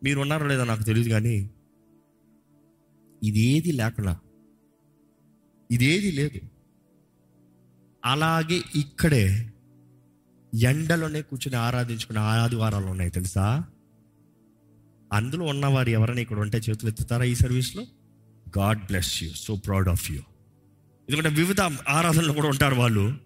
[0.03, 1.51] మీరు ఉన్నారో లేదో నాకు తెలియదు కానీ
[3.23, 4.21] ఇదేది లేకుండా
[5.71, 6.41] ఇదేది లేదు.
[8.05, 9.52] అలాగే ఇక్కడే
[10.55, 13.65] ఎండలోనే కూర్చుని ఆరాధించుకునే ఆదివారాలు ఉన్నాయి తెలుసా?
[15.13, 17.87] అందులో ఉన్నవారు ఎవరైనా ఇక్కడ ఉంటే చేతులు ఎత్తుతారా ఈ సర్వీస్లో?
[18.59, 20.23] God bless you so proud of you
[21.09, 23.19] ఎందుకంటే వివిధ ఆరాధనలు కూడా ఉంటారు వాళ్ళు.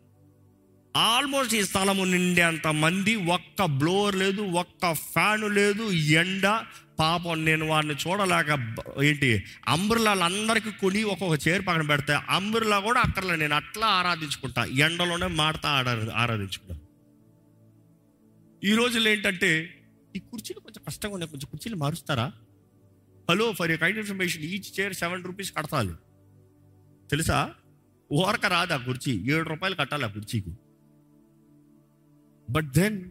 [0.96, 6.60] ఆల్మోస్ట్ ఈ స్థలము నిండే అంత మంది ఒక్క బ్లోవర్ లేదు ఒక్క ఫ్యాన్ లేదు ఎండ.
[6.98, 8.50] పాపం నేను వారిని చూడలేక
[9.02, 14.64] ఏంటి అంబ్రిలాలు అందరికీ కొని ఒక్కొక్క చైర్ పక్కన పెడితే అంబ్రిలా కూడా అక్కర్లే నేను అట్లా ఆరాధించుకుంటా.
[14.64, 16.80] ఎండలోనే మాడతా ఆరా ఆరాధించుకుంటా.
[18.64, 19.74] ఈ రోజుల్లో ఏంటంటే
[20.16, 22.32] ఈ కుర్చీలు కొంచెం కష్టంగా ఉన్నాయి కొంచెం కుర్చీలు మారుస్తారా?
[23.30, 25.92] Hello for you kind information each chair seven rupees కడతాలి.
[27.10, 27.54] తెలుసా?
[28.12, 29.32] ఓరక రాదు ఆ కుర్చీ.
[29.32, 30.52] ఏడు రూపాయలు కట్టాలి ఆ కుర్చీకి.
[32.50, 33.10] బట్ దెన్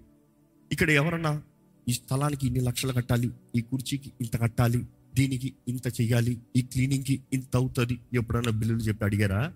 [0.72, 1.44] ఇక్కడ ఎవరన్నా
[1.90, 4.86] ఈ స్థలానికి ఇన్ని లక్షలు కట్టాలి ఈ కుర్చీకి ఇంత కట్టాలి
[5.16, 9.54] దీనికి ఇంత చెయ్యాలి ఈ క్లీనింగ్కి ఇంత అవుతుంది ఎప్పుడన్నా బిల్లులు చెప్పి అడిగారా?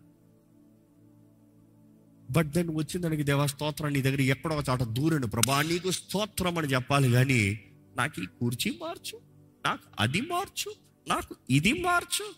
[2.31, 5.61] బట్ దెన్ వచ్చింది దానికి దేవా స్తోత్రం నీ దగ్గర ఎక్కడో ఒక చోట దూరను ప్రభా.
[5.61, 7.60] నీకు స్తోత్రం అని చెప్పాలి కానీ
[7.97, 9.19] నాకు ఈ కుర్చీ మార్చు
[9.65, 10.76] నాకు అది మార్చు
[11.07, 12.34] నాకు ఇది మార్చు.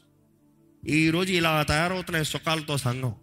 [0.89, 3.15] ఈరోజు ఇలా తయారవుతున్నాయి సుఖాలతో సంఘం.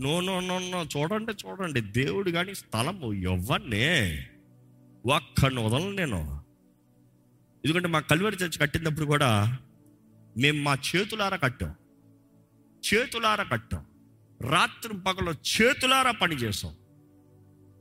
[0.00, 1.80] నో నో నో నో చూడండి చూడండి.
[1.80, 4.26] దేవుడు కానీ స్థలము ఇవ్వన్నే
[5.06, 6.42] ఒక్కడిని వదలను నేను.
[7.64, 9.58] ఎందుకంటే మా కల్వరి చర్చి కట్టినప్పుడు కూడా
[10.38, 11.74] మేము మా చేతులారా కట్టాం.
[12.94, 13.84] చేతులారా కట్టాం.
[14.50, 16.72] రాత్రి పగలు చేతులారా పని చేసాం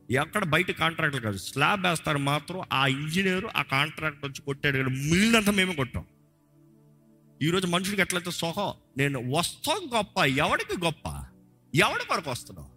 [0.09, 5.51] ఎక్కడ బయట కాంట్రాక్టర్ కాదు స్లాబ్ వేస్తారు మాత్రం ఆ ఇంజనీరు ఆ కాంట్రాక్టర్ వచ్చి కొట్టాడు కానీ మిగిలినంతా
[5.51, 6.03] మేమే కొట్టాం.
[7.41, 11.05] ఈరోజు మనుషులకి ఎట్లయితే సొహం నేను వస్తాం గొప్ప ఎవడికి గొప్ప?
[11.73, 12.69] ఎవడి కొరకు వస్తున్నావు?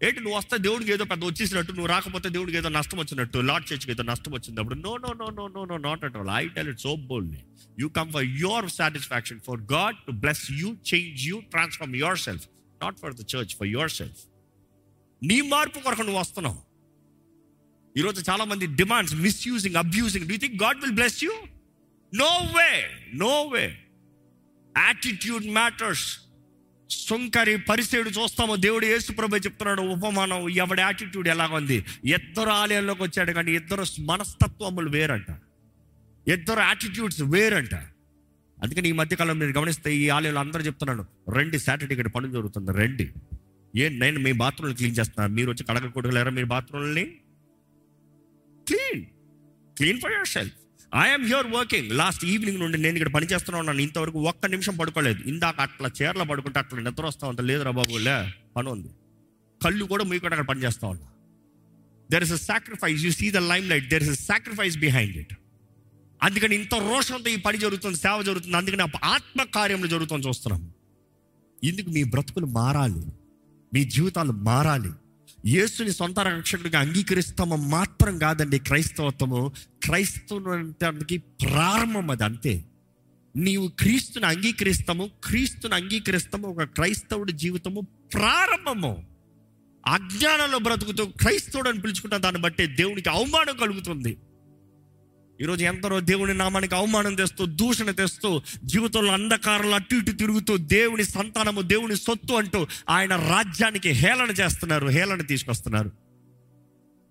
[0.00, 3.92] ఏంటి నువ్వు వస్తే దేవుడికి ఏదో పెద్ద వచ్చేసినట్టు నువ్వు రాకపోతే దేవుడికి ఏదో నష్టం వచ్చినట్టు లాట్ చర్చ్కి
[3.92, 6.68] ఏదో నష్టం వచ్చింది అప్పుడు no no no no no no not at all I tell
[6.68, 7.40] it so boldly
[7.78, 12.46] you come for your satisfaction for God to bless you change you transform yourself
[12.82, 14.20] not for the church for yourself
[15.22, 16.58] నీ మార్పు కొరకు నువ్వు వస్తున్నావు.
[17.98, 21.32] ఈరోజు చాలా మంది demands misusing abusing do think God will bless you
[22.14, 23.78] no way no way
[24.76, 26.18] attitude matters
[26.90, 28.56] సుంకరి పరిసేడు చూస్తామో.
[28.56, 35.26] దేవుడు యేసుప్రభు చెప్తున్నాడు ఉపమానం ఎవడి యాటిట్యూడ్ ఎలాగుంది ఇద్దరు ఆలయంలోకి వచ్చాడు కానీ ఇద్దరు మనస్తత్వములు వేరంట.
[36.28, 37.74] ఇద్దరు యాటిట్యూడ్స్ వేరంట.
[38.62, 41.06] అందుకని ఈ మధ్యకాలం మీరు గమనిస్తే ఈ ఆలయంలో అందరూ చెప్తున్నాను
[41.36, 43.12] రండి సాటర్డే ఇక్కడ పనులు జరుగుతుంది రండి.
[43.76, 47.04] ఏ నేను మీ బాత్రూమ్లు క్లీన్ చేస్తున్నాను మీరు వచ్చి కడగ మీ బాత్రూమ్ని
[48.68, 49.04] clean.
[49.76, 50.56] Clean for yourself.
[50.94, 51.90] I'm here working.
[51.90, 53.80] Last evening నుండి నేను ఇక్కడ పనిచేస్తున్నా ఉన్నాను.
[53.80, 55.22] ఇంతవరకు ఒక్క నిమిషం పడుకోలేదు.
[55.22, 58.88] ఇందాక అట్లా చీరలో పడుకుంటే అట్లా నిద్ర వస్తా ఉంటా లేదురా బాబులే పని ఉంది.
[59.64, 61.06] కళ్ళు కూడా మీకు అక్కడ పనిచేస్తా ఉన్నా.
[62.10, 63.36] There is a sacrifice you see the
[63.68, 65.32] limelight there is a sacrifice behind it
[66.22, 70.72] అందుకని ఇంత రోషంతో ఈ పని జరుగుతుంది సేవ జరుగుతుంది అందుకని ఆ ఆత్మ కార్యములు జరుగుతుంది చూస్తున్నాం.
[71.64, 73.06] ఇందుకు మీ బ్రతుకులు మారాలి
[73.74, 74.90] మీ జీవితాలు మారాలి.
[75.46, 79.52] యేసుని సొంత రక్షకుడిగా అంగీకరిస్తాము మాత్రం కాదండి క్రైస్తవత్వము.
[79.84, 82.64] క్రైస్తవునికి ప్రారంభం అది అంతే.
[83.36, 87.80] నీవు క్రీస్తుని అంగీకరిస్తాము క్రీస్తుని అంగీకరిస్తాము ఒక క్రైస్తవుడి జీవితము
[88.14, 89.04] ప్రారంభము.
[89.86, 94.16] అజ్ఞానంలో బ్రతుకుతూ క్రైస్తవుడు అని పిలుచుకున్న దాన్ని బట్టి దేవునికి అవమానం కలుగుతుంది.
[95.40, 101.60] ఈరోజు ఎంతరో దేవుని నామానికి అవమానం తెస్తూ దూషణ తెస్తూ జీవితంలో అంధకారంలో అటు ఇటు తిరుగుతూ దేవుని సంతానము
[101.60, 105.92] దేవుని సొత్తు అంటూ ఆయన రాజ్యానికి హేళన చేస్తున్నారు హేళన తీసుకొస్తున్నారు.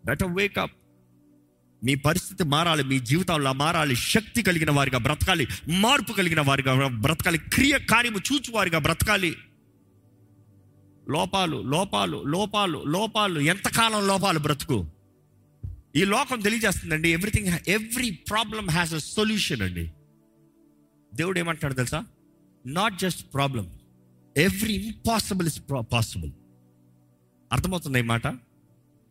[0.06, 0.72] బెటర్ వేకప్
[1.84, 7.80] మీ పరిస్థితి మారాలి మీ జీవితంలో మారాలి శక్తి కలిగిన వారిగా బ్రతకాలి మార్పు కలిగిన వారిగా బ్రతకాలి క్రియ
[7.80, 9.36] కార్యము చూచువారిగా బ్రతకాలి.
[11.10, 14.97] లోపాలు లోపాలు లోపాలు లోపాలు ఎంతకాలం లోపాలు బ్రతుకు?
[15.98, 17.10] ఈ లోకం తెలియజేస్తుందండి.
[17.10, 19.92] Everything every problem has a solution అండి.
[21.14, 22.06] దేవుడు ఏమంటాడు తెలుసా?
[22.66, 23.72] Not just problem
[24.38, 25.62] every impossible is
[25.94, 26.32] possible
[27.52, 28.22] అర్థమవుతుంది ఈ మాట?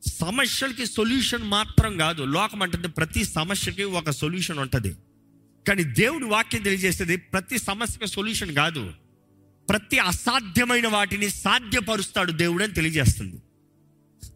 [0.06, 2.22] సమస్యలకి సొల్యూషన్ మాత్రం కాదు.
[2.22, 4.96] లోకం అంటుంది ప్రతి సమస్యకి ఒక సొల్యూషన్ ఉంటుంది.
[5.68, 8.92] కానీ దేవుడి వాక్యం తెలియజేసేది ప్రతి సమస్యకి సొల్యూషన్ కాదు.
[9.68, 13.42] ప్రతి అసాధ్యమైన వాటిని సాధ్యపరుస్తాడు దేవుడు అని తెలియజేస్తుంది.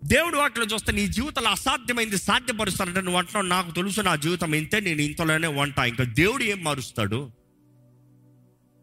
[0.05, 5.01] దేవుడు వాటిలో చూస్తే నీ జీవితంలో అసాధ్యమైంది సాధ్యపరుస్తాడంటే నువ్వు అంటున్నావు నాకు తెలుసు నా జీవితం ఇంతే నేను
[5.01, 5.79] ఇంతలోనే వంట.
[5.79, 7.31] ఇంకా దేవుడు ఏం మారుస్తాడు?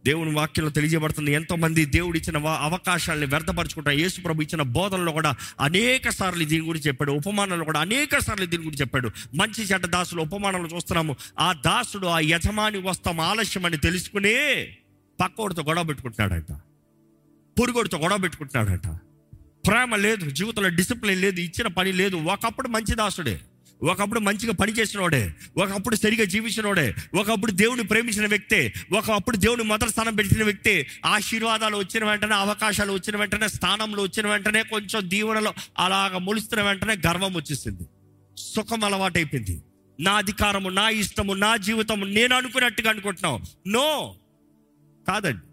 [0.05, 6.45] దేవుని వాక్యంలో తెలియజేయబడుతుంది ఎంతోమంది దేవుడు ఇచ్చిన వ- అవకాశాలను యేసు ప్రభు ఇచ్చిన బోధనలో కూడా అనేక సార్లు
[6.45, 9.11] దీని గురించి చెప్పాడు ఉపమానంలో కూడా అనేక సార్లు దీని గురించి చెప్పాడు.
[9.35, 11.15] మంచి చెడ్డ దాసులు ఉపమానంలో చూస్తున్నాము.
[11.39, 14.67] ఆ దాసుడు ఆ యజమాని వస్తాం ఆలస్యం అని తెలుసుకునే
[15.21, 16.59] పక్కోడితో గొడవ పెట్టుకుంటున్నాడంట.
[17.59, 18.99] పొరుగోడితో గొడవ పెట్టుకుంటున్నాడంట.
[19.67, 22.15] ప్రేమ లేదు జీవితంలో డిసిప్లిన్ లేదు ఇచ్చిన పని లేదు.
[22.15, 23.39] ఒకప్పుడు మంచి దాసుడే.
[23.83, 28.73] ఒకప్పుడు మంచిగా పని చేసినోడే ఒకప్పుడు సరిగా జీవించినోడే ఒకప్పుడు దేవుని ప్రేమించిన వ్యక్తే.
[28.97, 30.87] ఒకప్పుడు దేవుని మొదటి స్థానం పెట్టిన వ్యక్తి.
[31.05, 37.33] ఆశీర్వాదాలు వచ్చిన వెంటనే అవకాశాలు వచ్చిన వెంటనే స్థానంలో వచ్చిన వెంటనే కొంచెం దీవెనలో అలాగ మొలుస్తున్న వెంటనే గర్వం
[37.33, 37.83] వచ్చేసింది.
[38.37, 39.63] సుఖం అలవాటైపోయింది.
[39.99, 43.39] నా అధికారము నా ఇష్టము నా జీవితము నేను అనుకున్నట్టుగా అనుకుంటున్నావు.
[43.67, 44.15] నో!
[45.07, 45.46] కాదండి.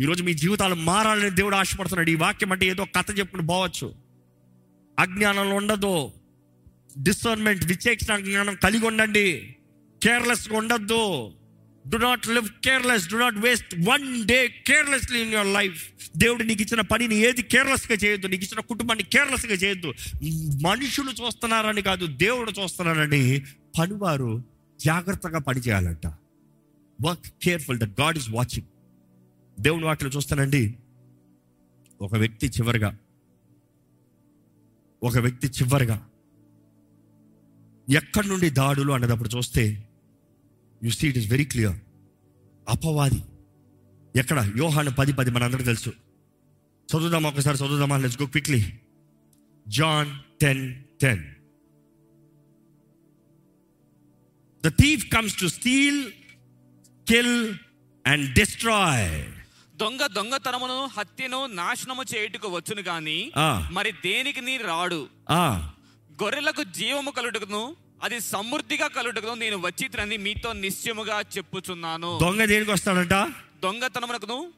[0.00, 2.10] ఈరోజు మీ జీవితాలు మారాలని దేవుడు ఆశపడుతున్నాడు.
[2.10, 3.94] ఈ వాక్యం అంటే ఏదో కథ చెప్పుకుని పోవచ్చు.
[4.98, 6.10] అజ్ఞానంలో ఉండదు
[7.02, 9.56] డిసర్న్మెంట్ విచేక్షణ జ్ఞానం కలిగి ఉండండి.
[10.02, 11.02] కేర్లెస్గా ఉండద్దు.
[11.88, 15.82] Do not live careless do not waste one day carelessly in your life
[16.16, 18.26] దేవుడు నీకు ఇచ్చిన పనిని ఏది కేర్లెస్గా చేయొద్దు.
[18.26, 19.94] నీకు ఇచ్చిన కుటుంబాన్ని కేర్లెస్గా చేయొద్దు.
[20.66, 23.42] మనుషులు చూస్తున్నారని కాదు దేవుడు చూస్తున్నారని
[23.78, 24.44] పనివారు
[24.80, 26.06] జాగ్రత్తగా పని చేయాలంట
[27.06, 28.69] work careful the God is watching
[29.60, 30.76] దేవుని వాటిలో చూస్తానండి.
[32.02, 32.98] ఒక వ్యక్తి చివరిగా
[35.02, 36.08] ఒక వ్యక్తి చివరిగా
[37.90, 39.88] ఎక్కడి నుండి దాడులు అన్నదప్పుడు చూస్తే
[40.84, 41.78] you see it is very clear
[42.68, 43.22] అపవాది.
[44.16, 44.52] ఎక్కడ?
[44.56, 45.90] యోహాను పది పది మనందరూ తెలుసు.
[46.92, 47.58] చదువుదామా ఒకసారి?
[47.58, 47.96] చదువుదామా?
[47.96, 48.78] Let's go quickly
[49.68, 51.24] John ten ten
[54.64, 56.12] the thief comes to steal
[57.08, 57.54] kill
[58.06, 59.39] and destroy
[59.80, 63.32] దొంగ దొంగతనమును హత్యను నాశనము చేయుటకు వచ్చును గాని.
[63.70, 65.08] మరి దేనికి నీ రాడు?
[65.30, 65.70] ఆ.
[66.22, 72.18] గొర్రెలకు జీవము కలుటకును అది సమృద్ధిగా కలుటకును నేను వచ్చిత్రని మీతో నిశ్చయముగా చెప్పుచున్నాను.
[72.22, 73.12] దొంగ దేనికి వస్తాడంట?
[73.62, 74.52] దొంగతనమునకును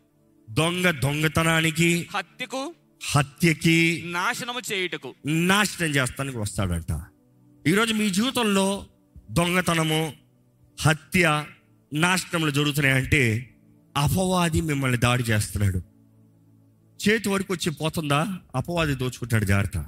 [0.50, 2.74] దొంగ దొంగతనానికి హత్యకు
[3.10, 5.14] హత్యకి నాశనము చేయుటకు.
[5.26, 7.02] నాశనం చేస్తానికి వస్తాడంట.
[7.66, 8.86] ఈరోజు మీ జీవితంలో
[9.30, 10.12] దొంగతనము
[10.80, 11.44] హత్య
[11.92, 13.51] నాశనములు జరుగుతున్నాయంటే
[13.96, 15.82] అపవాది మిమ్మల్ని దాడి చేస్తున్నాడు.
[17.08, 18.38] చేతి వరకు వచ్చి పోతుందా?
[18.54, 19.86] అపవాది దోచుకుంటాడు జాగ్రత్త.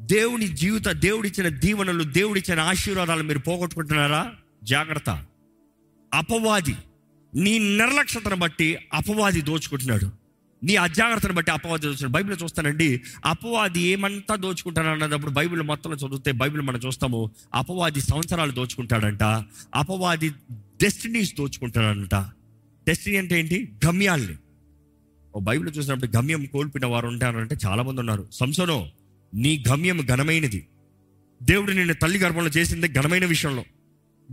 [0.00, 4.32] దేవుని జీవిత దేవుడిచ్చిన దీవెనలు దేవుడిచ్చిన ఆశీర్వాదాలు మీరు పోగొట్టుకుంటున్నారా?
[4.64, 5.26] జాగ్రత్త.
[6.14, 6.76] అపవాది
[7.34, 10.10] నీ నిర్లక్ష్యతను బట్టి అపవాది దోచుకుంటున్నాడు.
[10.64, 16.62] నీ అజాగ్రత్తను బట్టి అపవాది దోచుకున్నాడు బైబిల్ చూస్తానండి అపవాది ఏమంతా దోచుకుంటాడు అన్నప్పుడు బైబిల్ మొత్తంలో చదివితే బైబిల్
[16.62, 19.22] మనం చూస్తాము అపవాది సంవత్సరాలు దోచుకుంటాడంట
[19.74, 22.14] అపవాది డెస్టినీస్ దోచుకుంటాడంట.
[22.88, 23.72] డెస్టినీ అంటే ఏంటి?
[23.86, 24.36] గమ్యాల్ని.
[25.36, 28.28] ఓ బైబిల్ చూసినప్పుడు గమ్యం కోల్పోయిన వారు ఉంటారంటే చాలా మంది ఉన్నారు.
[28.32, 28.88] సంసోనో
[29.34, 30.68] నీ గమ్యం ఘనమైనది.
[31.42, 33.64] దేవుడు నిన్ను తల్లి గర్భంలో చేసింది ఘనమైన విషయంలో.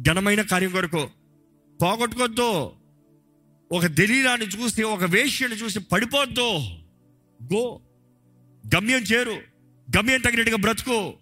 [0.02, 1.08] ఘనమైన కార్యం కొరకు.
[1.82, 2.72] పోగొట్టుకోద్దు.
[3.72, 6.58] ఒక దలీరాన్ని చూసి ఒక వేష్యని చూసి పడిపోద్దు.
[7.54, 7.82] గో.
[8.76, 9.38] గమ్యం చేరు.
[9.98, 11.14] గమ్యం తగినట్టుగా బ్రతుకు.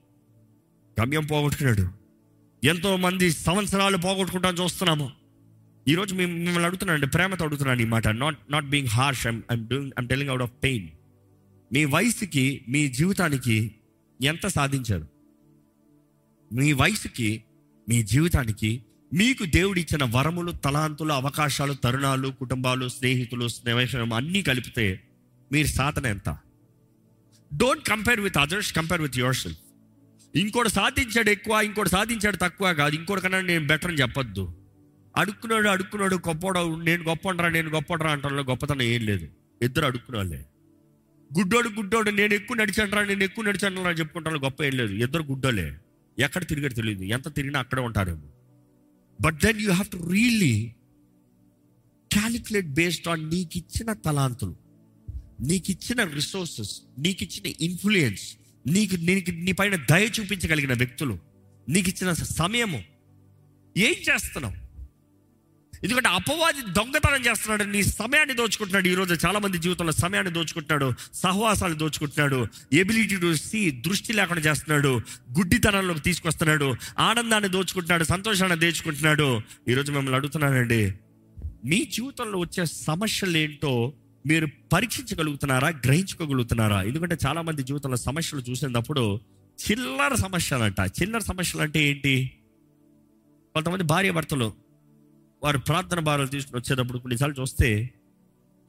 [1.01, 1.89] గమ్యం పోగొట్టుకున్నాడు.
[2.65, 5.24] ఎంతో మంది సంవత్సరాలు పోగొట్టుకుంటాను చూస్తున్నాము.
[5.87, 8.07] ఈరోజు మేము మిమ్మల్ని అడుగుతున్నాను ప్రేమతో అడుగుతున్నాను ఈ మాట.
[8.07, 10.89] Not not being harsh I'm I'm doing I'm telling out of pain
[11.73, 13.75] మీ వయసుకి మీ జీవితానికి
[14.21, 15.07] ఎంత సాధించారు?
[16.53, 17.43] మీ వయసుకి
[17.89, 25.03] మీ జీవితానికి మీకు దేవుడిచ్చిన వరములు తలాంతులు అవకాశాలు తరుణాలు కుటుంబాలు స్నేహితులు స్నేహం అన్నీ కలిపితే
[25.51, 26.37] మీరు సాధన ఎంత?
[27.57, 29.59] Don't compare with others compare with yourself
[30.35, 32.95] ఇంకోటి సాధించాడు ఎక్కువ ఇంకోటి సాధించాడు తక్కువ కాదు.
[32.95, 34.64] ఇంకోటి కన్నా నేను బెటర్ అని చెప్పొద్దు.
[35.17, 39.27] అడుక్కున్నాడు అడుక్కున్నాడు గొప్పోడు నేను గొప్పండ్రా నేను గొప్పండ్రా అంటాను గొప్పతనం ఏం లేదు.
[39.61, 40.43] ఇద్దరు అడుక్కునే
[41.37, 44.93] గుడ్డోడు గుడ్డోడు నేను ఎక్కువ నడిచానురా నేను ఎక్కువ నడిచాను అని చెప్పుకుంటాను గొప్ప ఏం లేదు.
[44.93, 45.73] ఇద్దరు గుడ్డోలే.
[46.19, 47.03] ఎక్కడ తిరిగాడు తెలియదు.
[47.03, 48.27] ఎంత తిరిగినా అక్కడే ఉంటారేమో.
[49.21, 50.73] But then you have to really
[52.11, 54.55] calculate based on నీకు ఇచ్చిన తలాంతులు
[55.41, 58.37] నీకు ఇచ్చిన రిసోర్సెస్ నీకు ఇచ్చిన ఇన్ఫ్లుయెన్స్
[58.67, 61.19] నీకు నీకు నీ పైన దయ చూపించగలిగిన వ్యక్తులు
[61.69, 62.83] నీకు ఇచ్చిన సమయము.
[63.77, 64.64] ఏం చేస్తున్నావు?
[65.85, 68.87] ఎందుకంటే అపవాది దొంగతనం చేస్తున్నాడు నీ సమయాన్ని దోచుకుంటున్నాడు.
[68.87, 75.01] ఈరోజు చాలామంది జీవితంలో సమయాన్ని దోచుకుంటున్నాడు సహవాసాలు దోచుకుంటున్నాడు ఎబిలిటీ టు సీ దృష్టి లేకుండా చేస్తున్నాడు
[75.37, 79.41] గుడ్డితనంలోకి తీసుకొస్తున్నాడు ఆనందాన్ని దోచుకుంటున్నాడు సంతోషాన్ని దోచుకుంటున్నాడు.
[79.69, 80.93] ఈరోజు మిమ్మల్ని అడుగుతున్నానండి
[81.65, 83.93] మీ జీవితంలో వచ్చే సమస్యలు ఏంటో
[84.25, 86.81] మీరు పరీక్షించగలుగుతున్నారా గ్రహించుకోగలుగుతున్నారా?
[86.83, 89.19] ఎందుకంటే చాలామంది జీవితంలో సమస్యలు చూసినప్పుడు
[89.59, 92.31] చిల్లర సమస్యలు అంట చిల్లర సమస్యలు అంటే ఏంటి?
[93.53, 94.64] కొంతమంది భార్య భర్తలు
[95.45, 97.93] వారు ప్రార్థన భారాలు తీసుకుని వచ్చేటప్పుడు కొన్నిసార్లు చూస్తే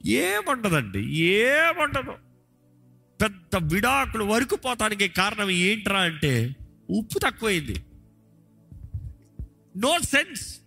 [0.05, 2.13] ఏముండదండి ఏముండదు.
[3.21, 6.55] పెద్ద విడాకులు వరకు పోతానికి కారణం ఏంట్రా అంటే
[6.89, 7.75] ఉప్పు తక్కువైంది.
[9.77, 10.59] నో సెన్స్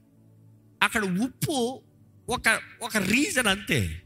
[0.83, 1.83] అక్కడ ఉప్పు
[2.29, 4.03] ఒక ఒక రీజన్ అంతే.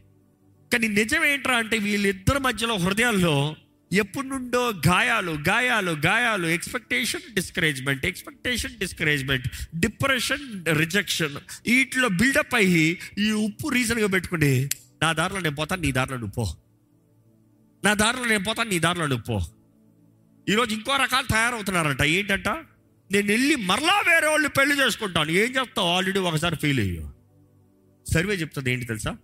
[0.73, 3.55] కానీ నిజం ఏంట్రా అంటే వీళ్ళిద్దరి మధ్యలో హృదయాల్లో
[3.93, 9.47] ఎప్పటి నుండో గాయాలు గాయాలు గాయాలు expectation discouragement expectation discouragement
[9.79, 11.35] depression rejection
[11.67, 14.69] వీటిలో బిల్డప్ అయ్యి ఈ ఉప్పు రీజన్గా పెట్టుకుని
[15.01, 16.57] నా దారిలో నేను పోతాను నీ దారిలో నువ్వు పో.
[17.85, 19.45] నా దారిలో నేను పోతాను నీ దారిలో నువ్వు పో.
[20.49, 22.01] ఈరోజు ఇంకో రకాలు తయారవుతున్నారంట.
[22.01, 22.47] ఏంటంట?
[23.11, 25.31] నేను వెళ్ళి మరలా వేరే వాళ్ళు పెళ్ళి చేసుకుంటాను.
[25.31, 27.13] ఏం చెప్తావు ఆల్రెడీ ఒకసారి ఫెయిల్ అయ్యో.
[28.13, 29.17] సర్వే చెప్తుంది ఏంటి తెలుసా?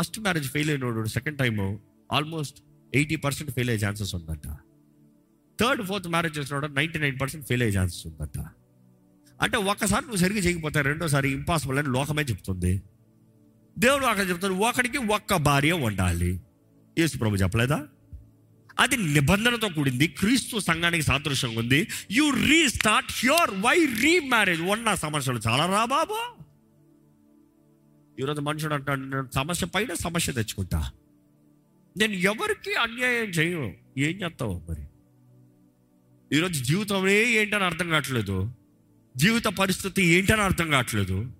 [0.00, 1.80] First marriage fail అయినోడు second time
[2.12, 2.56] almost
[2.94, 4.46] eighty percent fail అయ్యే ఛాన్సెస్ ఉందంట.
[5.60, 8.44] థర్డ్ ఫోర్త్ మ్యారేజ్ చేసిన నైంటీ నైన్ పర్సెంట్ ఫెయిల్ అయ్యే ఛాన్సెస్ ఉందంట.
[9.42, 12.82] అంటే ఒక్కసారి నువ్వు సరిగ్గా చేయకపోతే రెండోసారి ఇంపాసిబుల్ అని లోకమే చెప్తుంది.
[13.78, 16.40] దేవుడు అక్కడ చెప్తాడు ఒకడికి ఒక్క భార్య ఉండాలి.
[16.98, 17.88] యేసు ప్రభు చెప్పలేదా?
[18.80, 21.88] అది నిబంధనతో కూడింది క్రీస్తు సంఘానికి సాదృశ్యంగా ఉంది.
[22.10, 23.86] You restart your why
[24.18, 26.18] remarriage ఉన్న సమస్యలు చాలా రా బాబు.
[28.20, 30.90] ఈరోజు మనుషుడు అంటాడు నేను సమస్య పైన సమస్య తెచ్చుకుంటా.
[31.98, 33.74] నేను ఎవరికి అన్యాయం చేయను.
[33.98, 34.82] ఏం చేస్తావు మరి?
[36.36, 38.52] ఈరోజు జీవితమే ఏంటని అర్థం కావట్లేదు.
[39.16, 41.32] జీవిత పరిస్థితి ఏంటని అర్థం కావట్లేదు.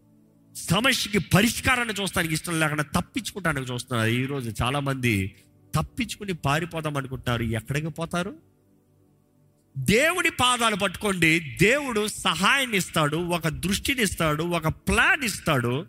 [0.56, 4.10] సమస్యకి పరిష్కారాన్ని చూస్తానికి ఇష్టం లేకుండా తప్పించుకోవడానికి చూస్తున్నారు.
[4.10, 5.34] ఈరోజు చాలామంది
[5.74, 8.36] తప్పించుకుని పారిపోదాం అనుకుంటారు ఎక్కడికి పోతారు?
[9.78, 11.56] దేవుడి పాదాలు పట్టుకోండి.
[11.60, 15.86] దేవుడు సహాయాన్ని ఇస్తాడు ఒక దృష్టిని ఇస్తాడు ఒక ప్లాన్ ఇస్తాడు.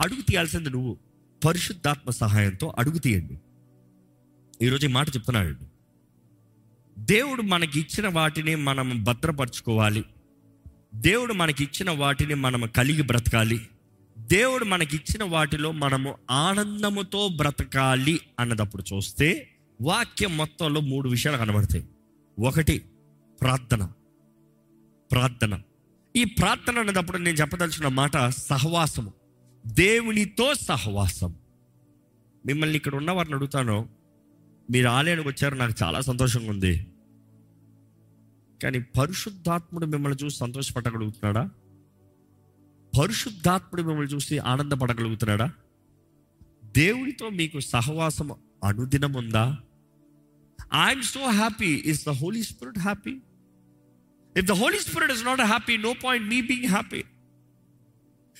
[0.00, 0.98] అడుగు తీయాల్సింది నువ్వు.
[1.44, 3.38] పరిశుద్ధాత్మ సహాయంతో అడుగు తీయండి.
[4.62, 5.56] ఈరోజు ఈ మాట చెప్తున్నాడు
[6.98, 10.04] దేవుడు మనకి ఇచ్చిన వాటిని మనం భద్రపరచుకోవాలి.
[10.94, 13.68] దేవుడు మనకి ఇచ్చిన వాటిని మనం కలిగి బ్రతకాలి.
[14.18, 19.48] దేవుడు మనకి ఇచ్చిన వాటిలో మనము ఆనందముతో బ్రతకాలి అన్నదప్పుడు చూస్తే
[19.82, 21.84] వాక్యం మొత్తంలో మూడు విషయాలు కనబడతాయి.
[22.38, 22.84] ఒకటి
[23.40, 23.88] ప్రార్థన.
[25.12, 25.60] ప్రార్థన.
[26.16, 29.12] ఈ ప్రార్థన అన్నదప్పుడు నేను చెప్పదలుచుకున్న మాట సహవాసము.
[29.66, 31.34] దేవునితో సహవాసం.
[32.46, 33.95] మిమ్మల్ని ఇక్కడ ఉన్న వారిని అడుగుతాను.
[34.70, 36.86] మీరు ఆలయానికి వచ్చారు నాకు చాలా సంతోషంగా ఉంది.
[38.62, 41.50] కానీ పరిశుద్ధాత్ముడు మిమ్మల్ని చూసి సంతోషపడగలుగుతున్నాడా?
[42.92, 45.48] పరిశుద్ధాత్ముడు మిమ్మల్ని చూసి ఆనందపడగలుగుతున్నాడా?
[46.76, 48.34] దేవుడితో మీకు సహవాసం
[48.64, 49.58] అనుదినం ఉందా?
[50.74, 53.14] I'm so happy is the Holy Spirit happy
[54.36, 57.04] if the Holy Spirit is not happy no point me being happy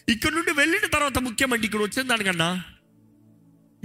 [0.08, 2.64] ఇక్కడ నుండి వెళ్ళిన తర్వాత ముఖ్యమండి ఇక్కడ వచ్చిన దానికన్నా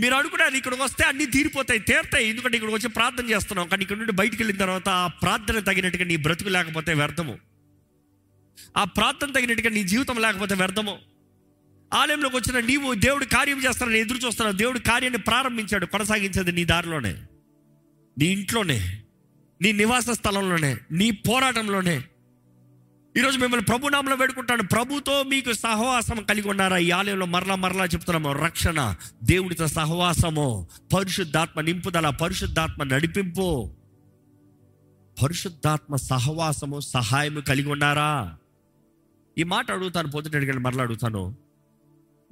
[0.01, 2.27] మీరు అనుకున్నారు ఇక్కడికి వస్తే అన్ని తీరిపోతాయి తీరుతాయి.
[2.27, 3.67] ఎందుకంటే ఇక్కడికి వచ్చి ప్రార్థన చేస్తున్నాం.
[3.67, 7.37] కానీ ఇక్కడ నుండి బయటికి వెళ్ళిన తర్వాత ఆ ప్రార్థన తగినట్టుగా నీ బ్రతుకు లేకపోతే వ్యర్థము.
[8.77, 10.99] ఆ ప్రార్థన తగినట్టుగా నీ జీవితం లేకపోతే వ్యర్థము.
[11.93, 14.57] ఆలయంలోకి వచ్చిన నీవు దేవుడు కార్యం చేస్తానని ఎదురు చూస్తున్నావు.
[14.57, 17.15] దేవుడు కార్యాన్ని ప్రారంభించాడు కొనసాగించేది నీ దారిలోనే.
[18.19, 19.01] నీ ఇంట్లోనే
[19.61, 22.01] నీ నివాస స్థలంలోనే నీ పోరాటంలోనే.
[23.17, 24.63] ఈరోజు మిమ్మల్ని ప్రభునామంలో వేడుకుంటాను.
[24.63, 26.77] ప్రభుతో మీకు సహవాసం కలిగి ఉన్నారా?
[26.77, 28.31] ఈ ఆలయంలో మరలా మరలా చెప్తున్నాము.
[28.45, 33.71] రక్షణ దేవుడితో సహవాసము పరిశుద్ధాత్మ నింపుదల పరిశుద్ధాత్మ నడిపింపు.
[35.23, 38.37] పరిశుద్ధాత్మ సహవాసము సహాయము కలిగి ఉన్నారా?
[39.37, 41.35] ఈ మాట అడుగుతాను పొద్దున అడిగాను మరలా అడుగుతాను.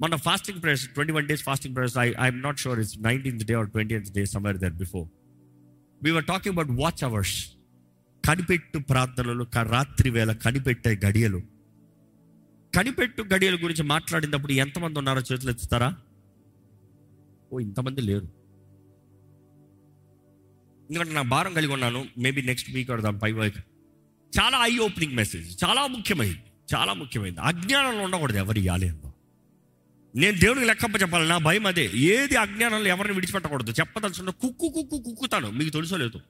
[0.02, 3.54] మన fasting prayers twenty one days fasting prayers I I'm not sure it's nineteenth day
[3.54, 5.08] or twenty day somewhere there before
[6.02, 7.36] we were talking about watch hours
[8.26, 11.42] కనిపెట్టు ప్రార్థనలు రాత్రి వేళ కనిపెట్టే గడియలు.
[12.76, 15.96] కనిపెట్టు గడియల గురించి మాట్లాడినప్పుడు ఎంతమంది ఉన్నారో చేతులు ఎత్తుతారా?
[17.52, 18.28] ఓ ఇంతమంది లేరు.
[20.90, 22.04] ఎందుకంటే నా భారం కలిగి ఉన్నాను.
[22.18, 23.56] మేబీ నెక్స్ట్ వీక్ దాని పై వైక్
[24.40, 26.42] చాలా ఐ ఓపెనింగ్ మెసేజ్ చాలా ముఖ్యమైనది
[26.76, 29.12] చాలా ముఖ్యమైనది అజ్ఞానంలో ఉండకూడదు ఎవరి ఆలయంలో.
[30.16, 31.28] నేను దేవుడికి లెక్కప్ప చెప్పాలి.
[31.28, 31.90] నా భయం అదే.
[31.94, 33.70] ఏది అజ్ఞానంలో ఎవరిని విడిచిపెట్టకూడదు.
[33.70, 35.50] చెప్పదలుచున్న కుక్కు కుక్కు కుక్కుతాను.
[35.50, 36.20] మీకు తెలుసో లేదు.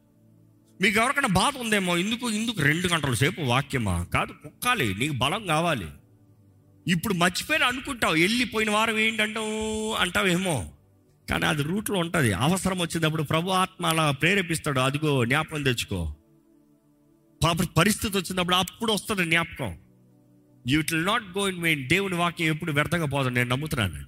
[0.81, 1.97] మీకు ఎవరికైనా బాధ ఉందేమో?
[1.97, 4.02] ఇందుకు ఇందుకు రెండు గంటల సేపు వాక్యమా?
[4.02, 4.94] కాదు కుక్కాలి.
[4.94, 5.86] నీకు బలం కావాలి.
[6.89, 8.15] ఇప్పుడు మర్చిపోయిన అనుకుంటావు.
[8.15, 9.94] వెళ్ళిపోయిన వారం ఏంటంటావు?
[9.94, 10.73] అంటావేమో.
[11.31, 12.32] కానీ అది రూట్లో ఉంటుంది.
[12.32, 14.81] అవసరం వచ్చినప్పుడు ప్రభు ఆత్మ అలా ప్రేరేపిస్తాడు.
[14.81, 16.15] అదిగో జ్ఞాపకం తెచ్చుకో.
[17.44, 19.78] పాప పరిస్థితి వచ్చినప్పుడు అప్పుడు వస్తుంది జ్ఞాపకం.
[20.69, 23.28] You will not go in main దేవుని వాక్యం ఎప్పుడు వ్యర్థంగా పోదు.
[23.28, 24.07] నేను నమ్ముతున్నాను.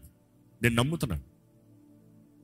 [0.63, 1.32] నేను నమ్ముతున్నాను.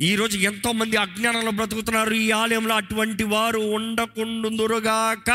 [0.01, 2.15] ఈరోజు ఎంతోమంది అజ్ఞానంలో బ్రతుకుతున్నారు.
[2.15, 5.31] ఈ ఆలయంలో అటువంటి వారు ఉండకుండుగాక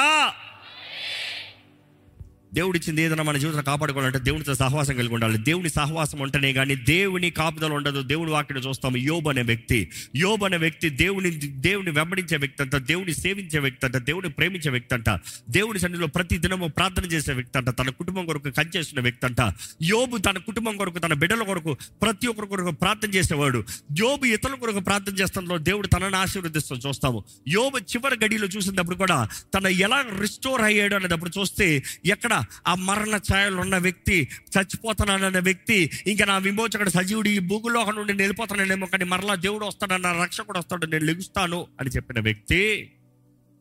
[2.54, 5.38] దేవుడు ఇచ్చింది ఏదైనా మన జీవితం కాపాడుకోవాలంటే దేవునితో సహవాసం కలిగి ఉండాలి.
[5.38, 8.02] దేవుని సహవాసం ఉంటేనే కానీ దేవుని కాపుదల ఉండదు.
[8.02, 8.98] దేవుని వాక్యం చూస్తాము.
[8.98, 9.90] యోబు అనే వ్యక్తి.
[10.16, 14.96] యోబు అనే వ్యక్తి దేవుని దేవుని వెంబడించే వ్యక్తి అంట దేవుని సేవించే వ్యక్తి అంట దేవుని ప్రేమించే వ్యక్తి
[14.96, 15.10] అంట
[15.50, 19.54] దేవుని సన్నిధిలో ప్రతి దినము ప్రార్థన చేసే వ్యక్తి అంట తన కుటుంబం కొరకు కంచేసిన వ్యక్తి అంట.
[19.84, 23.64] యోబు తన కుటుంబం కొరకు తన బిడ్డల కొరకు ప్రతి ఒక్కరి కొరకు ప్రార్థన చేసేవాడు.
[24.00, 27.24] యోబు ఇతరుల కొరకు ప్రార్థన చేస్తున్న దేవుడు తనని ఆశీర్వదిస్తూ చూస్తాము.
[27.48, 33.56] యోబు చివరి గడిలో చూసినప్పుడు కూడా తన ఎలా రిస్టోర్ అయ్యాడు అనేటప్పుడు చూస్తే ఎక్కడ ఆ మరణ ఛాయలు
[33.56, 39.66] ఉన్న వ్యక్తి చచ్చిపోతున్నానన్న వ్యక్తి ఇంకా నా విమోచకుడు సజీవుడు ఈ భూగులోకం నుండి నేను కానీ మరలా దేవుడు
[39.66, 42.92] వస్తాడు రక్షకుడు వస్తాడు నేను లెగుస్తాను అని చెప్పిన వ్యక్తి.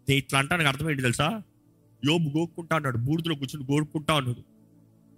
[0.09, 1.43] ఇట్లా అంటానికి నాకు అర్థమైంది తెలుసా?
[2.05, 4.43] యోబు గోక్కుంటా అన్నాడు బూడిదలో కూర్చుని గోరుకుంటా అన్నాడు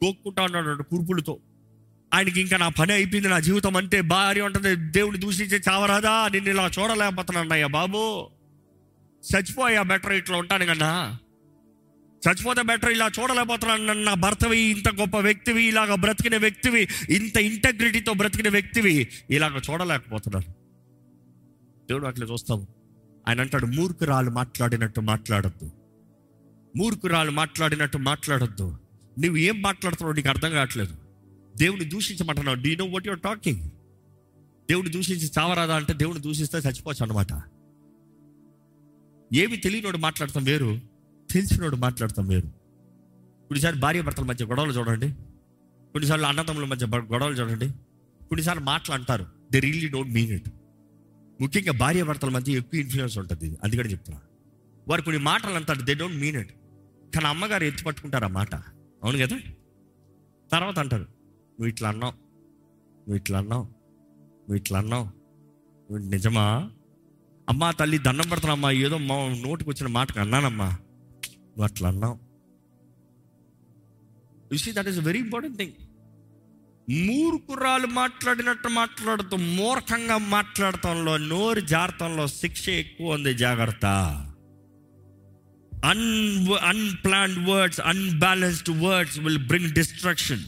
[0.05, 1.39] గోక్కుంటా అన్నాడు కురుపులతో.
[2.15, 6.29] ఆయనకి ఇంకా నా పని అయిపోయింది నా జీవితం అంటే భార్య ఉంటుంది దేవుని దూషించే చావరాదా?
[6.29, 8.29] నిన్ను ఇలా చూడలేకపోతున్నాన్నయ్యా బాబు.
[9.25, 11.19] చచ్చిపోయా బెటర్ ఇట్లా ఉంటాను కన్నా.
[12.29, 14.05] చచ్చిపోతే బెటర్ ఇలా చూడలేకపోతున్నాను.
[14.05, 20.55] నా భర్తవి ఇంత గొప్ప వ్యక్తివి ఇలాగ బ్రతికిన వ్యక్తివి ఇంత ఇంటగ్రిటీతో బ్రతికిన వ్యక్తివి ఇలాగ చూడలేకపోతున్నాను.
[21.89, 22.67] దేవుడు అట్లా చూస్తాము
[23.29, 25.71] ఆయన అంటాడు మూర్ఖురాలు మాట్లాడినట్టు మాట్లాడద్దు.
[26.77, 28.77] మూర్ఖురాలు మాట్లాడినట్టు మాట్లాడద్దు.
[29.19, 30.97] నువ్వు ఏం మాట్లాడుతున్నావు నీకు అర్థం కావట్లేదు.
[31.57, 32.57] దేవుని దూషించమంటున్నావు.
[32.57, 33.71] D know what your talking
[34.71, 37.43] దేవుని దూషించి చావరాదా అంటే దేవుని దూషిస్తే చచ్చిపోవచ్చు అనమాట
[39.35, 40.94] ఏమి తెలియనోడు మాట్లాడతాం వేరు.
[41.31, 42.47] తెలిసినోడు మాట్లాడతాం వేరు.
[42.47, 45.13] కొన్నిసార్లు భార్య భర్తల మధ్య గొడవలు చూడండి.
[45.93, 47.69] కొన్నిసార్లు అన్నదమ్ముల మధ్య గొడవలు చూడండి.
[48.29, 49.27] కొన్నిసార్లు మాటలు అంటారు.
[49.53, 50.49] They really don't mean it
[51.41, 53.47] ముఖ్యంగా భార్య భర్తల మధ్య ఎక్కువ ఇన్ఫ్లుయెన్స్ ఉంటుంది.
[53.47, 54.21] ఇది అందుకని చెప్తున్నా.
[54.89, 55.83] వారు కొన్ని మాటలు అంటారు.
[55.83, 56.53] దే డోంట్ మీన్ ఇట్
[57.15, 58.55] కానీ అమ్మగారు ఎత్తి పట్టుకుంటారు ఆ మాట.
[59.05, 59.39] అవును కదా?
[60.53, 61.03] తర్వాత అంటారు.
[61.03, 62.13] నువ్వు ఇట్లా అన్నావు.
[62.13, 63.63] నువ్వు ఇట్లా అన్నావు.
[63.63, 65.05] నువ్వు ఇట్లా అన్నావు.
[65.93, 66.71] నువ్వు నిజమా?
[67.49, 70.79] అమ్మా తల్లి దండం పెడుతున్నామ్మా ఏదో మా నోటికి వచ్చిన మాటకు అన్నానమ్మా.
[71.57, 72.19] నువ్వు అట్లా అన్నావు
[74.53, 75.73] you see that is very important thing
[77.09, 83.87] మూర్ఖురాలు మాట్లాడినట్టు మాట్లాడుతూ మూర్ఖంగా మాట్లాడటంలో నోరు జారతంలో శిక్ష ఎక్కువ ఉంది జాగ్రత్త.
[85.85, 86.05] Un
[86.63, 90.45] unplanned words unbalanced words will bring destruction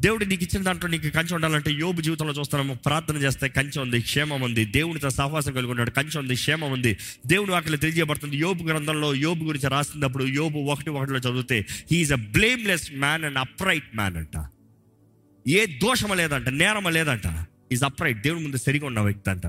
[0.00, 2.74] దేవుడు నీకు ఇచ్చిన దాంట్లో నీకు కంచె ఉండాలంటే యోబు జీవితంలో చూస్తున్నాము.
[2.74, 4.64] ప్రార్థన చేస్తే కంచె ఉంది క్షేమం ఉంది.
[4.64, 6.98] దేవునితో సహవాసం కలిగి ఉన్నాడు కంచె ఉంది క్షేమం ఉంది.
[7.26, 12.92] దేవుడు వాటిలో తెలియజేయబడుతుంది యోబు గ్రంథంలో యోబు గురించి రాసినప్పుడు యోబు ఒకటి ఒకటిలో చదివితే he is a blameless
[12.92, 14.48] man and upright man అంట.
[15.48, 17.46] ఏ దోషమ లేదంట నేరమ లేదంట.
[17.72, 19.46] ఈజ్ అప్రైట్ దేవుడి ముందు సరిగా ఉన్న వ్యక్తి అంట.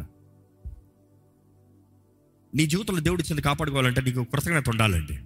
[2.55, 5.19] నీ జీవితంలో దేవుడు ఇచ్చింది కాపాడుకోవాలంటే నీకు కృతజ్ఞత ఉండాలండి.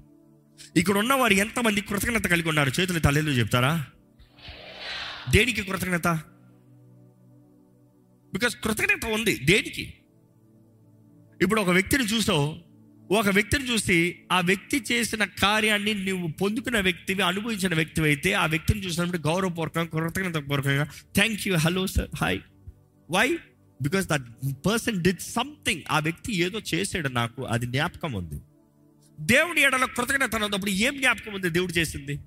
[0.80, 2.72] ఇక్కడ ఉన్న వారు ఎంతమంది కృతజ్ఞత కలిగి ఉన్నారు?
[2.80, 3.86] చేతులు తల్లిలు చెప్తారా?
[5.32, 6.08] దేనికి కృతజ్ఞత?
[8.34, 9.38] బికాస్ కృతజ్ఞత ఉంది.
[9.38, 9.94] దేనికి?
[11.42, 12.66] ఇప్పుడు ఒక వ్యక్తిని చూసావు.
[13.12, 18.86] ఒక వ్యక్తిని చూసి ఆ వ్యక్తి చేసిన కార్యాన్ని నువ్వు పొందుకున్న వ్యక్తివి అనుభవించిన వ్యక్తివి అయితే ఆ వ్యక్తిని
[18.86, 20.84] చూసినప్పుడు గౌరవపూర్వకంగా కృతజ్ఞత పూర్వకంగా
[21.16, 22.40] thank you hello sir hi
[23.12, 23.38] why
[23.82, 27.44] because that person did something ఆ వ్యక్తి ఏదో చేసాడు నాకు.
[27.44, 28.42] అది జ్ఞాపకం ఉంది.
[29.20, 32.20] దేవుడి ఎడల కృతజ్ఞత అన్నప్పుడు ఏం జ్ఞాపకం ఉంది దేవుడు చేసింది?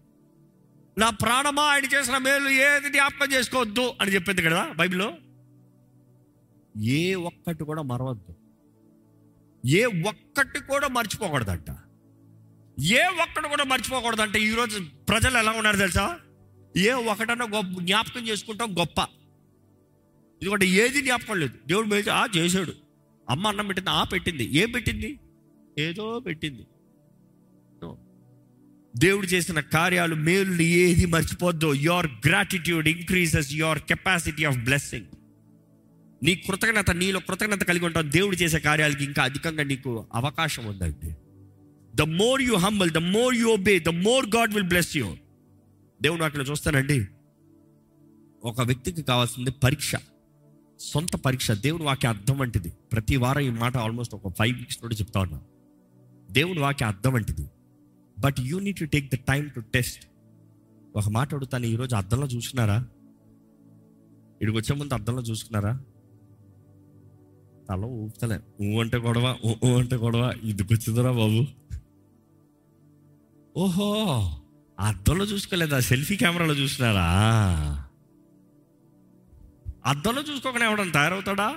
[0.98, 1.62] నా ప్రాణమా?
[1.62, 5.12] ఆయన చేసిన మేలు ఏది జ్ఞాపకం చేసుకోవద్దు అని చెప్పింది కదా బైబిల్లో?
[6.82, 8.34] ఏ ఒక్కటి కూడా మరవద్దు.
[9.66, 11.76] ఏ ఒక్కటి కూడా మర్చిపోకూడదంట.
[12.80, 14.36] ఏ ఒక్కటి కూడా మర్చిపోకూడదంట.
[14.36, 16.18] ఈరోజు ప్రజలు ఎలా ఉన్నారు తెలుసా?
[16.76, 19.00] ఏ ఒకటన్నా గొప్ప జ్ఞాపకం చేసుకుంటాం గొప్ప.
[20.42, 21.52] ఎందుకంటే ఏది జ్ఞాపకం లేదు.
[21.66, 22.72] దేవుడు మేలు ఆ చేశాడు.
[23.30, 23.90] అమ్మ అన్నం పెట్టింది.
[23.90, 24.44] ఆ పెట్టింది.
[24.44, 25.20] ఏం పెట్టింది?
[25.78, 26.66] ఏదో పెట్టింది.
[28.98, 35.04] దేవుడు చేసిన కార్యాలు మేలు ఏది మర్చిపోద్దు your gratitude increases your capacity of blessing
[36.22, 38.08] నీ కృతజ్ఞత నీలో కృతజ్ఞత కలిగి ఉంటావు.
[38.08, 41.14] దేవుడు చేసే కార్యాలకి ఇంకా అధికంగా నీకు అవకాశం ఉందండి.
[41.96, 45.16] The more you humble the more you obey the more God will bless you
[46.02, 47.06] దేవుడు అక్కడ చూస్తానండి.
[48.44, 49.92] ఒక వ్యక్తికి కావాల్సింది పరీక్ష.
[50.80, 51.50] సొంత పరీక్ష.
[51.50, 52.72] దేవుని వాక్య అర్థం వంటిది.
[52.92, 55.40] ప్రతి వారం ఈ మాట ఆల్మోస్ట్ ఒక ఫైవ్ వీక్స్ నుండి చెప్తా ఉన్నా.
[56.30, 57.46] దేవుని వాక్య అర్థం వంటిది.
[58.20, 60.06] But you need to take the time to test
[60.96, 62.78] ఒక మాట అడుగుతాను ఈరోజు అద్దంలో చూసుకున్నారా
[64.34, 65.80] ఇక్కడికి వచ్చే ముందు అద్దంలో చూసుకున్నారా?
[67.68, 68.40] తల ఊపుతలే.
[68.60, 70.32] ఊ అంటే గొడవ ఊ అంటే గొడవ.
[70.42, 71.40] ఇదికి వచ్చిందిరా బాబు.
[73.56, 73.88] ఓహో
[74.78, 75.80] అద్దంలో చూసుకోలేదా?
[75.80, 77.06] సెల్ఫీ కెమెరాలో చూసినారా?
[79.86, 81.48] అద్దంలో చూసుకోకుండా ఎవడన్నా తయారవుతాడా?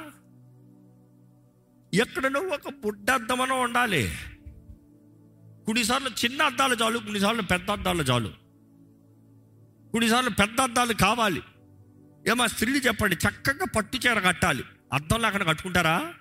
[1.94, 4.10] ఎక్కడనో ఒక బుడ్డ అద్దమనో ఉండాలి.
[5.66, 8.28] కొన్నిసార్లు చిన్న అద్దాలు చాలు కొన్నిసార్లు పెద్ద అద్దాలు చాలు.
[9.92, 11.42] కొన్నిసార్లు పెద్ద అద్దాలు కావాలి.
[12.30, 14.64] ఏమో స్త్రీలు చెప్పండి చక్కగా పట్టు చీర కట్టాలి.
[14.94, 16.14] అద్దంలో అక్కడ కట్టుకుంటారా?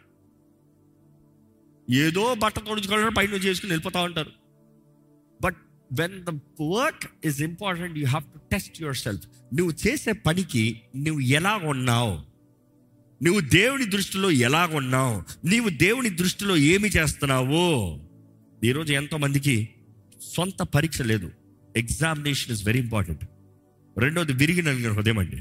[1.91, 4.31] ఏదో బట్ట తొడుచుకోవాలని పైన చేసుకుని వెళ్ళిపోతా ఉంటారు.
[5.43, 5.57] But
[5.93, 11.57] when the work is important you have to test yourself నువ్వు చేసే పనికి నువ్వు ఎలా
[11.57, 12.21] ఉన్నావు?
[13.25, 15.47] నువ్వు దేవుని దృష్టిలో ఎలా ఉన్నావు?
[15.47, 18.10] నీవు దేవుని దృష్టిలో ఏమి చేస్తున్నావు?
[18.65, 19.69] ఈరోజు ఎంతో మందికి
[20.37, 21.31] సొంత పరీక్ష లేదు.
[21.77, 23.24] ఎగ్జామినేషన్ ఇస్ వెరీ ఇంపార్టెంట్
[23.99, 25.37] రెండోది విరిగి నలిగిన హృదయం అండి.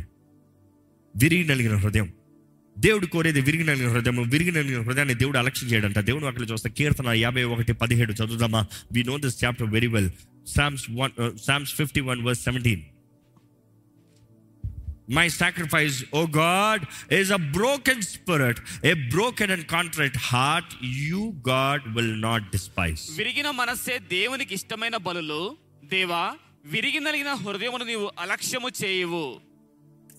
[1.23, 2.13] విరిగి నలిగిన హృదయం.
[2.79, 4.29] దేవుడు కోరేది విరిగి నలిగిన హృదయం.
[4.29, 5.99] విరిగి నలిగిన హృదయాన్ని దేవుడు అలక్ష్యం చేయడంట.
[5.99, 8.67] దేవుడు అక్కడ చూస్తే కీర్తన యాభై ఒకటి పదిహేడు చదువుదామా?
[8.91, 10.09] We know this chapter very well
[10.47, 12.81] Psalms one Psalms fifty one verse seventeen
[15.17, 16.83] my sacrifice O God
[17.19, 18.57] is a broken spirit
[18.91, 20.67] a broken and contrite heart.
[21.05, 21.21] You
[21.51, 23.03] god will not despise.
[23.17, 25.57] విరిగిన మనస్సే దేవునికి ఇష్టమైన బలులు.
[25.85, 29.41] దేవా విరిగి నలిగిన హృదయమును నీవు అలక్ష్యము చేయవు.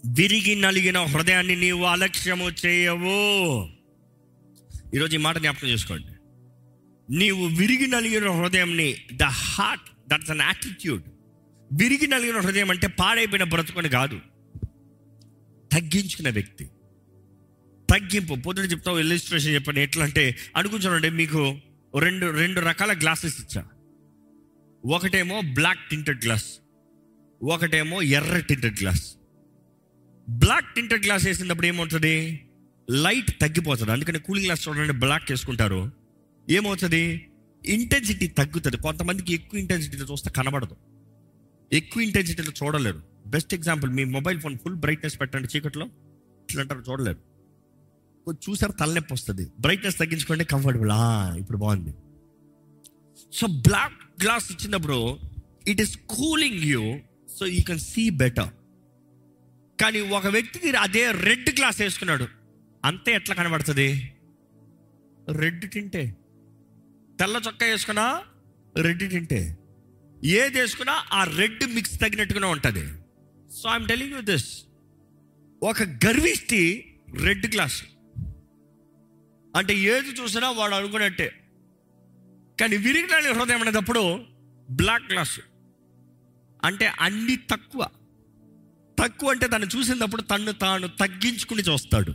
[0.06, 3.20] విరిగి నలిగిన హృదయాన్ని నీవు అలక్ష్యము చేయవు.
[4.94, 6.12] ఈరోజు ఈ మాట జ్ఞాపకం చేసుకోండి.
[7.10, 11.02] నీవు విరిగి నలిగిన హృదయంని the heart that's an attitude
[11.72, 14.20] విరిగి నలిగిన హృదయం అంటే పాడైపోయిన బ్రతుకొని కాదు.
[15.72, 16.64] తగ్గించుకున్న వ్యక్తి.
[17.90, 18.34] తగ్గింపు.
[18.34, 19.80] పొద్దున చెప్తావు ఇల్లుస్ట్రేషన్ చెప్పండి.
[19.80, 21.56] ఎట్లా అంటే అనుకుంటానండి మీకు
[21.98, 23.64] రెండు రెండు రకాల గ్లాసెస్ ఇచ్చా.
[24.86, 26.44] ఒకటేమో బ్లాక్ టింటెడ్ గ్లాస్
[27.42, 29.14] ఒకటేమో ఎర్ర tinted glass
[30.30, 32.44] black tinted glass వేసినప్పుడు ఏమవుతుంది?
[32.90, 33.92] లైట్ తగ్గిపోతుంది.
[33.92, 35.92] అందుకని కూలింగ్ గ్లాస్ చూడండి బ్లాక్ వేసుకుంటారు.
[36.50, 37.28] ఏమవుతుంది?
[37.66, 38.76] ఇంటెన్సిటీ తగ్గుతుంది.
[38.76, 40.76] కొంతమందికి ఎక్కువ ఇంటెన్సిటీలో చూస్తే కనబడదు.
[41.72, 43.09] ఎక్కువ ఇంటెన్సిటీలో చూడలేరు.
[43.26, 45.86] బెస్ట్ ఎగ్జాంపుల్ మీ మొబైల్ ఫోన్ ఫుల్ బ్రైట్నెస్ పెట్టండి చీకట్లో.
[46.48, 47.20] ఇట్లా అంటారు చూడలేరు.
[48.26, 49.52] కొంచెం చూసారు తలనొప్పి వస్తుంది.
[49.60, 50.92] బ్రైట్నెస్ తగ్గించుకోండి కంఫర్టబుల్
[51.38, 51.92] ఇప్పుడు బాగుంది.
[53.32, 55.18] సో బ్లాక్ గ్లాస్ ఇచ్చినప్పుడు
[55.68, 56.82] it is cooling you
[57.38, 58.50] so you can see better
[59.82, 62.26] కానీ ఒక వ్యక్తికి అదే రెడ్ గ్లాస్ వేసుకున్నాడు
[62.84, 64.16] అంతే ఎట్లా కనబడుతుంది?
[65.28, 66.16] రెడ్ తింటే
[67.20, 68.22] తెల్ల చొక్కా వేసుకున్నా
[68.76, 69.56] రెడ్ తింటే
[70.24, 72.84] ఏది వేసుకున్నా ఆ రెడ్ మిక్స్ తగినట్టుగానే ఉంటుంది.
[73.62, 74.64] So I'm telling you this
[75.62, 77.82] ఒక గర్విష్టి రెడ్ గ్లాస్.
[79.56, 81.28] అంటే ఏది చూసినా వాడు అనుకున్నట్టే.
[82.60, 84.24] కానీ విరిగిన హృదయం అనేటప్పుడు
[84.70, 85.40] బ్లాక్ క్లాస్
[86.64, 87.86] అంటే అన్ని తక్కువ.
[89.02, 92.14] తక్కువ అంటే తను చూసినప్పుడు తను తాను తగ్గించుకుని చూస్తాడు.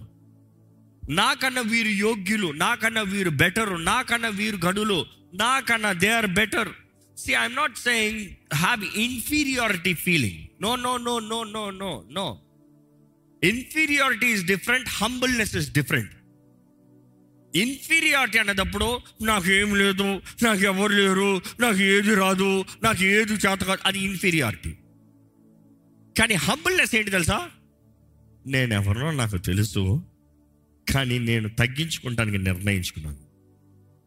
[1.09, 6.69] నాకన్నా వీరు యోగ్యులు నాకన్నా వీరు బెటర్ నాకన్నా వీరు గనులు నాకన్నా they are better.
[7.17, 12.41] See I'm not saying have inferiority feeling no no no no no no no
[13.43, 16.11] inferiority is different humbleness is different
[17.55, 23.81] inferiority అనేటప్పుడు నాకు ఏం లేదు నాకు ఎవరు లేరు నాకు ఏది రాదు నాకు ఏది చేత కాదు
[23.85, 24.71] అది ఇన్ఫీరియారిటీ
[26.19, 27.49] కానీ హంబుల్నెస్ ఏంటి తెలుసా?
[28.47, 30.03] నేను ఎవరినో నాకు తెలుసు
[30.93, 33.17] కానీ నేను తగ్గించుకుంటానికి నిర్ణయించుకున్నాను.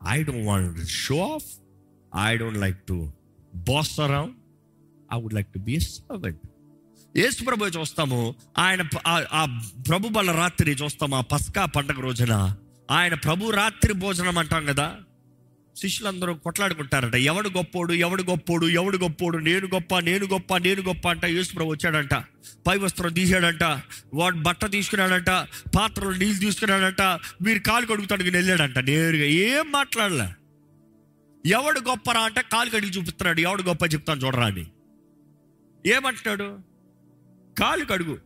[0.09, 1.68] I don't want show off
[2.17, 3.13] I don't like to
[3.55, 4.35] boss around
[5.15, 6.41] I would like to be servant
[7.17, 8.35] యేసు ప్రభు చూస్తాము.
[8.59, 11.17] ఆయన ఆ- ప్రభు బల రాత్రి చూస్తాము.
[11.17, 12.57] ఆ పస్కా పండగ రోజున
[12.91, 14.97] ఆయన ప్రభు రాత్రి భోజనం అంటాం కదా.
[15.77, 17.15] శిష్యులందరూ కొట్లాడుకుంటారట.
[17.15, 21.71] ఎవడు గొప్పోడు ఎవడు గొప్పోడు ఎవడు గొప్పోడు నేను గొప్ప నేను గొప్ప నేను గొప్ప అంట యేసు ప్రభు
[21.71, 22.15] వచ్చాడంట.
[22.67, 23.63] పై వస్త్రం తీసాడంట
[24.15, 25.31] వాడు బట్ట తీసుకున్నాడంట.
[25.77, 27.01] పాత్రలు నీళ్ళు తీసుకున్నాడంట.
[27.43, 30.29] మీరు కాలు కడుగుతానికి వెళ్ళాడంట నేరుగా ఏం మాట్లాడలే.
[31.47, 33.41] ఎవడు గొప్పరా అంటే కాలు కడిగి చూపిస్తున్నాడు.
[33.41, 34.67] ఎవడు గొప్ప చెప్తాను చూడరా అని.
[35.87, 36.59] ఏమంటున్నాడు?
[37.61, 38.17] కాలు కడుగు.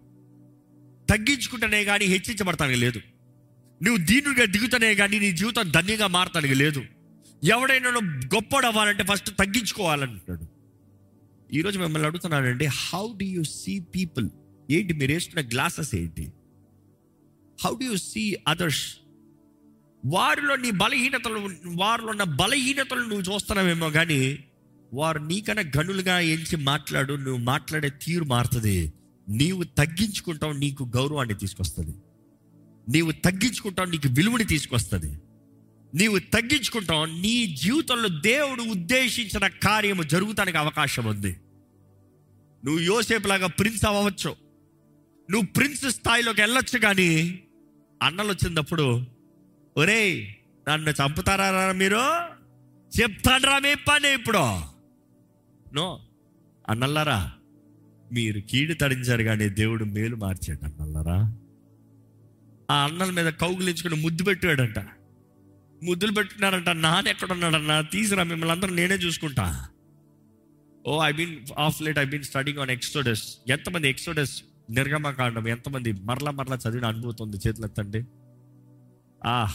[1.11, 3.01] తగ్గించుకుంటేనే కానీ హెచ్చించబడతానికి లేదు.
[3.83, 6.85] నువ్వు దీనుడిగా దిగుతానే కానీ నీ జీవితం ధన్యంగా మారతానికి లేదు.
[7.45, 7.91] ఎవడైనా
[8.35, 10.47] గొప్పడు అవ్వాలంటే ఫస్ట్ తగ్గించుకోవాలంటున్నాడు.
[11.53, 14.29] ఈరోజు మిమ్మల్ని అడుగుతున్నానండి how do you see people
[14.71, 16.33] ఏంటి మీరు వేసుకున్న గ్లాసెస్ ఏంటి?
[17.65, 18.97] How do you see others
[20.05, 24.45] వారిలో నీ బలహీనతలు వారిలో ఉన్న బలహీనతలు నువ్వు చూస్తున్నావేమో కానీ
[24.95, 28.93] వారు నీకన్నా గనులుగా ఎంచి మాట్లాడు నువ్వు మాట్లాడే తీరు మారుతుంది.
[29.29, 31.95] నీవు తగ్గించుకుంటావు నీకు గౌరవాన్ని తీసుకొస్తుంది.
[32.89, 35.19] నీవు తగ్గించుకుంటావు నీకు విలువని తీసుకొస్తుంది.
[35.95, 41.37] నీవు తగ్గించుకుంటావు నీ జీవితంలో దేవుడు ఉద్దేశించిన కార్యము జరుగుతానికి అవకాశం ఉంది.
[42.65, 44.37] నువ్వు యోసేపు లాగా ప్రిన్స్ అవ్వచ్చు.
[45.31, 47.43] నువ్వు ప్రిన్స్ స్థాయిలోకి వెళ్ళొచ్చు కానీ
[48.03, 49.12] అన్నలు వచ్చినప్పుడు
[49.77, 50.27] ఒరేయ్
[50.69, 52.03] నన్ను చంపుతారా మీరు?
[53.01, 54.39] చెప్తాడ్రా మీ పని ఇప్పుడు.
[55.75, 56.01] నో
[56.69, 57.33] అన్నల్లారా
[58.13, 61.19] మీరు కీడు తడించారు కానీ దేవుడు మేలు మార్చాడు అన్నల్లారా.
[62.71, 64.79] ఆ అన్నల మీద కౌగులించుకుని ముద్దు పెట్టాడంట.
[65.83, 69.69] ముద్దులు పెట్టుకున్నారంట నాన్న ఎక్కడున్నాడన్నా తీసురా మిమ్మల్ని అందరూ నేనే చూసుకుంటా.
[70.87, 73.37] ఓ I been of late I been studying on Exodus.
[73.49, 78.05] ఎంతమంది ఎక్స్టోడస్ నిర్గమకాండం ఎంతమంది మరలా మరలా చదివిన అనుభూతి ఉంది చేతులు ఎత్తండి
[79.27, 79.55] ఆ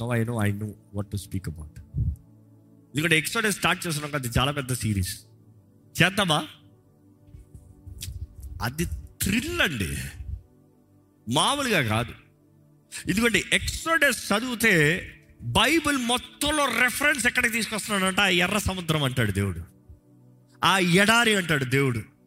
[0.00, 1.80] no I know I know what to speak about
[2.94, 5.24] ఎందుకంటే ఎక్స్టోడస్ స్టార్ట్ చేస్తున్నాం అది చాలా పెద్ద సిరీస్
[6.02, 6.48] చేద్దామా?
[8.62, 9.96] అది థ్రిల్ అండి.
[11.32, 12.12] మామూలుగా కాదు.
[13.08, 15.02] ఎందుకంటే ఎక్స్ట్రోడస్ చదివితే
[15.42, 18.20] బైబిల్ మొత్తంలో రెఫరెన్స్ ఎక్కడికి తీసుకొస్తున్నాడంట?
[18.20, 19.60] ఆ ఎర్ర సముద్రం అంటాడు దేవుడు.
[20.64, 22.17] ఆ ఎడారి అంటాడు దేవుడు.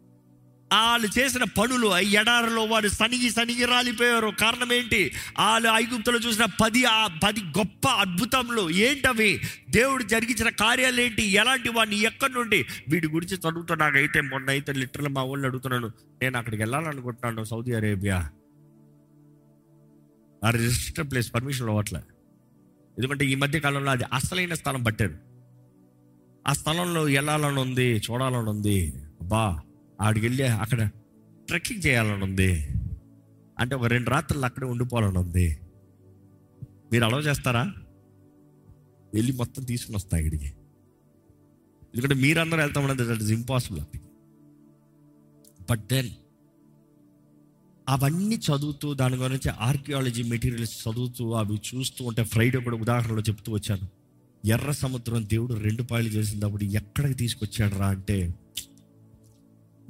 [0.73, 4.27] వాళ్ళు చేసిన పనులు ఆ ఎడారిలో వారు సనిగి సనిగి రాలిపోయారు.
[4.27, 5.11] కారణం ఏంటి?
[5.39, 9.41] వాళ్ళు ఐగుప్తులో చూసిన పది ఆ పది గొప్ప అద్భుతంలో ఏంటవి?
[9.69, 11.23] దేవుడు జరిగించిన కార్యాలు ఏంటి?
[11.23, 12.65] ఎలాంటి వాడిని ఎక్కడి నుండి?
[12.89, 15.87] వీడి గురించి చదువుతా నాకైతే మొన్న అయితే లిటరల్ మా వాళ్ళని అడుగుతున్నాను
[16.21, 18.29] నేను అక్కడికి వెళ్ళాలనుకుంటున్నాను సౌదీ అరేబియా.
[20.43, 21.99] ఆ రిజిస్టర్ ప్లేస్ పర్మిషన్ అవ్వట్లే.
[22.97, 25.15] ఎందుకంటే ఈ మధ్య కాలంలో అది అసలైన స్థలం పట్టారు.
[26.47, 28.93] ఆ స్థలంలో వెళ్ళాలని ఉంది చూడాలని ఉంది.
[29.21, 29.61] అబ్బా!
[30.01, 30.89] ఆడికి వెళ్ళి అక్కడ
[31.47, 32.67] ట్రెక్కింగ్ చేయాలని ఉంది.
[33.59, 35.59] అంటే ఒక రెండు రాత్రులు అక్కడే ఉండిపోవాలని ఉంది.
[36.91, 37.73] మీరు అలవ్ చేస్తారా?
[39.13, 40.45] వెళ్ళి మొత్తం తీసుకుని వస్తా ఇక్కడికి.
[41.93, 43.99] ఎందుకంటే మీరందరూ వెళ్తామన్నది that is impossible
[45.71, 46.09] but then
[47.89, 53.89] అవన్నీ చదువుతూ దాని గురించి ఆర్కియాలజీ మెటీరియల్స్ చదువుతూ అవి చూస్తూ ఉంటే ఫ్రైడే కూడా ఉదాహరణలో చెప్తూ వచ్చాను.
[54.47, 58.35] ఎర్ర సముద్రం దేవుడు రెండు పాయలు చేసినప్పుడు ఎక్కడికి తీసుకొచ్చాడు రా అంటే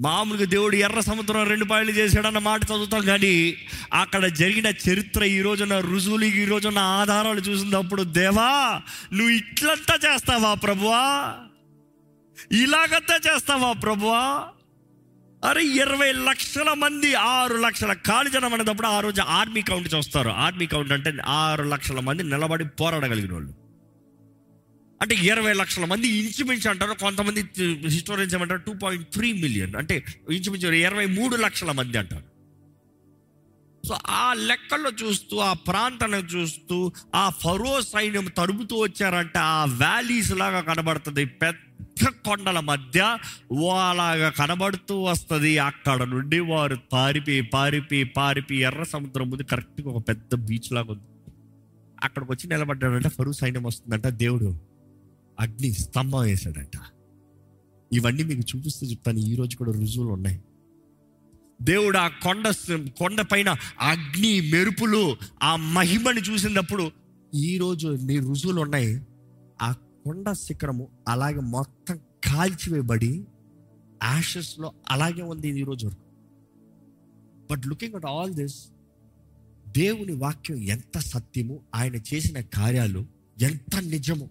[0.02, 3.58] మామూలుగా దేవుడు ఎర్ర సముద్రం రెండు పాయలు చేశాడన్న మాట చదువుతాం కానీ
[3.94, 8.82] అక్కడ జరిగిన చరిత్ర ఈ రోజున రుజువులు ఈ రోజున ఆధారాలు చూసినప్పుడు దేవా
[9.14, 11.36] నువ్వు ఇట్లంతా చేస్తావా ప్రభువా?
[12.52, 14.48] ఇలాగంతా చేస్తావా ప్రభువా?
[15.50, 20.30] అరే ఇరవై లక్షల మంది ఆరు లక్షల ఖాళీ జనం అనేటప్పుడు ఆ రోజు ఆర్మీ కౌంట్ చూస్తారు.
[20.30, 23.61] ఆర్మీ కౌంట్ అంటే ఆరు లక్షల మంది నిలబడి పోరాడగలిగిన వాళ్ళు.
[25.02, 27.42] అంటే ఇరవై లక్షల మంది ఇంచుమించు అంటారు కొంతమంది
[27.88, 32.28] హిస్టోరియన్స్ ఏమంటారు టూ పాయింట్ త్రీ మిలియన్ అంటే ఇంచుమించు ఇరవై మూడు లక్షల మంది అంటారు.
[33.88, 40.62] సో ఆ లెక్కల్లో చూస్తూ ఆ ప్రాంతాన్ని చూస్తూ ఆ ఫరో సైన్యం తరుముతూ వచ్చారంటే ఆ వ్యాలీస్ లాగా
[40.62, 41.26] కనబడుతుంది.
[41.26, 43.18] పెద్ద కొండల మధ్య
[43.90, 45.58] అలాగా కనబడుతూ వస్తుంది.
[45.58, 51.08] అక్కడ నుండి వారు పారిపి పారిపి పారిపి ఎర్ర సముద్రం ముందు కరెక్ట్గా ఒక పెద్ద బీచ్ లాగా ఉంది.
[52.04, 54.71] అక్కడికి వచ్చి నిలబడ్డాడంటే ఫరూ సైన్యం వస్తుందంట దేవుడు
[55.42, 56.78] అగ్ని స్తంభం వేశాడంట.
[57.94, 59.18] ఇవన్నీ మీకు చూపిస్తూ చెప్తాను.
[59.18, 60.42] ఈరోజు కూడా రుజువులు ఉన్నాయి.
[61.62, 62.50] దేవుడు ఆ కొండ
[62.98, 66.92] కొండ పైన అగ్ని మెరుపులు ఆ మహిమని చూసినప్పుడు
[67.36, 69.02] ఈరోజు నీ రుజువులు ఉన్నాయి.
[69.62, 73.26] ఆ కొండ శిఖరము అలాగే మొత్తం కాల్చివేయబడి
[74.04, 76.02] యాషెస్లో అలాగే ఉంది ఇది ఈరోజు వరకు.
[77.52, 78.66] But looking at all this
[79.78, 83.06] దేవుని వాక్యం ఎంత సత్యము ఆయన చేసిన కార్యాలు
[83.42, 84.30] ఎంత నిజము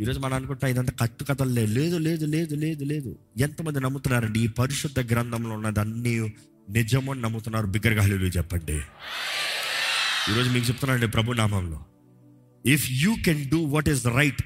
[0.00, 1.74] ఈరోజు మనం అనుకుంటా ఇదంతా కట్టు కథలు లేదు.
[1.74, 3.18] లేదు లేదు లేదు లేదు లేదు.
[3.38, 4.40] ఎంతమంది నమ్ముతున్నారండి?
[4.40, 6.34] ఈ పరిశుద్ధ గ్రంథంలో ఉన్నది
[6.70, 7.66] నిజమని నమ్ముతున్నారు.
[7.66, 8.72] బిగ్గరగా చెప్పండి.
[10.32, 11.84] ఈరోజు మీకు చెప్తున్నానండి ప్రభు నామంలో.
[12.66, 14.42] If you can do what is right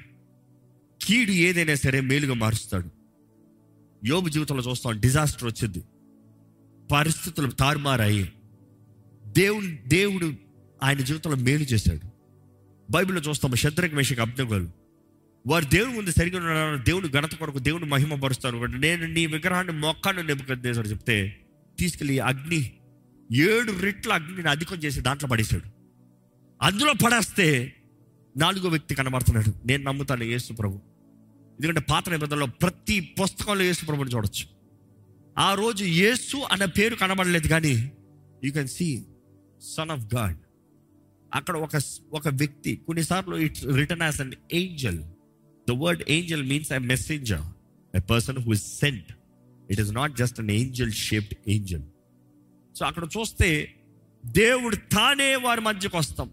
[1.01, 2.89] కీడు ఏదైనా సరే మేలుగా మారుస్తాడు.
[4.05, 5.83] యోగు జీవితంలో చూస్తాం డిజాస్టర్ వచ్చింది.
[6.91, 8.31] పరిస్థితులు తారుమారాయి.
[9.27, 10.33] దేవుడు దేవుడు
[10.83, 12.07] ఆయన జీవితంలో మేలు చేశాడు.
[12.91, 14.76] బైబిల్లో చూస్తాము శత్రుఘ్ మేషకు అబ్దగోలు
[15.47, 18.57] వారు దేవుని ముందు సరిగ్గా ఉన్నారు దేవుడు ఘనత కొరకు దేవుడు మహిమ పరుస్తారు.
[18.57, 21.37] నేను నీ విగ్రహాన్ని మొక్కాను నెప్పుకొద్దేశాడు చెప్తే
[21.79, 22.73] తీసుకెళ్ళి అగ్ని
[23.31, 25.67] ఏడు రెట్ల అగ్నిని అధికం చేసి దాంట్లో పడేశాడు.
[26.61, 27.73] అందులో పడేస్తే
[28.37, 29.67] నాలుగో వ్యక్తి కనబడుతున్నాడు.
[29.67, 30.75] నేను నమ్ముతాను యేసు ప్రభు.
[31.57, 34.45] ఎందుకంటే పాత నిబంధనలో ప్రతి పుస్తకంలో యేసు ప్రభుని చూడొచ్చు.
[35.37, 37.91] ఆ రోజు యేసు అన్న పేరు కనబడలేదు కానీ
[38.43, 39.05] you can see
[39.61, 40.37] son of God
[41.35, 41.81] అక్కడ ఒక
[42.13, 44.99] ఒక వ్యక్తి కొన్నిసార్లు it's return as an angel
[45.67, 47.41] the word angel means I messenger
[47.95, 49.11] a person who is sent
[49.71, 51.83] it is not just an angel shaped angel
[52.75, 53.73] so అక్కడ చూస్తే
[54.25, 56.31] దేవుడు తానే వారి మధ్యకు వస్తాం.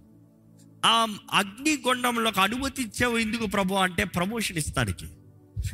[0.85, 5.07] ఆ అగ్నిగొండంలోకి అనుమతి ఇచ్చావు ఎందుకు ప్రభు అంటే ప్రమోషన్ ఇస్తానికి.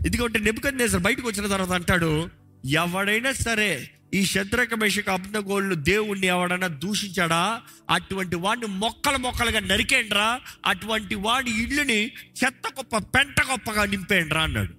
[0.06, 2.30] ఎందుకంటే నెప్పుకొని బయటకు వచ్చిన తర్వాత అంటాడు
[2.64, 7.60] ఎవడైనా సరే ఈ శత్రక మేషక అబ్నగోళ్ళు దేవుణ్ణి ఎవడన్నా దూషించాడా?
[7.90, 10.40] అటువంటి వాడిని మొక్కలు మొక్కలుగా నరికేండ్రా?
[10.66, 14.74] అటువంటి వాడి ఇల్లుని చెత్త గొప్ప పెంట గొప్పగా నింపేయండ్రా అన్నాడు.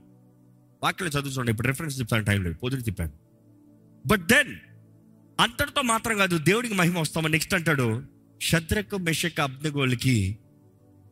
[0.84, 3.12] వాక్యలో చదువుతుండే ఇప్పుడు రిఫరెన్స్ చెప్తాను టైం లేదు పొద్దున చెప్పాను.
[4.08, 4.56] బట్ దెన్
[5.40, 8.04] అంతటితో మాత్రం కాదు దేవుడికి మహిమ వస్తామని నెక్స్ట్ అంటాడు
[8.42, 10.38] శత్రుక మెషక అబ్దగోళ్ళకి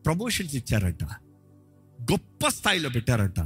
[0.05, 1.03] ప్రమోషన్స్ ఇచ్చారంట.
[2.11, 3.39] గొప్ప స్థాయిలో పెట్టారంట.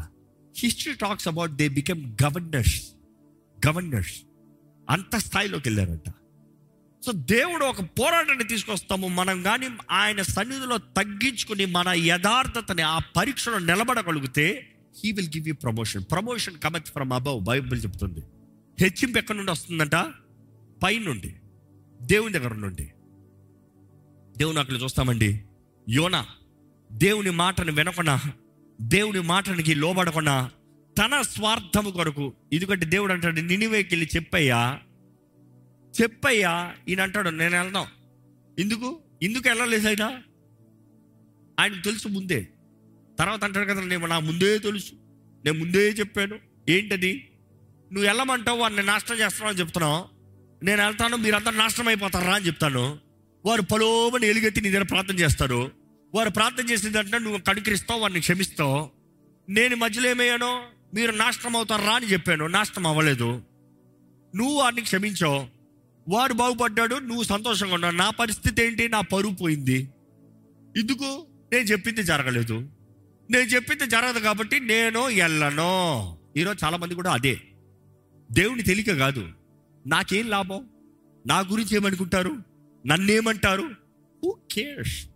[0.58, 2.82] History talks about they become governors
[3.68, 4.22] governors
[4.90, 6.10] అంత స్థాయిలోకి వెళ్ళారంట.
[7.06, 9.08] సో దేవుడు ఒక పోరాటాన్ని తీసుకొస్తాము.
[9.08, 16.04] మనం కానీ ఆయన సన్నిధిలో తగ్గించుకుని మన యథార్థతని ఆ పరీక్షలో నిలబడగలిగితే he will give you promotion
[16.12, 18.20] promotion cometh from above Bible చెప్తుంది.
[18.80, 19.96] హెచ్చింపు ఎక్కడి నుండి వస్తుందంట?
[20.84, 21.36] పైనుండి.
[22.02, 22.94] దేవుని దగ్గర నుండి.
[24.38, 25.44] దేవుని అక్కడ చూస్తామండి.
[25.90, 26.26] యోనా
[26.92, 28.22] దేవుని మాటను వినకుండా
[28.82, 30.52] దేవుని మాటనికి లోబడకుండా
[30.98, 32.34] తన స్వార్థము కొరకు.
[32.54, 34.80] ఎందుకంటే దేవుడు అంటాడు నినివేకి వెళ్ళి చెప్పయ్యా.
[36.02, 37.88] చెప్పయ్యా ఈయన అంటాడు నేను వెళ్దాం.
[38.60, 39.02] ఎందుకు?
[39.24, 40.22] ఎందుకు వెళ్ళలేదు ఆయన
[41.60, 42.48] ఆయన తెలుసు ముందే.
[43.20, 44.92] తర్వాత అంటాడు కదా నేను నా ముందే తెలుసు.
[45.46, 46.40] నేను ముందే చెప్పాను.
[46.70, 47.30] ఏంటది?
[47.94, 50.06] నువ్వు వెళ్ళమంటావు వాడిని నాశనం చేస్తున్నావు అని చెప్తున్నావు.
[50.66, 53.00] నేను వెళ్తాను మీరంతా నాశనం అయిపోతారా అని చెప్తాను.
[53.46, 55.72] వారు పలోమని ఎలుగెత్తి నీ దగ్గర ప్రార్థన చేస్తారు.
[56.16, 58.90] వారు ప్రార్థన చేసిందంటే నువ్వు కనుకరిస్తావు వారిని క్షమిస్తావు.
[59.50, 60.64] నేను మధ్యలో ఏమయ్యానో?
[60.94, 62.48] మీరు నాశనం అవుతారా అని చెప్పాను.
[62.48, 63.42] నాశనం అవ్వలేదు.
[64.36, 65.48] నువ్వు వారిని క్షమించావు.
[66.10, 67.96] వాడు బాగుపడ్డాడు నువ్వు సంతోషంగా ఉన్నావు.
[67.96, 68.90] నా పరిస్థితి ఏంటి?
[68.90, 69.90] నా పరువు పోయింది.
[70.78, 72.70] ఎందుకు నేను చెప్పింది జరగలేదు.
[73.32, 77.42] నేను చెప్పింది జరగదు కాబట్టి నేను వెళ్ళను ఈరోజు చాలామంది కూడా అదే.
[78.32, 79.28] దేవుని తెలియక కాదు.
[79.88, 80.70] నాకేం లాభం?
[81.28, 82.38] నా గురించి ఏమనుకుంటారు?
[82.86, 83.64] నన్నేమంటారు?
[84.24, 85.08] హూ కేర్స్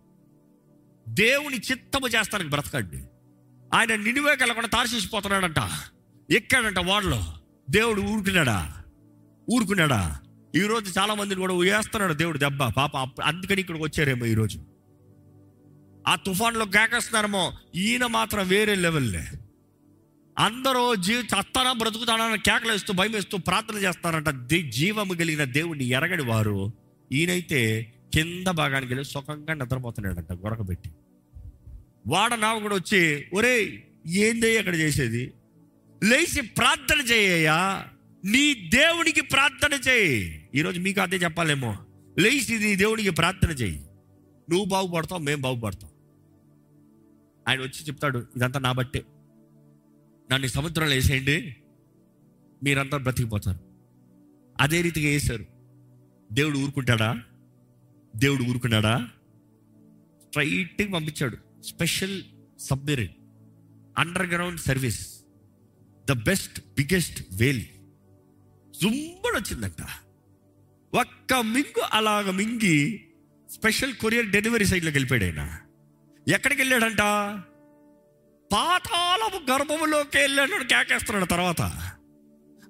[1.08, 3.07] దేవుని చిత్తము చేస్తానికి బ్రతకండి.
[3.74, 5.56] ఆయన నినివే కలగకుండా తారసిపోతున్నాడంట
[6.30, 7.24] ఎక్కాడంట వాడలో.
[7.70, 8.74] దేవుడు ఊరుకున్నాడా?
[9.50, 10.20] ఊరుకున్నాడా?
[10.56, 12.68] ఈరోజు చాలా మందిని కూడా వేస్తున్నాడు దేవుడు దెబ్బ.
[12.68, 14.60] పాప అప్ప- అందుకని ఇక్కడికి వచ్చారేమో ఈరోజు
[16.08, 19.26] ఆ తుఫాన్లో కేకేస్తున్నారేమో ఈయన మాత్రం వేరే లెవెల్లే
[20.38, 24.28] అందరూ జీవి చస్తానా బ్రతుకుతానని కేకలేస్తూ భయం వేస్తూ ప్రార్థన చేస్తారంట
[24.68, 26.72] జీవము కలిగిన దేవుడిని ఎరగని వారు
[27.12, 30.90] ఈయనైతే కింద భాగానికి వెళ్ళి సుఖంగా నిద్రపోతున్నాడంట గొరకబెట్టి.
[32.06, 35.32] వాడ నావకుడు వచ్చి ఒరే ఏందే అక్కడ చేసేది?
[36.04, 37.86] లేచి ప్రార్థన చేయయ్యా.
[38.24, 40.48] నీ దేవునికి ప్రార్థన చేయి.
[40.54, 41.76] ఈరోజు మీకు అదే చెప్పాలేమో.
[42.18, 43.78] లేచి నీ దేవునికి ప్రార్థన చేయి.
[44.50, 45.90] నువ్వు బాగుపడతావు మేము బాగుపడతాం.
[47.48, 49.04] ఆయన వచ్చి చెప్తాడు ఇదంతా నా బట్టే.
[50.32, 51.56] నన్ను సముద్రంలో వేసేయండి.
[52.62, 53.58] మీరంతా బ్రతికిపోతారు.
[54.60, 55.46] అదే రీతిగా వేశారు.
[56.32, 57.22] దేవుడు ఊరుకుంటాడా?
[58.16, 59.08] దేవుడు ఊరుకున్నాడా?
[60.22, 61.47] స్ట్రైట్గా పంపించాడు.
[61.64, 62.22] Special
[62.58, 63.14] submarine
[64.26, 65.20] underground service
[66.10, 67.62] the best biggest whale
[68.82, 69.82] జుంబడి వచ్చిందంట.
[70.94, 73.04] ఒక్క మింగు అలాగ మింగి
[73.50, 75.58] స్పెషల్ కొరియర్ డెలివరీ సైడ్లోకి వెళ్ళిపోయాడు ఆయన.
[76.28, 77.00] ఎక్కడికి వెళ్ళాడంట?
[78.52, 81.62] పాతాళపు గర్భములోకి వెళ్ళాడు కేకేస్తున్నాడు తర్వాత.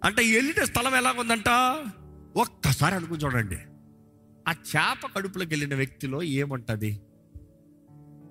[0.04, 1.48] అంటే వెళ్ళిన స్థలం ఎలాగుందంట?
[2.36, 3.56] ఒక్కసారి అనుకుని చూడండి.
[4.48, 7.00] ఆ చేప కడుపులోకి వెళ్ళిన వ్యక్తిలో ఏముంటుంది?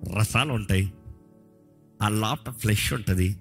[0.04, 0.92] రసాలు ఉంటాయి.
[2.02, 3.36] ఆ లోపల ఫ్లెష్ ఉంటుంది.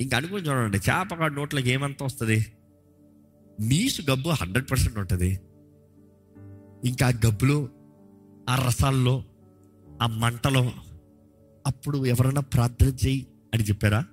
[0.00, 2.46] ఇంకా అనుకుని చూడండి చేప కాడు నోట్లోకి ఏమంత వస్తుంది?
[3.60, 5.40] నీసు గబ్బు హండ్రెడ్ పర్సెంట్ ఉంటుంది.
[6.84, 7.68] ఇంకా ఆ గబ్బులో
[8.48, 9.24] ఆ రసాల్లో
[10.00, 10.72] ఆ మంటలో
[11.66, 14.04] అప్పుడు ఎవరైనా ప్రార్థన చేయి అని చెప్పారా?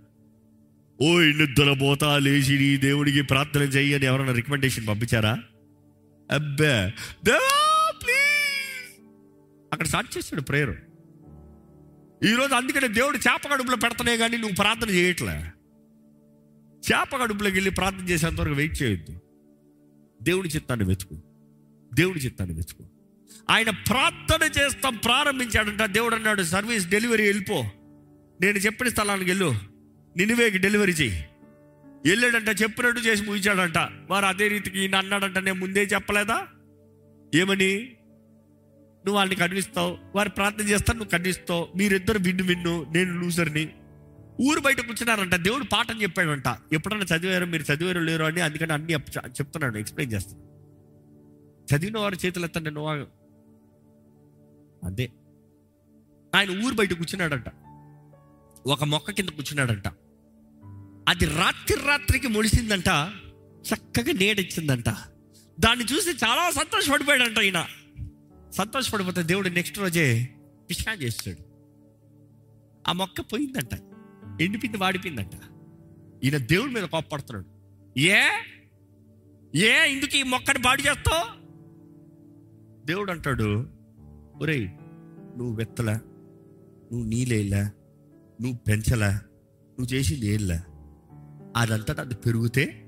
[1.02, 5.40] ఓ నిద్రపోతా లేచి నీ దేవుడికి ప్రార్థన చెయ్యి అని ఎవరైనా రికమెండేషన్ పంపించారా?
[6.32, 6.94] అబ్బే!
[7.24, 9.08] దేవా ప్లీజ్
[9.74, 10.76] అక్కడ స్టార్ట్ చేశాడు ప్రేయర్
[12.24, 15.46] ఈరోజు అందుకనే దేవుడు చేప పెడతనే కానీ నువ్వు ప్రార్థన చేయట్లే.
[16.92, 19.22] చేపగడుపులోకి వెళ్ళి ప్రార్థన చేసేంతవరకు వెయిట్ చేయొద్దు.
[20.22, 21.22] దేవుడి చిత్తాన్ని వెతుకు.
[21.94, 22.84] దేవుడి చిత్తాన్ని వెతుకు.
[23.50, 25.82] ఆయన ప్రార్థన చేస్తాం ప్రారంభించాడంట.
[25.84, 27.62] దేవుడు అన్నాడు సర్వీస్ డెలివరీ వెళ్ళిపో.
[28.42, 29.56] నేను చెప్పిన స్థలానికి వెళ్ళు.
[30.18, 31.26] నినివేకి డెలివరీ చెయ్యి.
[32.06, 33.78] వెళ్ళాడంట చెప్పినట్టు చేసి ముగించాడంట.
[34.12, 36.48] వారు అదే రీతికి ఈయన అన్నాడంట నేను ముందే చెప్పలేదా?
[37.36, 37.97] ఏమని?
[39.08, 43.74] నువ్వు వాళ్ళని కనిపిస్తావు వారు ప్రార్థన చేస్తారు నువ్వు కనిపిస్తావు మీరిద్దరు విన్ను విన్ను నేను లూజర్ని.
[44.42, 46.44] ఊరు బయట కూర్చున్నారంట దేవుడు పాఠం చెప్పాడంట.
[46.74, 50.48] ఎప్పుడన్నా చదివారో మీరు చదివారో లేరు అని అందుకని అన్ని చెప్తున్నాడు ఎక్స్ప్లెయిన్ చేస్తాను
[51.68, 52.92] చదివిన వారి చేతులు ఎత్తండి నువ్వు
[54.86, 55.10] అదే.
[56.36, 57.46] ఆయన ఊరు బయట కూర్చున్నాడంట.
[58.68, 59.88] ఒక మొక్క కింద కూర్చున్నాడంట.
[61.10, 62.88] అది రాత్రి రాత్రికి మొలిసిందంట
[63.74, 64.90] చక్కగా నీడిచ్చిందంట
[65.60, 67.66] దాన్ని చూసి చాలా సంతోషపడిపోయాడంట ఈయన.
[68.54, 70.30] సంతోషపడిపోతే దేవుడు నెక్స్ట్ రోజే
[70.70, 71.44] విషయం చేస్తాడు.
[72.90, 73.74] ఆ మొక్క పోయిందంట.
[74.42, 75.32] ఎండిపోయింది వాడిపోయిందంట.
[76.24, 77.48] ఈయన దేవుడి మీద కోప్పడుతున్నాడు.
[78.00, 78.22] ఏ?
[79.56, 79.92] ఏ?
[79.94, 81.48] ఇందుకు ఈ మొక్కని పాడు చేస్తావు?
[82.86, 83.70] దేవుడు అంటాడు
[84.42, 84.70] ఒరేయ్
[85.38, 85.94] నువ్వు వెత్తలా
[86.92, 87.72] నువ్వు నీళ్ళేలా
[88.42, 89.10] నువ్వు పెంచలా
[89.80, 90.64] నువ్వు చేసింది ఏంలా
[91.58, 92.84] అదంతటా అది పెరిగితే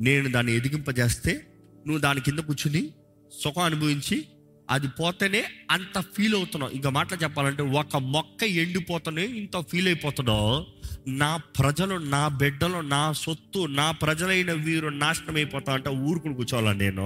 [0.00, 1.46] నేను దాన్ని ఎదిగింపజేస్తే
[1.86, 2.90] నువ్వు దాని కింద కూర్చుని
[3.32, 4.28] సుఖం అనుభవించి
[4.70, 6.72] అది పోతేనే అంత ఫీల్ అవుతున్నావు.
[6.72, 10.66] ఇంకా మాటలు చెప్పాలంటే ఒక మొక్క ఎండిపోతేనే ఇంత ఫీల్ అయిపోతున్నావు.
[11.08, 17.04] నా ప్రజలు నా బిడ్డలు నా సొత్తు నా ప్రజలైన వీరు నాశనం అయిపోతా అంటే ఊరుకుని కూర్చోవాలా నేను?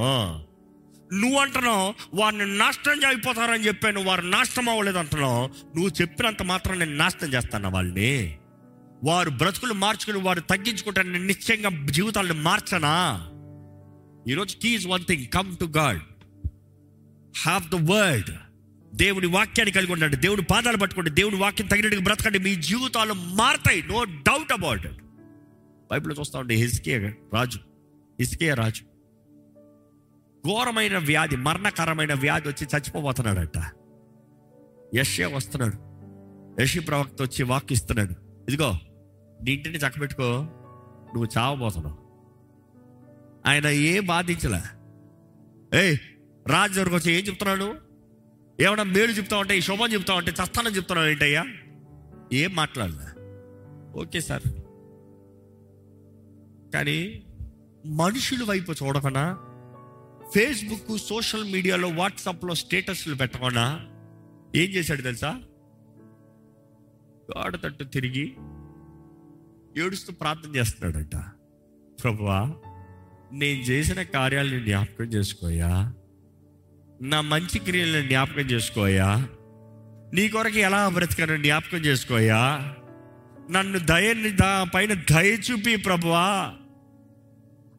[1.13, 5.47] నువ్వు అంటున్నావు వారిని నాశనం అయిపోతారని చెప్పాను వారు నాశనం అవ్వలేదు అంటున్నావు.
[5.47, 8.39] నువ్వు చెప్పినంత మాత్రం నేను నాశనం చేస్తాను వాళ్ళని?
[9.05, 13.27] వారు బ్రతుకులు మార్చుకుని వారు తగ్గించుకుంటాను నేను నిశ్చయంగా జీవితాలను మార్చనా?
[14.29, 16.01] ఈరోజు keys one thing come to God.
[17.45, 18.31] Have the word
[18.95, 20.17] దేవుని వాక్యాన్ని కలిగి ఉండండి.
[20.17, 21.11] దేవుని పాదాలు పట్టుకోండి.
[21.11, 22.39] దేవుని వాక్యం తగినట్టుగా బ్రతకండి.
[22.39, 23.83] మీ జీవితాలు మారతాయి.
[23.83, 25.03] నో డౌట్ అబౌట్ ఇట్
[25.93, 26.99] బైబిల్లో చూస్తా ఉండే హిస్కే
[27.35, 27.59] రాజు.
[28.21, 28.83] హిస్కే రాజు.
[30.49, 33.65] ఘోరమైన వ్యాధి మరణకరమైన వ్యాధి వచ్చి చచ్చిపోబోతున్నాడట.
[34.95, 35.89] యశ్య వస్తున్నాడు.
[36.63, 38.11] యషి ప్రవక్త వచ్చి వాకిస్తున్నాడు
[38.49, 38.79] ఇదిగో
[39.43, 40.49] నీ ఇంటిని చక్కబెట్టుకో.
[41.15, 41.99] నువ్వు చావబోతున్నావు.
[43.47, 44.61] ఆయన ఏ బాధించలే.
[45.79, 45.99] ఏయ్
[46.51, 47.75] రాజు దగ్గరకు వచ్చి ఏం చెప్తున్నాడు?
[48.61, 51.45] ఏమన్నా మేలు చెప్తా ఉంటే ఈ శుభం చెప్తా ఉంటే చస్తానని చెప్తున్నావు ఏంటయ్యా?
[52.33, 53.09] ఏం మాట్లాడలే.
[54.01, 54.43] Okay sir.
[56.75, 57.27] కానీ
[57.87, 59.39] మనుషుల వైపు చూడకుండా
[60.35, 63.81] ఫేస్బుక్ సోషల్ మీడియాలో వాట్సాప్లో స్టేటస్లు పెట్టకుండా
[64.57, 65.41] ఏం చేశాడు తెలుసా?
[67.31, 68.37] గాడ తట్టు తిరిగి
[69.77, 71.17] ఏడుస్తూ ప్రార్థన చేస్తున్నాడట.
[72.03, 72.55] ప్రభువా
[73.33, 75.95] నేను చేసిన కార్యాలను జ్ఞాపకం చేసుకోయా
[77.03, 79.29] నా మంచి క్రియలను జ్ఞాపకం చేసుకోయా
[80.15, 82.75] నీ కొరకు ఎలా బ్రతికాను జ్ఞాపకం చేసుకోయా
[83.51, 86.53] నన్ను దయని దా పైన దయ చూపి ప్రభువా.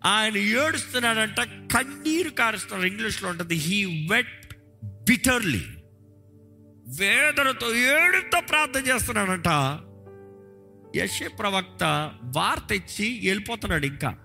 [0.05, 1.39] ఆయన ఏడుస్తున్నాడంట
[1.73, 2.87] కన్నీరు కారుస్తున్నారు.
[2.87, 4.55] ఇంగ్లీష్లో ఉంటుంది హీ వెట్
[4.85, 5.65] బిటర్లీ
[6.99, 9.47] వేదనతో ఏడుతో ప్రార్థన చేస్తున్నాడంట.
[10.97, 14.17] యశ ప్రవక్త వార్త ఇచ్చి వెళ్ళిపోతున్నాడు ఇంకా.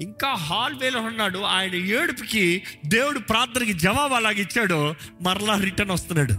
[0.00, 1.38] ఇంకా హాల్వేలో ఉన్నాడు.
[1.38, 4.94] ఆయన ఏడుపుకి దేవుడు ప్రార్థనకి జవాబు అలాగ ఇచ్చాడు.
[5.22, 6.34] మరలా రిటర్న్ వస్తున్నాడు.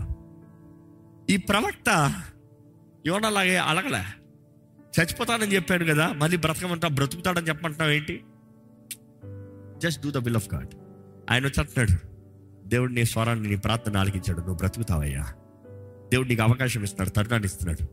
[1.31, 2.21] ఈ ప్రవక్త
[3.07, 4.03] యోనలాగే అలగలే.
[4.99, 8.23] చచ్చిపోతానని చెప్పాను కదా మళ్ళీ బ్రతకమంటా బ్రతుకుతాడని చెప్పమంటున్నావు ఏంటి?
[9.77, 10.67] Just do the will of God
[11.31, 12.09] ఆయన వచ్చి అంటున్నాడు
[12.67, 14.39] దేవుడు నీ స్వరాన్ని నీ ప్రార్థన ఆలకించాడు.
[14.39, 15.33] నువ్వు బ్రతుకుతావయ్యా.
[16.11, 17.87] దేవుడు నీకు అవకాశం ఇస్తున్నాడు తరుణాన్ని ఇస్తున్నాడు.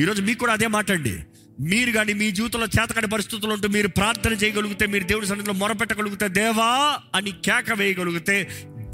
[0.00, 1.24] ఈరోజు మీకు కూడా అదే మాట్లాడండి
[1.58, 7.00] మీరు కానీ మీ జీవితంలో చేతకాని పరిస్థితులు ఉంటూ మీరు ప్రార్థన చేయగలిగితే మీరు దేవుడి సన్నిధిలో మొరపెట్టగలిగితే దేవా
[7.14, 8.36] అని కేక వేయగలిగితే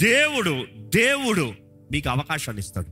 [0.03, 0.55] దేవుడు
[0.97, 1.55] దేవుడు
[1.93, 2.91] మీకు అవకాశాన్ని ఇస్తాడు.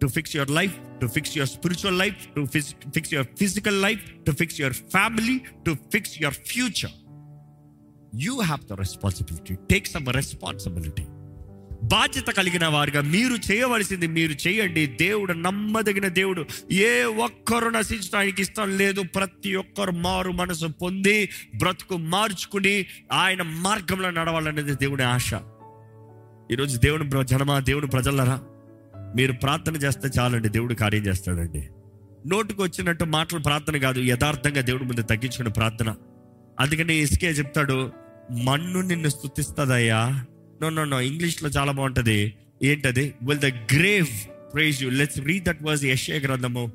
[0.00, 2.46] To fix your life to fix your spiritual life to
[2.94, 6.94] fix your physical life to fix your family to fix your future
[8.14, 11.04] you have the responsibility take some responsibility
[11.82, 14.86] బాధ్యత కలిగిన వారుగా మీరు చేయవలసింది మీరు చేయండి.
[14.86, 16.46] దేవుడు నమ్మదగిన దేవుడు.
[16.72, 19.02] ఏ ఒక్కరు నశించడానికి ఇష్టం లేదు.
[19.02, 25.34] ప్రతి ఒక్కరు మారు మనసు పొంది బ్రతుకు మార్చుకుని ఆయన మార్గంలో నడవాలనేది దేవుని ఆశ.
[26.52, 28.40] ఈరోజు దేవుని జనమా దేవుని ప్రజలరా
[29.16, 30.48] మీరు ప్రార్థన చేస్తే చాలండి.
[30.48, 31.68] దేవుడు కార్యం చేస్తాడండి.
[32.26, 34.00] నోటుకు వచ్చినట్టు మాటలు ప్రార్థన కాదు.
[34.00, 35.94] యథార్థంగా దేవుడి ముందు తగ్గించుకునే ప్రార్థన.
[36.60, 37.92] అందుకని ఇసుకే చెప్తాడు
[38.44, 40.24] మన్ను నిన్ను స్థుతిస్తుందయ్యా
[40.62, 42.34] నో నో నో ఇంగ్లీష్లో చాలా బాగుంటది.
[42.62, 43.14] ఏంటది?
[43.22, 44.06] Will the grave
[44.54, 46.72] praise you let's read that was యశ్య గ్రంథము.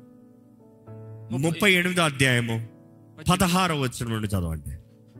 [1.30, 2.68] ముప్పై ఎనిమిదో అధ్యాయము.
[3.30, 4.76] పదహారో వచ్చిన నుండి చదవండి.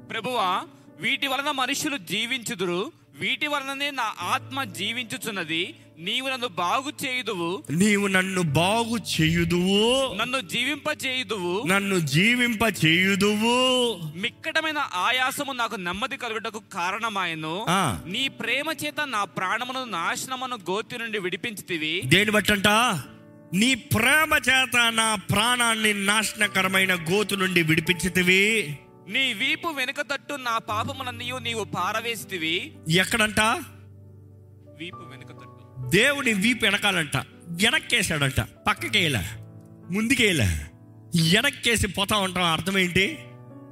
[0.06, 0.62] ప్రభువా
[1.00, 2.92] వీటి వలన మనుషులు జీవించుదురు.
[3.20, 5.74] వీటి వలననే నా ఆత్మ జీవించుచున్నది.
[6.00, 7.62] నీవు నన్ను బాగు చేయుదువు.
[7.70, 10.14] నీవు నన్ను బాగు చేయుదువు.
[10.14, 11.66] నన్ను జీవింప చేయుదువు.
[11.66, 13.56] నన్ను జీవింప చేయుదువు.
[14.18, 17.66] మిక్కటమైన ఆయాసము నాకు నెమ్మది కలుగుటకు కారణమాయను.
[18.06, 22.02] నీ ప్రేమ చేత నా ప్రాణమును నాశనమును గోతి నుండి విడిపించితివి.
[22.04, 22.68] దేని బట్టంట?
[23.54, 28.78] నీ ప్రేమ చేత నా ప్రాణాన్ని నాశనకరమైన గోతు నుండి విడిపించితివి.
[29.08, 32.72] నీ వీపు వెనుక తట్టు నా పాపములన్నీయు నీవు పారవేసితివి.
[32.88, 33.40] ఎక్కడంట?
[34.78, 35.27] వీపు వెనుక
[35.86, 37.16] దేవుని వీపు వెనకాలంట.
[37.48, 39.22] వెనక్కేసాడంట పక్కకేయలే.
[39.90, 40.66] ముందుకేయలే.
[41.34, 42.44] వెనక్కేసి పోతా ఉంటాం.
[42.44, 43.18] అర్థం ఏంటి?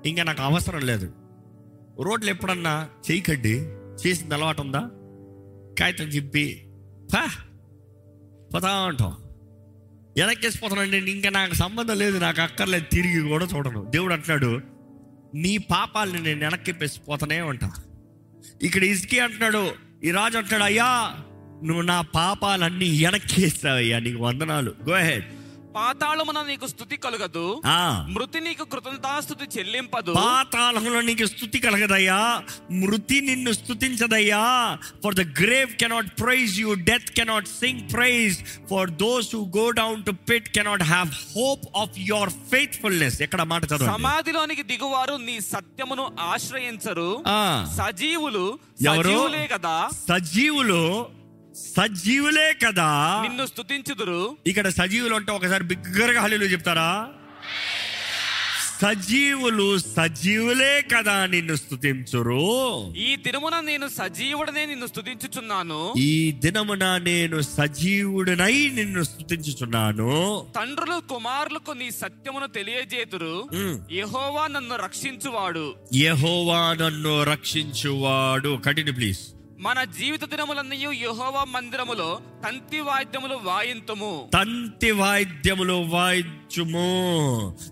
[0.06, 1.12] ఇంకా నాకు అవసరం లేదు.
[2.00, 3.52] రోడ్లు ఎప్పుడన్నా చేయకండి
[4.06, 4.80] చేసిన అలవాటు ఉందా?
[5.80, 6.66] కాగితం చెప్పి
[7.14, 7.30] పా
[8.54, 9.16] పోతా ఉంటాం.
[10.16, 12.18] వెనక్కేసి పోతానండి ఇంకా నాకు సంబంధం లేదు.
[12.18, 12.84] నాకు అక్కర్లేదు.
[12.92, 13.84] తిరిగి కూడా చూడను.
[13.84, 14.60] దేవుడు అంటున్నాడు
[15.34, 17.72] నీ పాపాలని నేను వెనక్కి పోతానే ఉంటా.
[18.62, 19.70] ఇక్కడ ఇసుకి అంటున్నాడు
[20.04, 21.16] ఈ రాజు అంటున్నాడు అయ్యా
[21.64, 24.74] నువ్వు నా పాపాలన్నీ వెనక్కేస్తావయ్యా నీకు వందనాలు.
[24.90, 25.24] గో హెడ్
[25.76, 27.62] పాతాళమున నీకు స్థుతి కలుగదు.
[27.66, 28.06] ఆ.
[28.08, 30.12] మృతి నీకు కృతజ్ఞతాస్థుతి చెల్లింపదు.
[30.12, 32.42] పాతాళంలో నీకు స్థుతి కలగదయ్యా.
[32.70, 34.78] మృతి నిన్ను స్థుతించదయ్యా.
[35.04, 38.38] For the grave cannot praise you death cannot sing praise
[38.70, 43.64] for those who go down to pit cannot have hope of your faithfulness ఎక్కడ మాట
[43.64, 43.84] చదవండి?
[43.84, 47.22] సమాధిలోనికి దిగువారు నీ సత్యమును ఆశ్రయించరు.
[47.26, 47.74] ఆ.
[47.78, 49.30] సజీవులు ఎవరు?
[49.52, 49.88] కదా.
[50.08, 51.15] సజీవులు
[51.56, 53.18] సజీవులే కదా.
[53.22, 54.36] నిన్ను స్తుతించుదురు.
[54.46, 57.08] ఇక్కడ సజీవులు అంటే ఒకసారి బిగ్గరగా హల్లు చెప్తారా?
[58.82, 62.94] సజీవులు సజీవులే కదా నిన్ను స్తుతించురు.
[62.96, 65.94] ఈ దినమున నేను సజీవుడనే నిన్ను స్తుతించుచున్నాను.
[65.96, 70.46] ఈ దినమున నేను సజీవుడనై నిన్ను స్తుతించుచున్నాను.
[70.56, 73.48] తండ్రులు కుమారులకు నీ సత్యమును తెలియజేతురు.
[73.92, 75.74] యెహోవా నన్ను రక్షించువాడు.
[75.94, 78.58] యెహోవా నన్ను రక్షించువాడు.
[78.66, 79.18] కంటిన్యూ ప్లీజ్
[79.60, 84.30] మన జీవిత దినములన్నీ యెహోవా మందిరములో తంతి వాద్యములు వాయింతుము.
[84.34, 86.86] తంతి వాయిద్యములు వాయిద్యము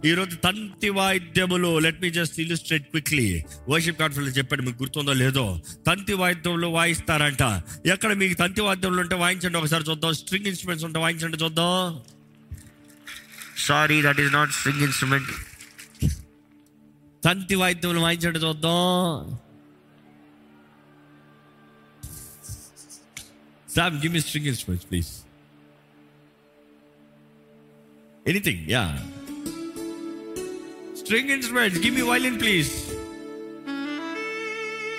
[0.05, 5.61] ఈరోజు తంతి వాయిద్యములు let me just illustrate quickly worship conference చెప్పండి మీకు గుర్తుందో లేదో?
[5.86, 7.62] తంతి వాయిద్యములు వాయిస్తారంట.
[7.86, 10.12] ఎక్కడ మీకు తంతి వాయిద్యములు ఉంటే వాయించండి ఒకసారి చూద్దాం.
[10.12, 12.01] స్ట్రింగ్ ఇన్స్ట్రుమెంట్స్ ఉంటే వాయించండి చూద్దాం.
[13.59, 15.31] Sorry that is not string instrument
[17.24, 19.39] తంతి వాయిద్యములు వాయించండి చూద్దాం.
[23.74, 25.10] Sam, give me string instruments, please.
[28.26, 28.90] Anything, yeah.
[30.98, 32.70] String instruments give me violin please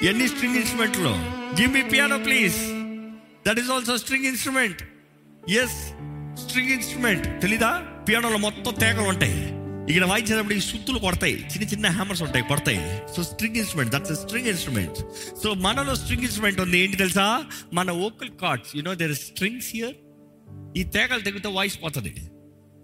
[0.08, 1.14] ఎన్ని string ఇన్స్ట్రుమెంట్లో
[1.62, 2.58] give me piano please
[3.48, 4.82] that is also string instrument
[5.50, 5.78] yes
[6.46, 7.72] string instrument తెలీదా?
[8.10, 9.55] పియానోలో మొత్తం తేగలు ఉంటాయి.
[9.90, 11.34] ఇక్కడ వాయించేటప్పుడు ఈ సుత్తులు కొడతాయి.
[11.34, 12.80] చిన్న చిన్న హ్యామర్స్ ఉంటాయి కొడతాయి.
[13.16, 14.98] So string instrument that's string instrument
[15.44, 16.78] so మనలో స్ట్రింగ్ ఇన్స్ట్రుమెంట్ ఉంది.
[16.80, 17.46] ఏంటి తెలుసా?
[17.74, 19.96] మన vocal cords you know there strings here
[20.78, 22.16] ఈ తేగలు తెగితే వాయిస్ పోతుంది.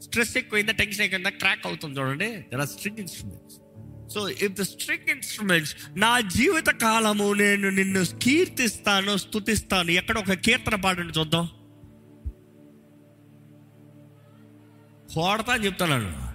[0.04, 2.26] స్ట్రెస్ ఎక్కువైందా టెన్షన్ ఎక్కువైందా క్రాక్ అవుతుంది చూడండి.
[2.26, 3.58] There are string instruments
[4.14, 9.92] so if the string instruments నా జీవిత కాలము నేను నిన్ను కీర్తిస్తాను స్తుతిస్తాను.
[9.92, 11.50] ఎక్కడ ఒక కీర్తన పాడండి చూద్దాం.
[15.16, 16.31] కోడతా అని చెప్తున్నాను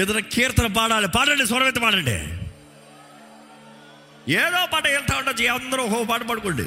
[0.00, 2.18] ఏదైనా కీర్తన పాడాలి పాడండి స్వరమైతే పాడండి
[4.38, 6.66] ఏదో పాట వెళ్తా ఉండొచ్చు అందరూ ఓ పాట పాడుకోండి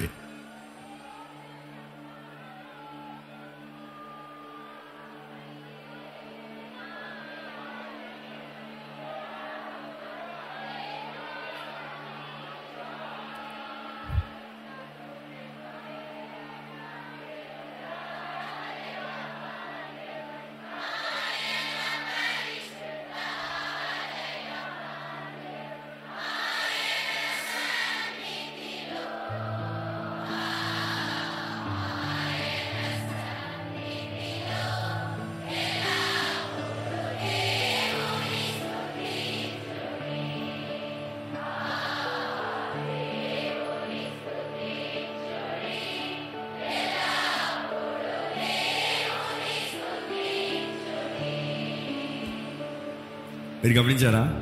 [53.66, 54.42] మీరు గమనించారా?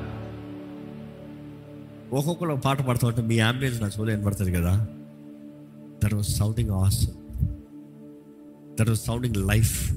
[2.13, 4.87] ఒక్కొక్కరు పాట పాడుతూ ఉంటే మీ అంబియన్స్ నా చెవులు వినపడుతుంది కదా?
[6.03, 7.09] That was sounding as
[8.75, 9.93] that was sounding life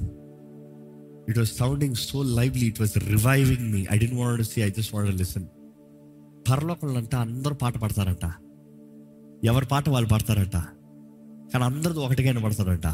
[1.29, 4.95] it was sounding so lively it was reviving me I don't want see I just
[4.95, 5.45] want listen
[6.51, 8.25] పరలోకంలో అంటే అందరూ పాట పాడతారట.
[9.43, 10.57] ఎవరి పాట వాళ్ళు పాడతారట?
[11.53, 12.87] కానీ అందరిది ఒకటిగానే పడతారంట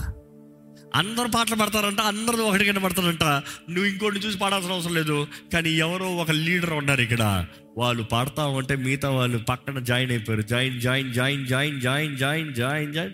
[0.96, 3.24] అందరు పాటలు పడతారంట అందరూ ఒకటిగానే పడతారంట.
[3.24, 5.28] నువ్వు ఇంకోటి చూసి పాడాల్సిన అవసరం లేదు.
[5.54, 7.46] కానీ ఎవరో ఒక లీడర్ ఉన్నారు ఇక్కడ.
[7.78, 10.42] వాళ్ళు పాడతా ఉంటే మిగతా వాళ్ళు పక్కన జాయిన్ అయిపోయారు.
[10.42, 13.14] Join join join join join join join join.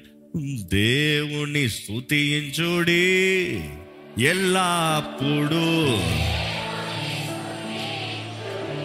[0.70, 3.06] దేవుని స్థుతించుడి
[4.24, 5.66] ఎల్లప్పుడు.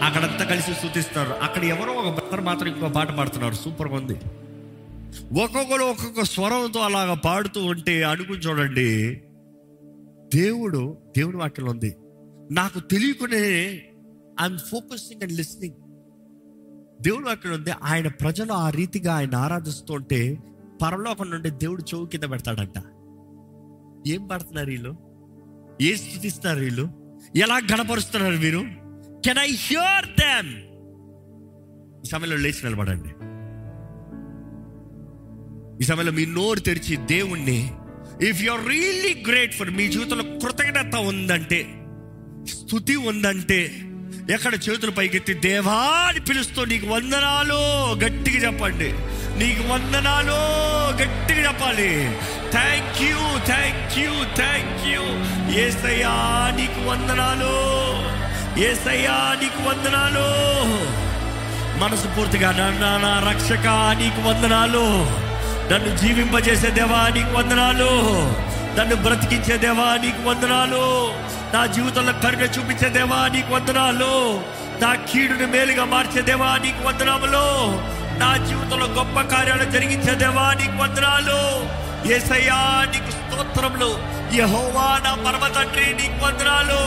[0.03, 3.55] అక్కడంతా కలిసి స్థుతిస్తారు అక్కడ ఎవరో ఒక బ్రదర్ మాత్రం ఇంకో పాట పాడుతున్నారు.
[3.55, 4.15] సూపర్గా ఉంది.
[5.23, 9.15] ఒక్కొక్కరు ఒక్కొక్క స్వరంతో అలాగ పాడుతూ ఉంటే అనుకుని చూడండి
[10.37, 11.95] దేవుడు దేవుడి వాక్యం ఉంది.
[12.51, 13.43] నాకు తెలియకునే
[14.41, 15.75] ఐఎమ్ ఫోకసింగ్ అండ్ లిస్నింగ్
[17.01, 20.37] దేవుడి వాక్యంలో ఉంది ఆయన ప్రజలు ఆ రీతిగా ఆయన ఆరాధిస్తుంటే
[20.81, 22.77] పరలోకం నుండి దేవుడు చెవు కింద పెడతాడంట.
[24.07, 24.95] ఏం పడుతున్నారు వీళ్ళు?
[25.81, 26.89] ఏం స్థుతిస్తున్నారు వీళ్ళు?
[27.35, 28.59] ఎలా గణపరుస్తున్నారు మీరు
[29.25, 30.53] కెన్ ఐ హ్యూర్ దెమ్
[32.07, 33.34] సమయంలో లేచి నిలబడండి.
[35.81, 37.71] ఈ సమయంలో మీ నోరు తెరిచి దేవుణ్ణి
[38.29, 41.65] if you are really grateful మీ జీవితంలో కృతజ్ఞత ఉందంటే
[42.51, 43.71] స్థుతి ఉందంటే
[44.33, 45.75] ఎక్కడ చేతులు పైకెత్తి దేవా
[46.07, 47.57] అని పిలుస్తూ నీకు వందనాలు
[47.93, 48.89] గట్టిగా చెప్పండి.
[49.39, 50.37] నీకు వందనాలు
[51.01, 52.17] గట్టిగా చెప్పాలి.
[52.51, 55.01] Thank you thank you thank you
[55.61, 56.15] ఏసయ్యా
[56.57, 57.53] నీకు వందనాలు.
[58.59, 60.27] ఏసయ్యా నీకు వందనాలు.
[61.79, 63.67] మనసు పూర్తిగా నన్ను నా రక్షక
[64.01, 65.34] నీకు వందనాలు.
[65.71, 67.89] నన్ను జీవింపజేసే దేవా నీకు వందనాలు.
[68.79, 71.13] నన్ను బ్రతికించే దేవా నీకు వందనాలు.
[71.53, 74.41] నా జీవితంలో కరుణ చూపించే దేవా నీకు వందనాలు.
[74.81, 77.45] నా కీడుని మేలుగా మార్చే దేవా నీకు వందనాములు
[78.19, 81.39] నా జీవితంలో గొప్ప కార్యాలు జరిగించే దేవా నీకు వందనాలు.
[82.13, 83.97] ఏసయ్యా నీకు స్తోత్రములు.
[84.35, 86.79] యెహోవా నా పరమ తండ్రి నీకు వందనాలు.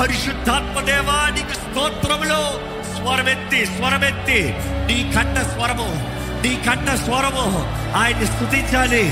[0.00, 2.74] పరిశుద్ధాత్మ దేవా నీకు స్తోత్రములు.
[2.96, 6.13] స్వరమెత్తి స్వరమెత్తి నీ కంట స్వరము.
[6.44, 9.10] నీ కంట స్వరము ఆయన్ని స్తుతించాలి.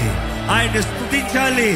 [0.50, 1.72] ఆయన్ని స్తుతించాలి.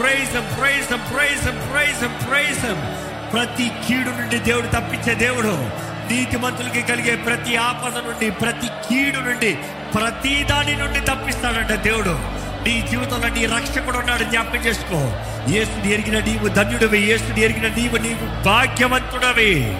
[0.00, 2.96] Praise him praise him praise him praise him praise him
[3.32, 5.84] ప్రతి కీడు నుండి దేవుడు తప్పించే దేవుడు.
[6.12, 9.54] నీతిమంతులకి కలిగే ప్రతి ఆపద నుండి ప్రతి కీడు నుండి
[9.94, 12.44] ప్రతి దాని నుండి తప్పిస్తాడంట దేవుడు.
[12.68, 15.12] నీ జీవితంలో నీ రక్షకుడు ఉన్నాడు జ్ఞాపకం చేసుకో.
[15.48, 17.10] ఏసుని ఎరిగిన నీవు ధన్యుడవి.
[17.10, 19.76] ఏసుని ఎరిగిన నీవు నీవు భాగ్యవంతుడవి.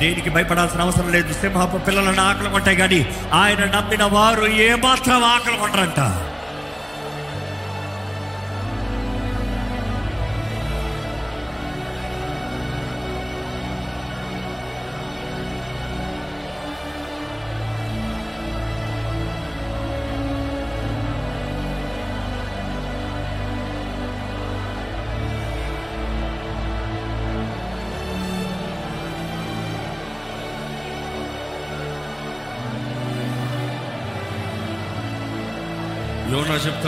[0.00, 1.32] దేనికి భయపడాల్సిన అవసరం లేదు.
[1.32, 3.00] సింహపు పిల్లలను ఆకలి కొంటాయి కానీ
[3.32, 6.00] ఆయన నమ్మిన వారు ఏమాత్రం ఆకలి కొంటారంట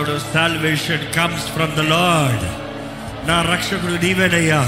[0.08, 2.44] యోనా salvation comes from the Lord
[3.28, 4.60] నా రక్షకుడు నీవేనయ్యా.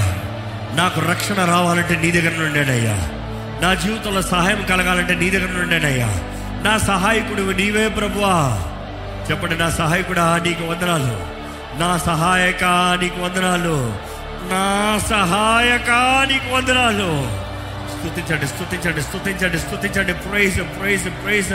[0.75, 2.95] నాకు రక్షణ రావాలంటే నీ దగ్గర నుండేనయ్యా
[3.61, 6.07] నా జీవితంలో సహాయం కలగాలంటే నీ దగ్గర నుండేనయ్యా
[6.63, 8.35] నా సహాయకుడు నీవే ప్రభువా.
[9.29, 11.15] చెప్పండి నా సహాయకుడా నీకు వందనాలు.
[11.79, 12.63] నా సహాయక
[13.01, 13.93] నీకు వందనాలు.
[14.51, 15.91] నా సహాయక
[16.31, 17.11] నీకు వందనాలు.
[17.95, 20.13] స్తుతించండి స్థుతించండి స్థుతించండి స్తుతించండి.
[20.13, 21.53] ప్రైజ్ ప్రైజ్ ప్రైజ్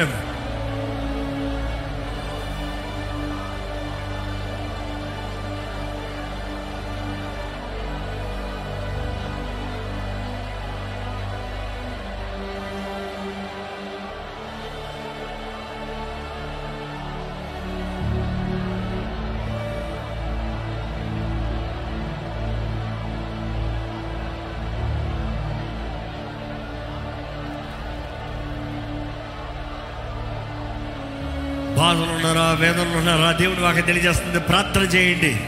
[32.55, 33.33] వేదనలు ఉన్నారా?
[33.33, 35.41] దేవుడు వాకి తెలియజేస్తుంది ప్రార్థన చేయండి.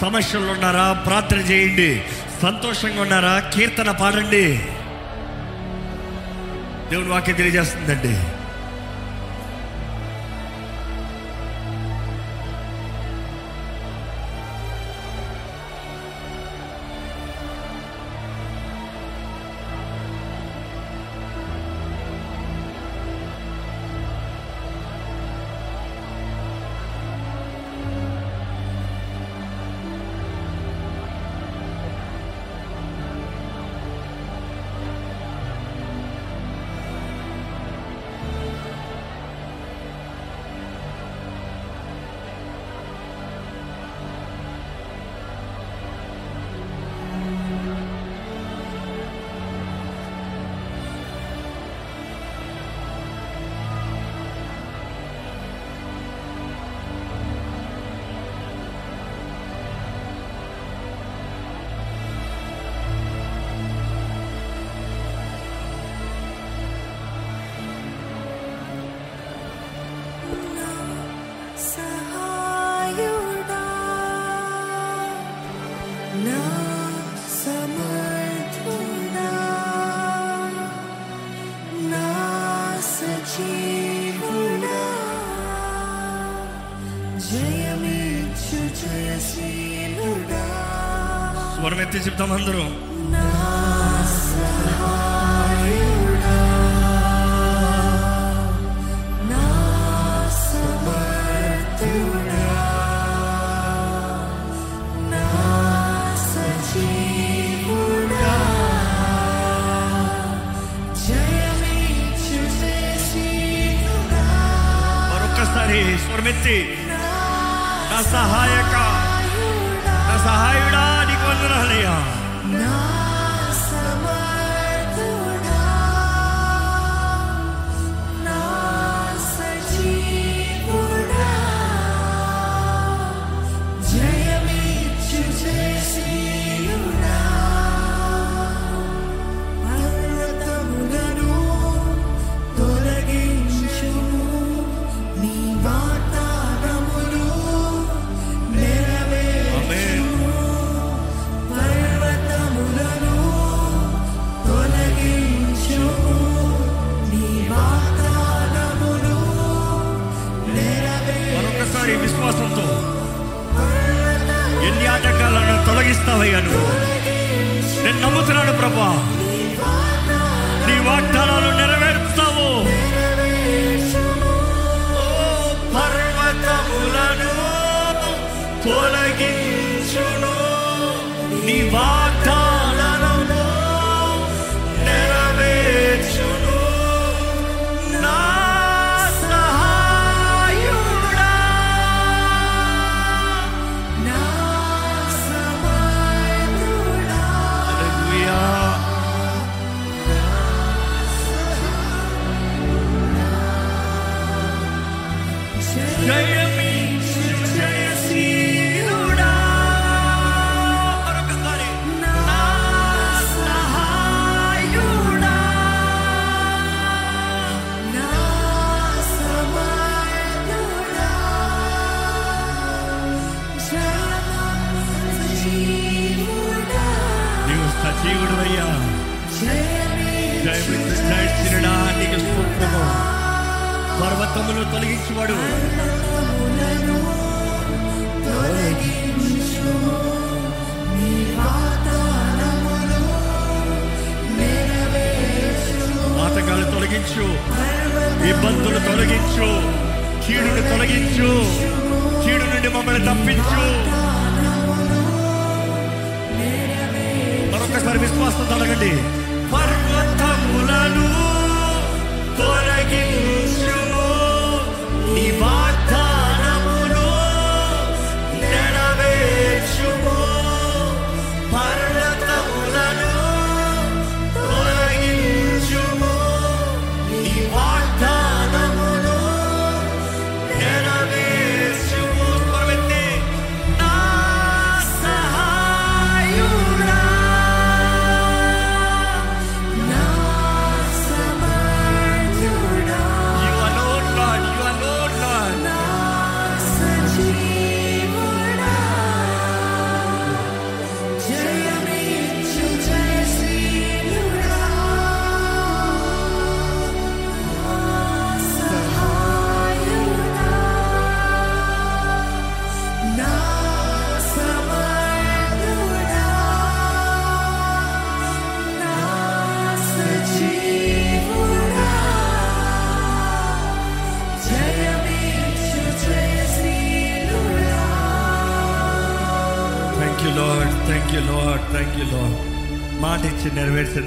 [0.00, 0.92] సమస్యలు ఉన్నారా?
[0.92, 2.02] ప్రార్థన చేయండి.
[2.42, 3.38] సంతోషంగా ఉన్నారా?
[3.38, 4.62] కీర్తన పాడండి.
[6.90, 8.37] దేవుడు వాక్యం తెలియజేస్తుందండి.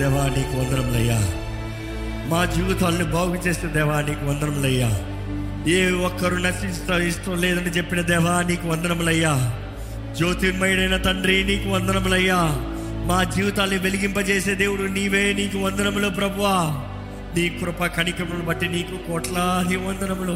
[0.02, 1.20] దేవా నీకు వందరములయ్యా
[2.28, 4.90] మా జీవితాలను బాగు చేసిన దేవా నీకు వందరములయ్యా
[5.68, 9.34] ఏ ఒక్కరు నశిస్తా ఇష్టం లేదని చెప్పిన దేవా నీకు వందనములయ్యా.
[10.18, 12.38] జ్యోతిర్మయుడైన తండ్రి నీకు వందనములయ్యా.
[13.08, 16.56] మా జీవితాన్ని వెలిగింపజేసే దేవుడు నీవే నీకు వందనములు ప్రభువా.
[17.36, 20.36] నీ కృప కణికములు బట్టి నీకు కోట్లాది వందనములు.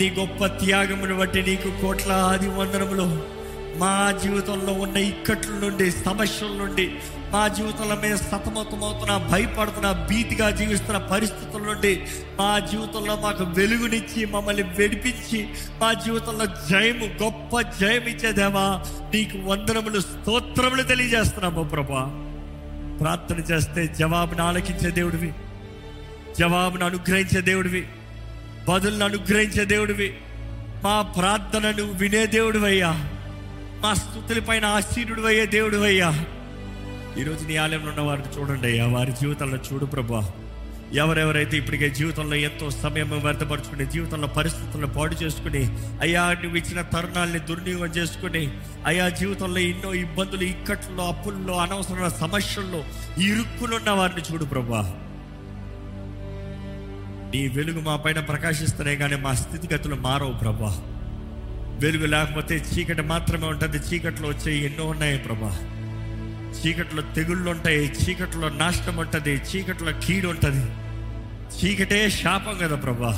[0.00, 3.35] నీ గొప్ప త్యాగమును బట్టి నీకు కోట్లాది వందనములు.
[3.78, 6.86] మా జీవితంలో ఉన్న ఇక్కట్ల నుండి సమస్యల నుండి
[7.32, 11.92] మా జీవితంలో మేము సతమతమవుతున్న భయపడుతున్న భీతిగా జీవిస్తున్న పరిస్థితుల నుండి
[12.38, 15.40] మా జీవితంలో మాకు వెలుగునిచ్చి మమ్మల్ని వెడిపించి
[15.80, 18.66] మా జీవితంలో జయము గొప్ప జయం ఇచ్చేదేవా
[19.14, 22.04] నీకు వందనములు స్తోత్రములు తెలియజేస్తున్నాము ప్రభా.
[22.98, 25.30] ప్రార్థన చేస్తే జవాబును ఆలకించే దేవుడివి
[26.38, 27.82] జవాబును అనుగ్రహించే దేవుడివి
[28.68, 30.08] బదులను అనుగ్రహించే దేవుడివి
[30.84, 32.90] మా ప్రార్థనను వినే దేవుడివయ్యా.
[33.82, 36.08] మా స్థుతుల పైన ఆశీనుడు అయ్యే దేవుడు అయ్యా
[37.18, 38.86] ఈరోజు నీ ఆలయంలో ఉన్న వారిని చూడండి అయ్యా.
[38.86, 40.20] వారి జీవితంలో చూడు ప్రభా.
[40.94, 45.62] ఎవరెవరైతే ఇప్పటికే జీవితంలో ఎంతో సమయం వ్యర్థపరుచుకుని జీవితంలో పరిస్థితులను పాడు చేసుకుని
[46.00, 48.42] అయ్యా నువ్వు ఇచ్చిన తరుణాలని దుర్వినియోగం చేసుకుని
[48.86, 52.80] అయ్యా జీవితంలో ఎన్నో ఇబ్బందులు ఇక్కట్లో అప్పుల్లో అనవసరమైన సమస్యల్లో
[53.22, 54.82] ఇరుక్కులున్న వారిని చూడు ప్రభా.
[57.32, 60.72] నీ వెలుగు మా పైన ప్రకాశిస్తేనే కానీ మా స్థితిగతులు మారవు ప్రభా.
[61.76, 63.76] వెలుగు లేకపోతే చీకటి మాత్రమే ఉంటుంది.
[63.76, 65.58] చీకట్లో వచ్చే ఎన్నో ఉన్నాయి ప్రభా.
[66.50, 67.92] చీకట్లో తెగుళ్ళు ఉంటాయి.
[67.92, 69.30] చీకట్లో నాశనం ఉంటుంది.
[69.30, 70.70] చీకట్లో కీడు ఉంటుంది.
[71.58, 73.12] చీకటే శాపం కదా ప్రభా.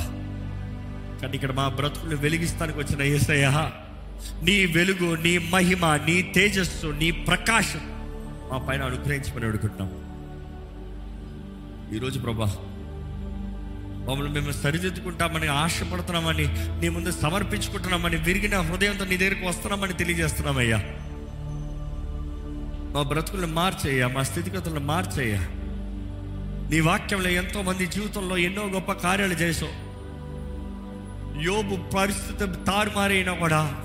[1.21, 3.71] కానీ ఇక్కడ మా బ్రతుకులు వెలిగిస్తానికి వచ్చిన ఏసయ్య
[4.43, 7.79] నీ వెలుగు నీ మహిమ నీ తేజస్సు నీ ప్రకాశం
[8.51, 9.91] మా పైన అనుగ్రహించమని అడుగుతున్నాం.
[11.95, 12.55] ఈరోజు ప్రభా
[14.07, 16.47] మమ్మల్ని మేము సరిదిద్దుకుంటామని ఆశపడుతున్నామని
[16.81, 20.77] నీ ముందు సమర్పించుకుంటున్నామని విరిగిన హృదయంతో నీ దగ్గరికి వస్తున్నామని తెలియజేస్తున్నామయ్యా.
[22.93, 25.39] మా బ్రతుకులను మార్చేయ్యా మా స్థితిగతులను మార్చేయ్యా.
[26.71, 29.89] నీ వాక్యంలో ఎంతో మంది జీవితంలో ఎన్నో గొప్ప కార్యాలు చేసావు
[31.41, 33.75] యోబు పరిస్థితి తారుమారైనా కూడా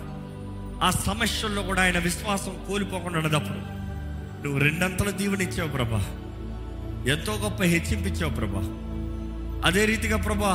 [0.82, 3.58] ఆ సమస్యల్లో కూడా ఆయన విశ్వాసం కోల్పోకుండా ఉన్నదప్పుడు.
[4.44, 6.06] నువ్వు రెండంతల దీవెనిచ్చావు ప్రభా.
[7.12, 8.83] ఎంతో గొప్ప హెచ్చింపించావు ప్రభా.
[9.64, 10.54] అదే రీతిగా ప్రభా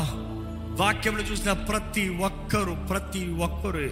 [0.79, 3.89] వాక్యంలో చూసిన ప్రతి ఒక్కరు ప్రతి ఒక్కరు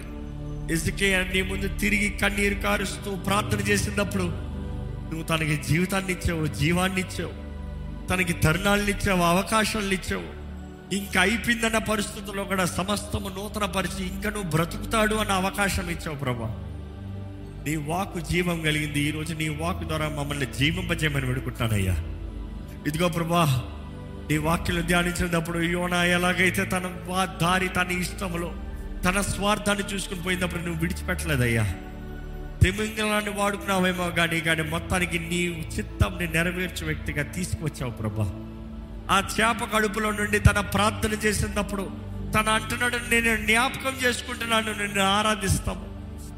[0.72, 4.22] ఇసుకే నీ ముందు తిరిగి కన్నీరు కారుస్తూ ప్రార్థన చేసినప్పుడు
[5.10, 7.34] నువ్వు తనకి జీవితాన్ని ఇచ్చావు జీవాన్ని ఇచ్చావు
[8.06, 10.28] తనకి తరుణాలను ఇచ్చావు అవకాశాలను ఇచ్చావు.
[10.94, 16.48] ఇంకా అయిపోయిందన్న పరిస్థితుల్లో కూడా సమస్తము నూతన పరిచి ఇంకా నువ్వు బ్రతుకుతాడు అన్న అవకాశం ఇచ్చావు ప్రభా.
[17.66, 19.00] నీ వాకు జీవం కలిగింది.
[19.00, 21.96] ఈరోజు నీ వాకు ద్వారా మమ్మల్ని జీవింపజేయమని పెడుకుంటానయ్యా
[22.86, 23.62] ఇదిగో ప్రభా
[24.30, 28.54] నీ వాక్యలు ధ్యానించినప్పుడు యోనా ఎలాగైతే తన వా దారి తన ఇష్టంలో
[29.04, 31.62] తన స్వార్థాన్ని చూసుకుని పోయినప్పుడు నువ్వు విడిచిపెట్టలేదయ్యా.
[32.62, 38.24] తిమింగళాన్ని వాడుకున్నావేమో కానీ కానీ మొత్తానికి నీ చిత్తంని నెరవేర్చే వ్యక్తిగా తీసుకువచ్చావు ప్రభా.
[39.10, 41.90] ఆ చేప కడుపులో నుండి తన ప్రార్థన చేసినప్పుడు
[42.34, 45.84] తన అంటున్నాడు నేను జ్ఞాపకం చేసుకుంటున్నాను నిన్ను ఆరాధిస్తాము.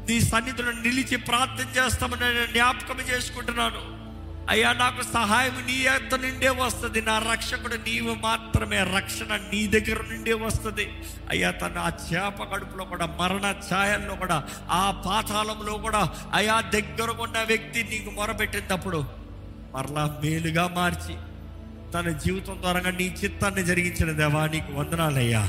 [0.09, 4.00] నీ సన్నిధిలో నిలిచి ప్రార్థన చేస్తామని నేను జ్ఞాపకం చేసుకుంటున్నాను.
[4.51, 7.01] అయ్యా నాకు సహాయం నీ ఎత్త నుండే వస్తుంది.
[7.01, 8.79] నా రక్షకుడు నీవు మాత్రమే.
[8.95, 10.85] రక్షణ నీ దగ్గర నుండే వస్తుంది.
[11.29, 14.37] అయ్యా తన ఆ చేప కడుపులో కూడా మరణ ఛాయల్లో కూడా
[14.71, 16.01] ఆ పాతాళంలో కూడా
[16.33, 19.01] అయా దగ్గర ఉన్న వ్యక్తి నీకు మొరపెట్టినప్పుడు
[19.75, 21.15] మరలా మేలుగా మార్చి
[21.91, 25.41] తన జీవితం ద్వారా నీ చిత్తాన్ని జరిగించిన దేవా నీకు వందనాలయ్యా.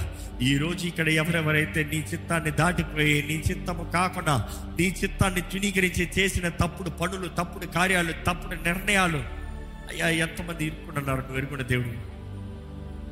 [0.43, 4.49] ఈ రోజు ఇక్కడ ఎవరెవరైతే నీ చిత్తాన్ని దాటిపోయి నీ చిత్తము కాకుండా
[4.81, 9.17] నీ చిత్తాన్ని తునీకరించి చేసిన తప్పుడు పనులు తప్పుడు కార్యాలు తప్పుడు నిర్ణయాలు
[9.91, 11.89] అయ్యా ఎంతమంది ఇరుక్కున్నారు నువ్వు ఎరుగున్న దేవుడు.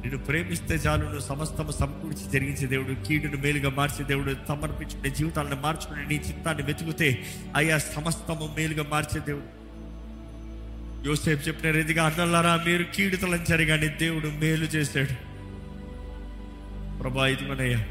[0.02, 6.06] నిన్ను ప్రేమిస్తే చాలు నువ్వు సమస్తము సమకూర్చి జరిగించే దేవుడు కీడును మేలుగా మార్చే దేవుడు సమర్పించుకునే జీవితాలను మార్చుకుని
[6.08, 7.24] నీ చిత్తాన్ని వెతుకుతే
[7.56, 9.48] అయ్యా సమస్తము మేలుగా మార్చే దేవుడు.
[11.08, 15.29] యోసేపు చెప్పిన రీతిగా అన్నలారా మీరు కీడు తలంచారు కానీ దేవుడు మేలు చేశాడు.
[17.00, 17.84] ప్రభా ఇదిగోనయ్యా.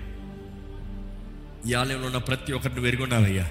[1.70, 3.50] ఈ ఆలయంలో ఉన్న ప్రతి ఒక్కరిని నువ్వు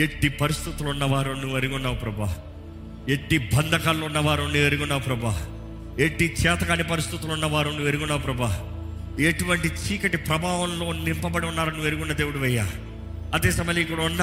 [0.00, 2.36] ఎట్టి పరిస్థితులు ఉన్నవారు నువ్వు ఎరుగున్నావు ప్రభా.
[3.08, 5.46] ఎట్టి బంధకాల్లో ఉన్నవారు నువ్వు ఎరుగున్నావు ప్రభా.
[5.98, 8.68] ఎట్టి చేతకాని పరిస్థితులు ఉన్నవారు నువ్వు ఎరుగున్నావు ప్రభా.
[9.20, 12.68] ఎటువంటి చీకటి ప్రభావంలో నింపబడి ఉన్నారు నువ్వు ఎరుగున్న దేవుడు అయ్యా
[13.34, 14.22] అదే సమయంలో ఇక్కడ ఉన్న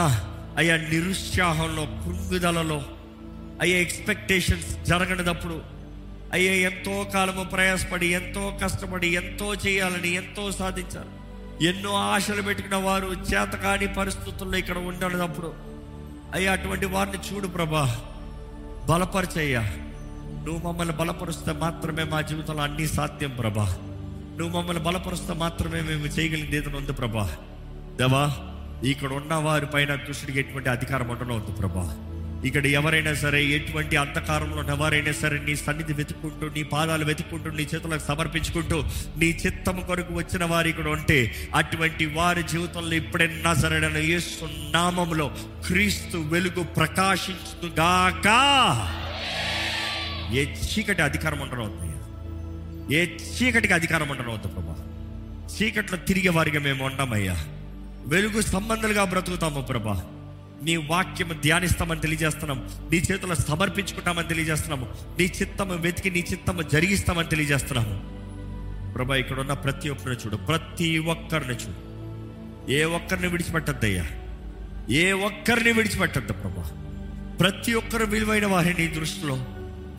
[0.57, 2.85] అయ్యా నిరుత్సాహంలో కృంగుదలలో
[3.61, 5.78] అయ్యా ఎక్స్పెక్టేషన్స్ జరగనిదప్పుడు
[6.33, 11.09] అయ్యే ఎంతో కాలము ప్రయాసపడి ఎంతో కష్టపడి ఎంతో చేయాలని ఎంతో సాధించాలి.
[11.67, 15.53] ఎన్నో ఆశలు పెట్టుకున్న వారు చేతకాని పరిస్థితుల్లో ఇక్కడ ఉండనప్పుడు
[16.33, 18.01] అయ్యా అటువంటి వారిని చూడు ప్రభా.
[18.89, 19.61] బలపరచయ్యా.
[20.45, 23.77] నువ్వు మమ్మల్ని బలపరుస్తే మాత్రమే మా జీవితంలో అన్నీ సాధ్యం ప్రభా.
[24.39, 27.37] నువ్వు మమ్మల్ని బలపరుస్తే మాత్రమే మేము చేయగలిగింది ఏదైనా ఉంది ప్రభా.
[27.97, 28.37] దేవా
[28.83, 32.08] ఇక్కడ ఉన్న వారి పైన దుష్టుడికి ఎటువంటి అధికారం ఉండనవద్దు ప్రభా.
[32.45, 38.05] ఇక్కడ ఎవరైనా సరే ఎటువంటి అంధకారంలో ఎవరైనా సరే నీ సన్నిధి వెతుక్కుంటూ నీ పాదాలు వెతుక్కుంటూ నీ చేతులకు
[38.05, 38.83] సమర్పించుకుంటూ
[39.17, 45.27] నీ చిత్తం కొరకు వచ్చిన వారు ఇక్కడ ఉంటే అటువంటి వారి జీవితంలో ఇప్పుడే నజరడన యేసు నామంలో
[45.67, 48.27] క్రీస్తు వెలుగు ప్రకాశించుగాక
[50.33, 51.85] ఏ చీకటి అధికారం ఉండనవద్దు
[52.93, 54.75] ఏ చీకటికి అధికారం ఉండనవద్దు ప్రభా.
[55.53, 57.35] చీకట్లో తిరిగే వారిగా మేము ఉండమయ్యా
[58.05, 59.95] వెలుగు సంబంధాలుగా బ్రతుకుతాము ప్రభా.
[60.63, 62.69] నీ వాక్యము ధ్యానిస్తామని తెలియజేస్తున్నాం.
[62.91, 64.87] నీ చేతుల్లో సమర్పించుకుంటామని తెలియజేస్తున్నాము.
[65.19, 68.19] నీ చిత్తము వెతికి నీ చిత్తము జరిగిస్తామని తెలియజేస్తున్నాము.
[68.93, 70.35] ప్రభా ఇక్కడ ఉన్న ప్రతి ఒక్కరిని చూడు.
[70.35, 71.89] ప్రతి ఒక్కరిని చూడు.
[72.71, 74.05] ఏ ఒక్కరిని విడిచిపెట్టద్దయ్యా?
[74.89, 76.63] ఏ ఒక్కరిని విడిచిపెట్టద్దు ప్రభా.
[77.39, 79.35] ప్రతి ఒక్కరు విలువైన వారి నీ దృష్టిలో.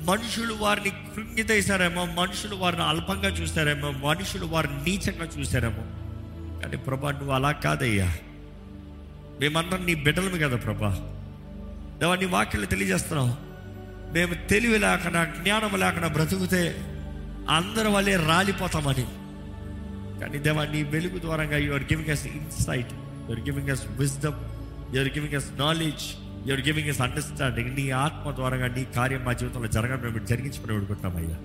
[0.00, 5.82] మనుషులు వారిని కృంగితేశారేమో మనుషులు వారిని అల్పంగా చూశారేమో మనుషులు వారిని నీచంగా చూశారేమో.
[6.60, 8.16] కానీ ప్రభా నువ్వు అలా కాదయ్యా.
[9.40, 10.88] మేమందరం నీ బిడ్డలము కదా ప్రభా.
[12.00, 13.34] దేవా నీ వాక్యలు తెలియజేస్తున్నావు.
[14.12, 16.76] మేము తెలివి లేకుండా జ్ఞానం లేకుండా బ్రతుకుతే
[17.50, 19.06] అందరి వల్లే రాలిపోతామని.
[20.20, 22.92] కానీ దేవా నీ వెలుగు ద్వారంగా you are giving us insight
[23.30, 24.34] you're giving us wisdom
[24.96, 26.04] you're giving us knowledge
[26.48, 30.76] you're giving us understanding నీ ఆత్మ ద్వారంగా నీ కార్యం మా జీవితంలో జరగడం మేము జరిగించుకుని
[31.16, 31.36] అయ్యా.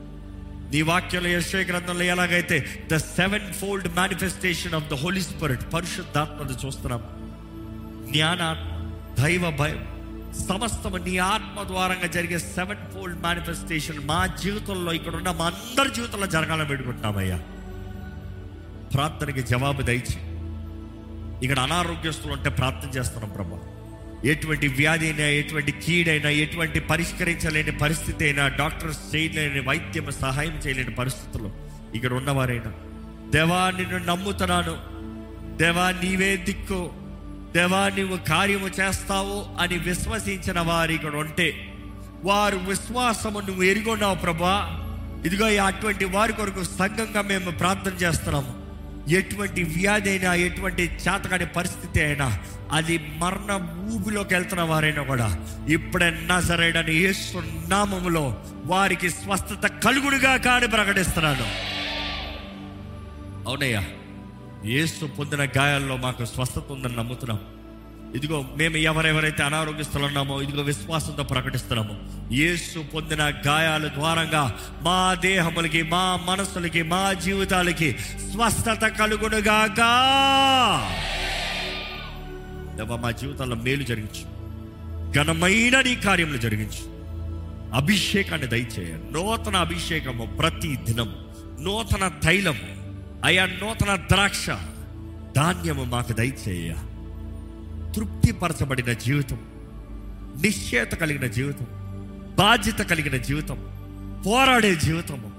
[0.72, 2.96] నీ వాక్యంలో యశ్వ గ్రంథంలో ఎలాగైతే the
[3.54, 7.25] sevenfold manifestation of the holy spirit పరిశుద్ధాత్మను చూస్తున్నాం.
[8.12, 8.72] జ్ఞానాత్మ
[9.24, 9.82] దైవ భయం
[10.48, 16.28] సమస్తము నీ ఆత్మ ద్వారంగా జరిగే సెవెన్ ఫోల్డ్ మేనిఫెస్టేషన్ మా జీవితంలో ఇక్కడ ఉన్న మా అందరి జీవితంలో
[16.28, 17.38] జరగాలని పెట్టుకుంటున్నామయ్యా
[18.94, 20.18] ప్రార్థనకి జవాబు దయచి
[21.44, 23.58] ఇక్కడ అనారోగ్యస్తులు ఉంటే ప్రార్థన చేస్తున్నాం ప్రభా.
[24.24, 31.52] ఎటువంటి వ్యాధి అయినా ఎటువంటి కీడైనా ఎటువంటి పరిష్కరించలేని పరిస్థితి అయినా డాక్టర్స్ చేయలేని వైద్యం సహాయం చేయలేని పరిస్థితుల్లో
[31.96, 32.72] ఇక్కడ ఉన్నవారైనా
[33.30, 34.76] దేవా నిన్ను నమ్ముతున్నాను.
[35.58, 36.92] దేవా నీవే దిక్కు.
[37.56, 41.74] దేవా నువ్వు కార్యము చేస్తావు అని విశ్వసించిన వారు ఇక్కడ ఉంటే
[42.24, 44.56] వారు విశ్వాసము నువ్వు ఎరిగొన్నావు ప్రభా.
[45.26, 48.66] ఇదిగో అటువంటి వారి కొరకు సంఘంగా మేము ప్రార్థన చేస్తున్నాము.
[49.10, 52.40] ఎటువంటి వ్యాధి అయినా ఎటువంటి చేతకాని పరిస్థితి అయినా
[52.72, 53.52] అది మరణ
[53.94, 55.28] ఊబిలోకి వెళ్తున్న వారైనా కూడా
[55.70, 61.48] ఇప్పుడన్నా సరైన యేసు నామములో వారికి స్వస్థత కలుగుడుగా కాని ప్రకటిస్తున్నాను.
[63.48, 63.84] అవునయ్యా.
[64.66, 67.40] యేసు పొందిన గాయాల్లో మాకు స్వస్థత ఉందని నమ్ముతున్నాం.
[68.16, 72.26] ఇదిగో మేము ఎవరెవరైతే అనారోగ్యస్తులున్నామో ఇదిగో విశ్వాసంతో ప్రకటిస్తున్నాము.
[72.34, 77.96] యేసు పొందిన గాయాల ద్వారంగా మా దేహములకి మా మనసులకి మా జీవితాలకి
[78.32, 79.78] స్వస్థత కలుగునుగాక.
[82.78, 84.36] దేవా, మా జీవితాల్లో మేలు జరిగించు.
[85.14, 86.96] ఘనమైన నీ కార్యములు జరిగించు.
[87.76, 88.96] అభిషేకాన్ని దయచేయ.
[89.12, 91.16] నూతన అభిషేకము ప్రతి దినము.
[91.62, 92.85] నూతన తైలము.
[93.24, 94.46] అయా నూతన ద్రాక్ష
[95.36, 96.74] ధాన్యము మాకు దయచేయ
[97.96, 99.38] తృప్తిపరచబడిన జీవితం
[100.42, 101.68] నిశ్చయత కలిగిన జీవితం
[102.36, 103.76] బాధ్యత కలిగిన జీవితం
[104.26, 105.32] పోరాడే జీవితము.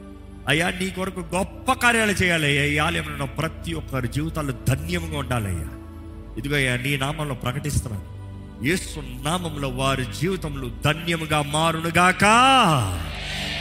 [0.48, 5.68] అయ్యా నీ కొరకు గొప్ప కార్యాలు చేయాలయ్యా ఈ ఆలయంలో ప్రతి ఒక్కరి జీవితాలు ధన్యముగా ఉండాలయ్యా
[6.38, 8.15] ఇదిగో అయ్యా నీ నామంలో ప్రకటిస్తున్నాను.
[8.64, 12.24] యేసు నామంలో వారి జీవితంలో ధన్యముగా మారునుగాక.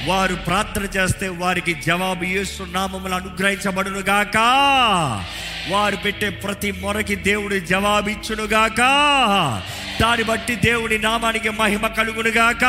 [0.06, 4.38] వారు ప్రార్థన చేస్తే వారికి జవాబు యేసు నామములు అనుగ్రహించబడునుగాక.
[5.70, 8.78] వారు పెట్టే ప్రతి మొరకి దేవుడి జవాబిచ్చునుగాక
[10.02, 12.66] దాన్ని బట్టి దేవుని నామానికి మహిమ కలుగునుగాక.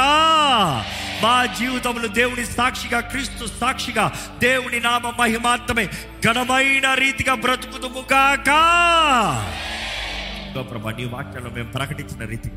[1.22, 5.88] మా జీవితంలో దేవుని సాక్షిగా క్రీస్తు సాక్షిగా దేవుని నామ మహిమాత్మే
[6.24, 8.50] ఘనమైన రీతిగా బ్రతుకుతుముగాక
[10.56, 12.50] ఇదిగో ప్రభా నీ వాక్యాలను మేము ప్రకటించిన రీతి.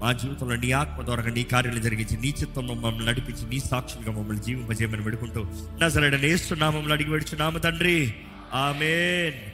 [0.00, 4.42] మా జీవితంలో నీ ఆత్మ ద్వారా నీ కార్యాలు జరిగించి నీ చిత్తంలో మమ్మల్ని నడిపించి నీ సాక్షులుగా మమ్మల్ని
[4.42, 8.14] జీవింపజేయమని పెడుకుంటూ నా నజరడని మమ్మల్ని అడిగి పెడుచున్నాము తండ్రి.
[8.54, 9.49] ఆమెన్.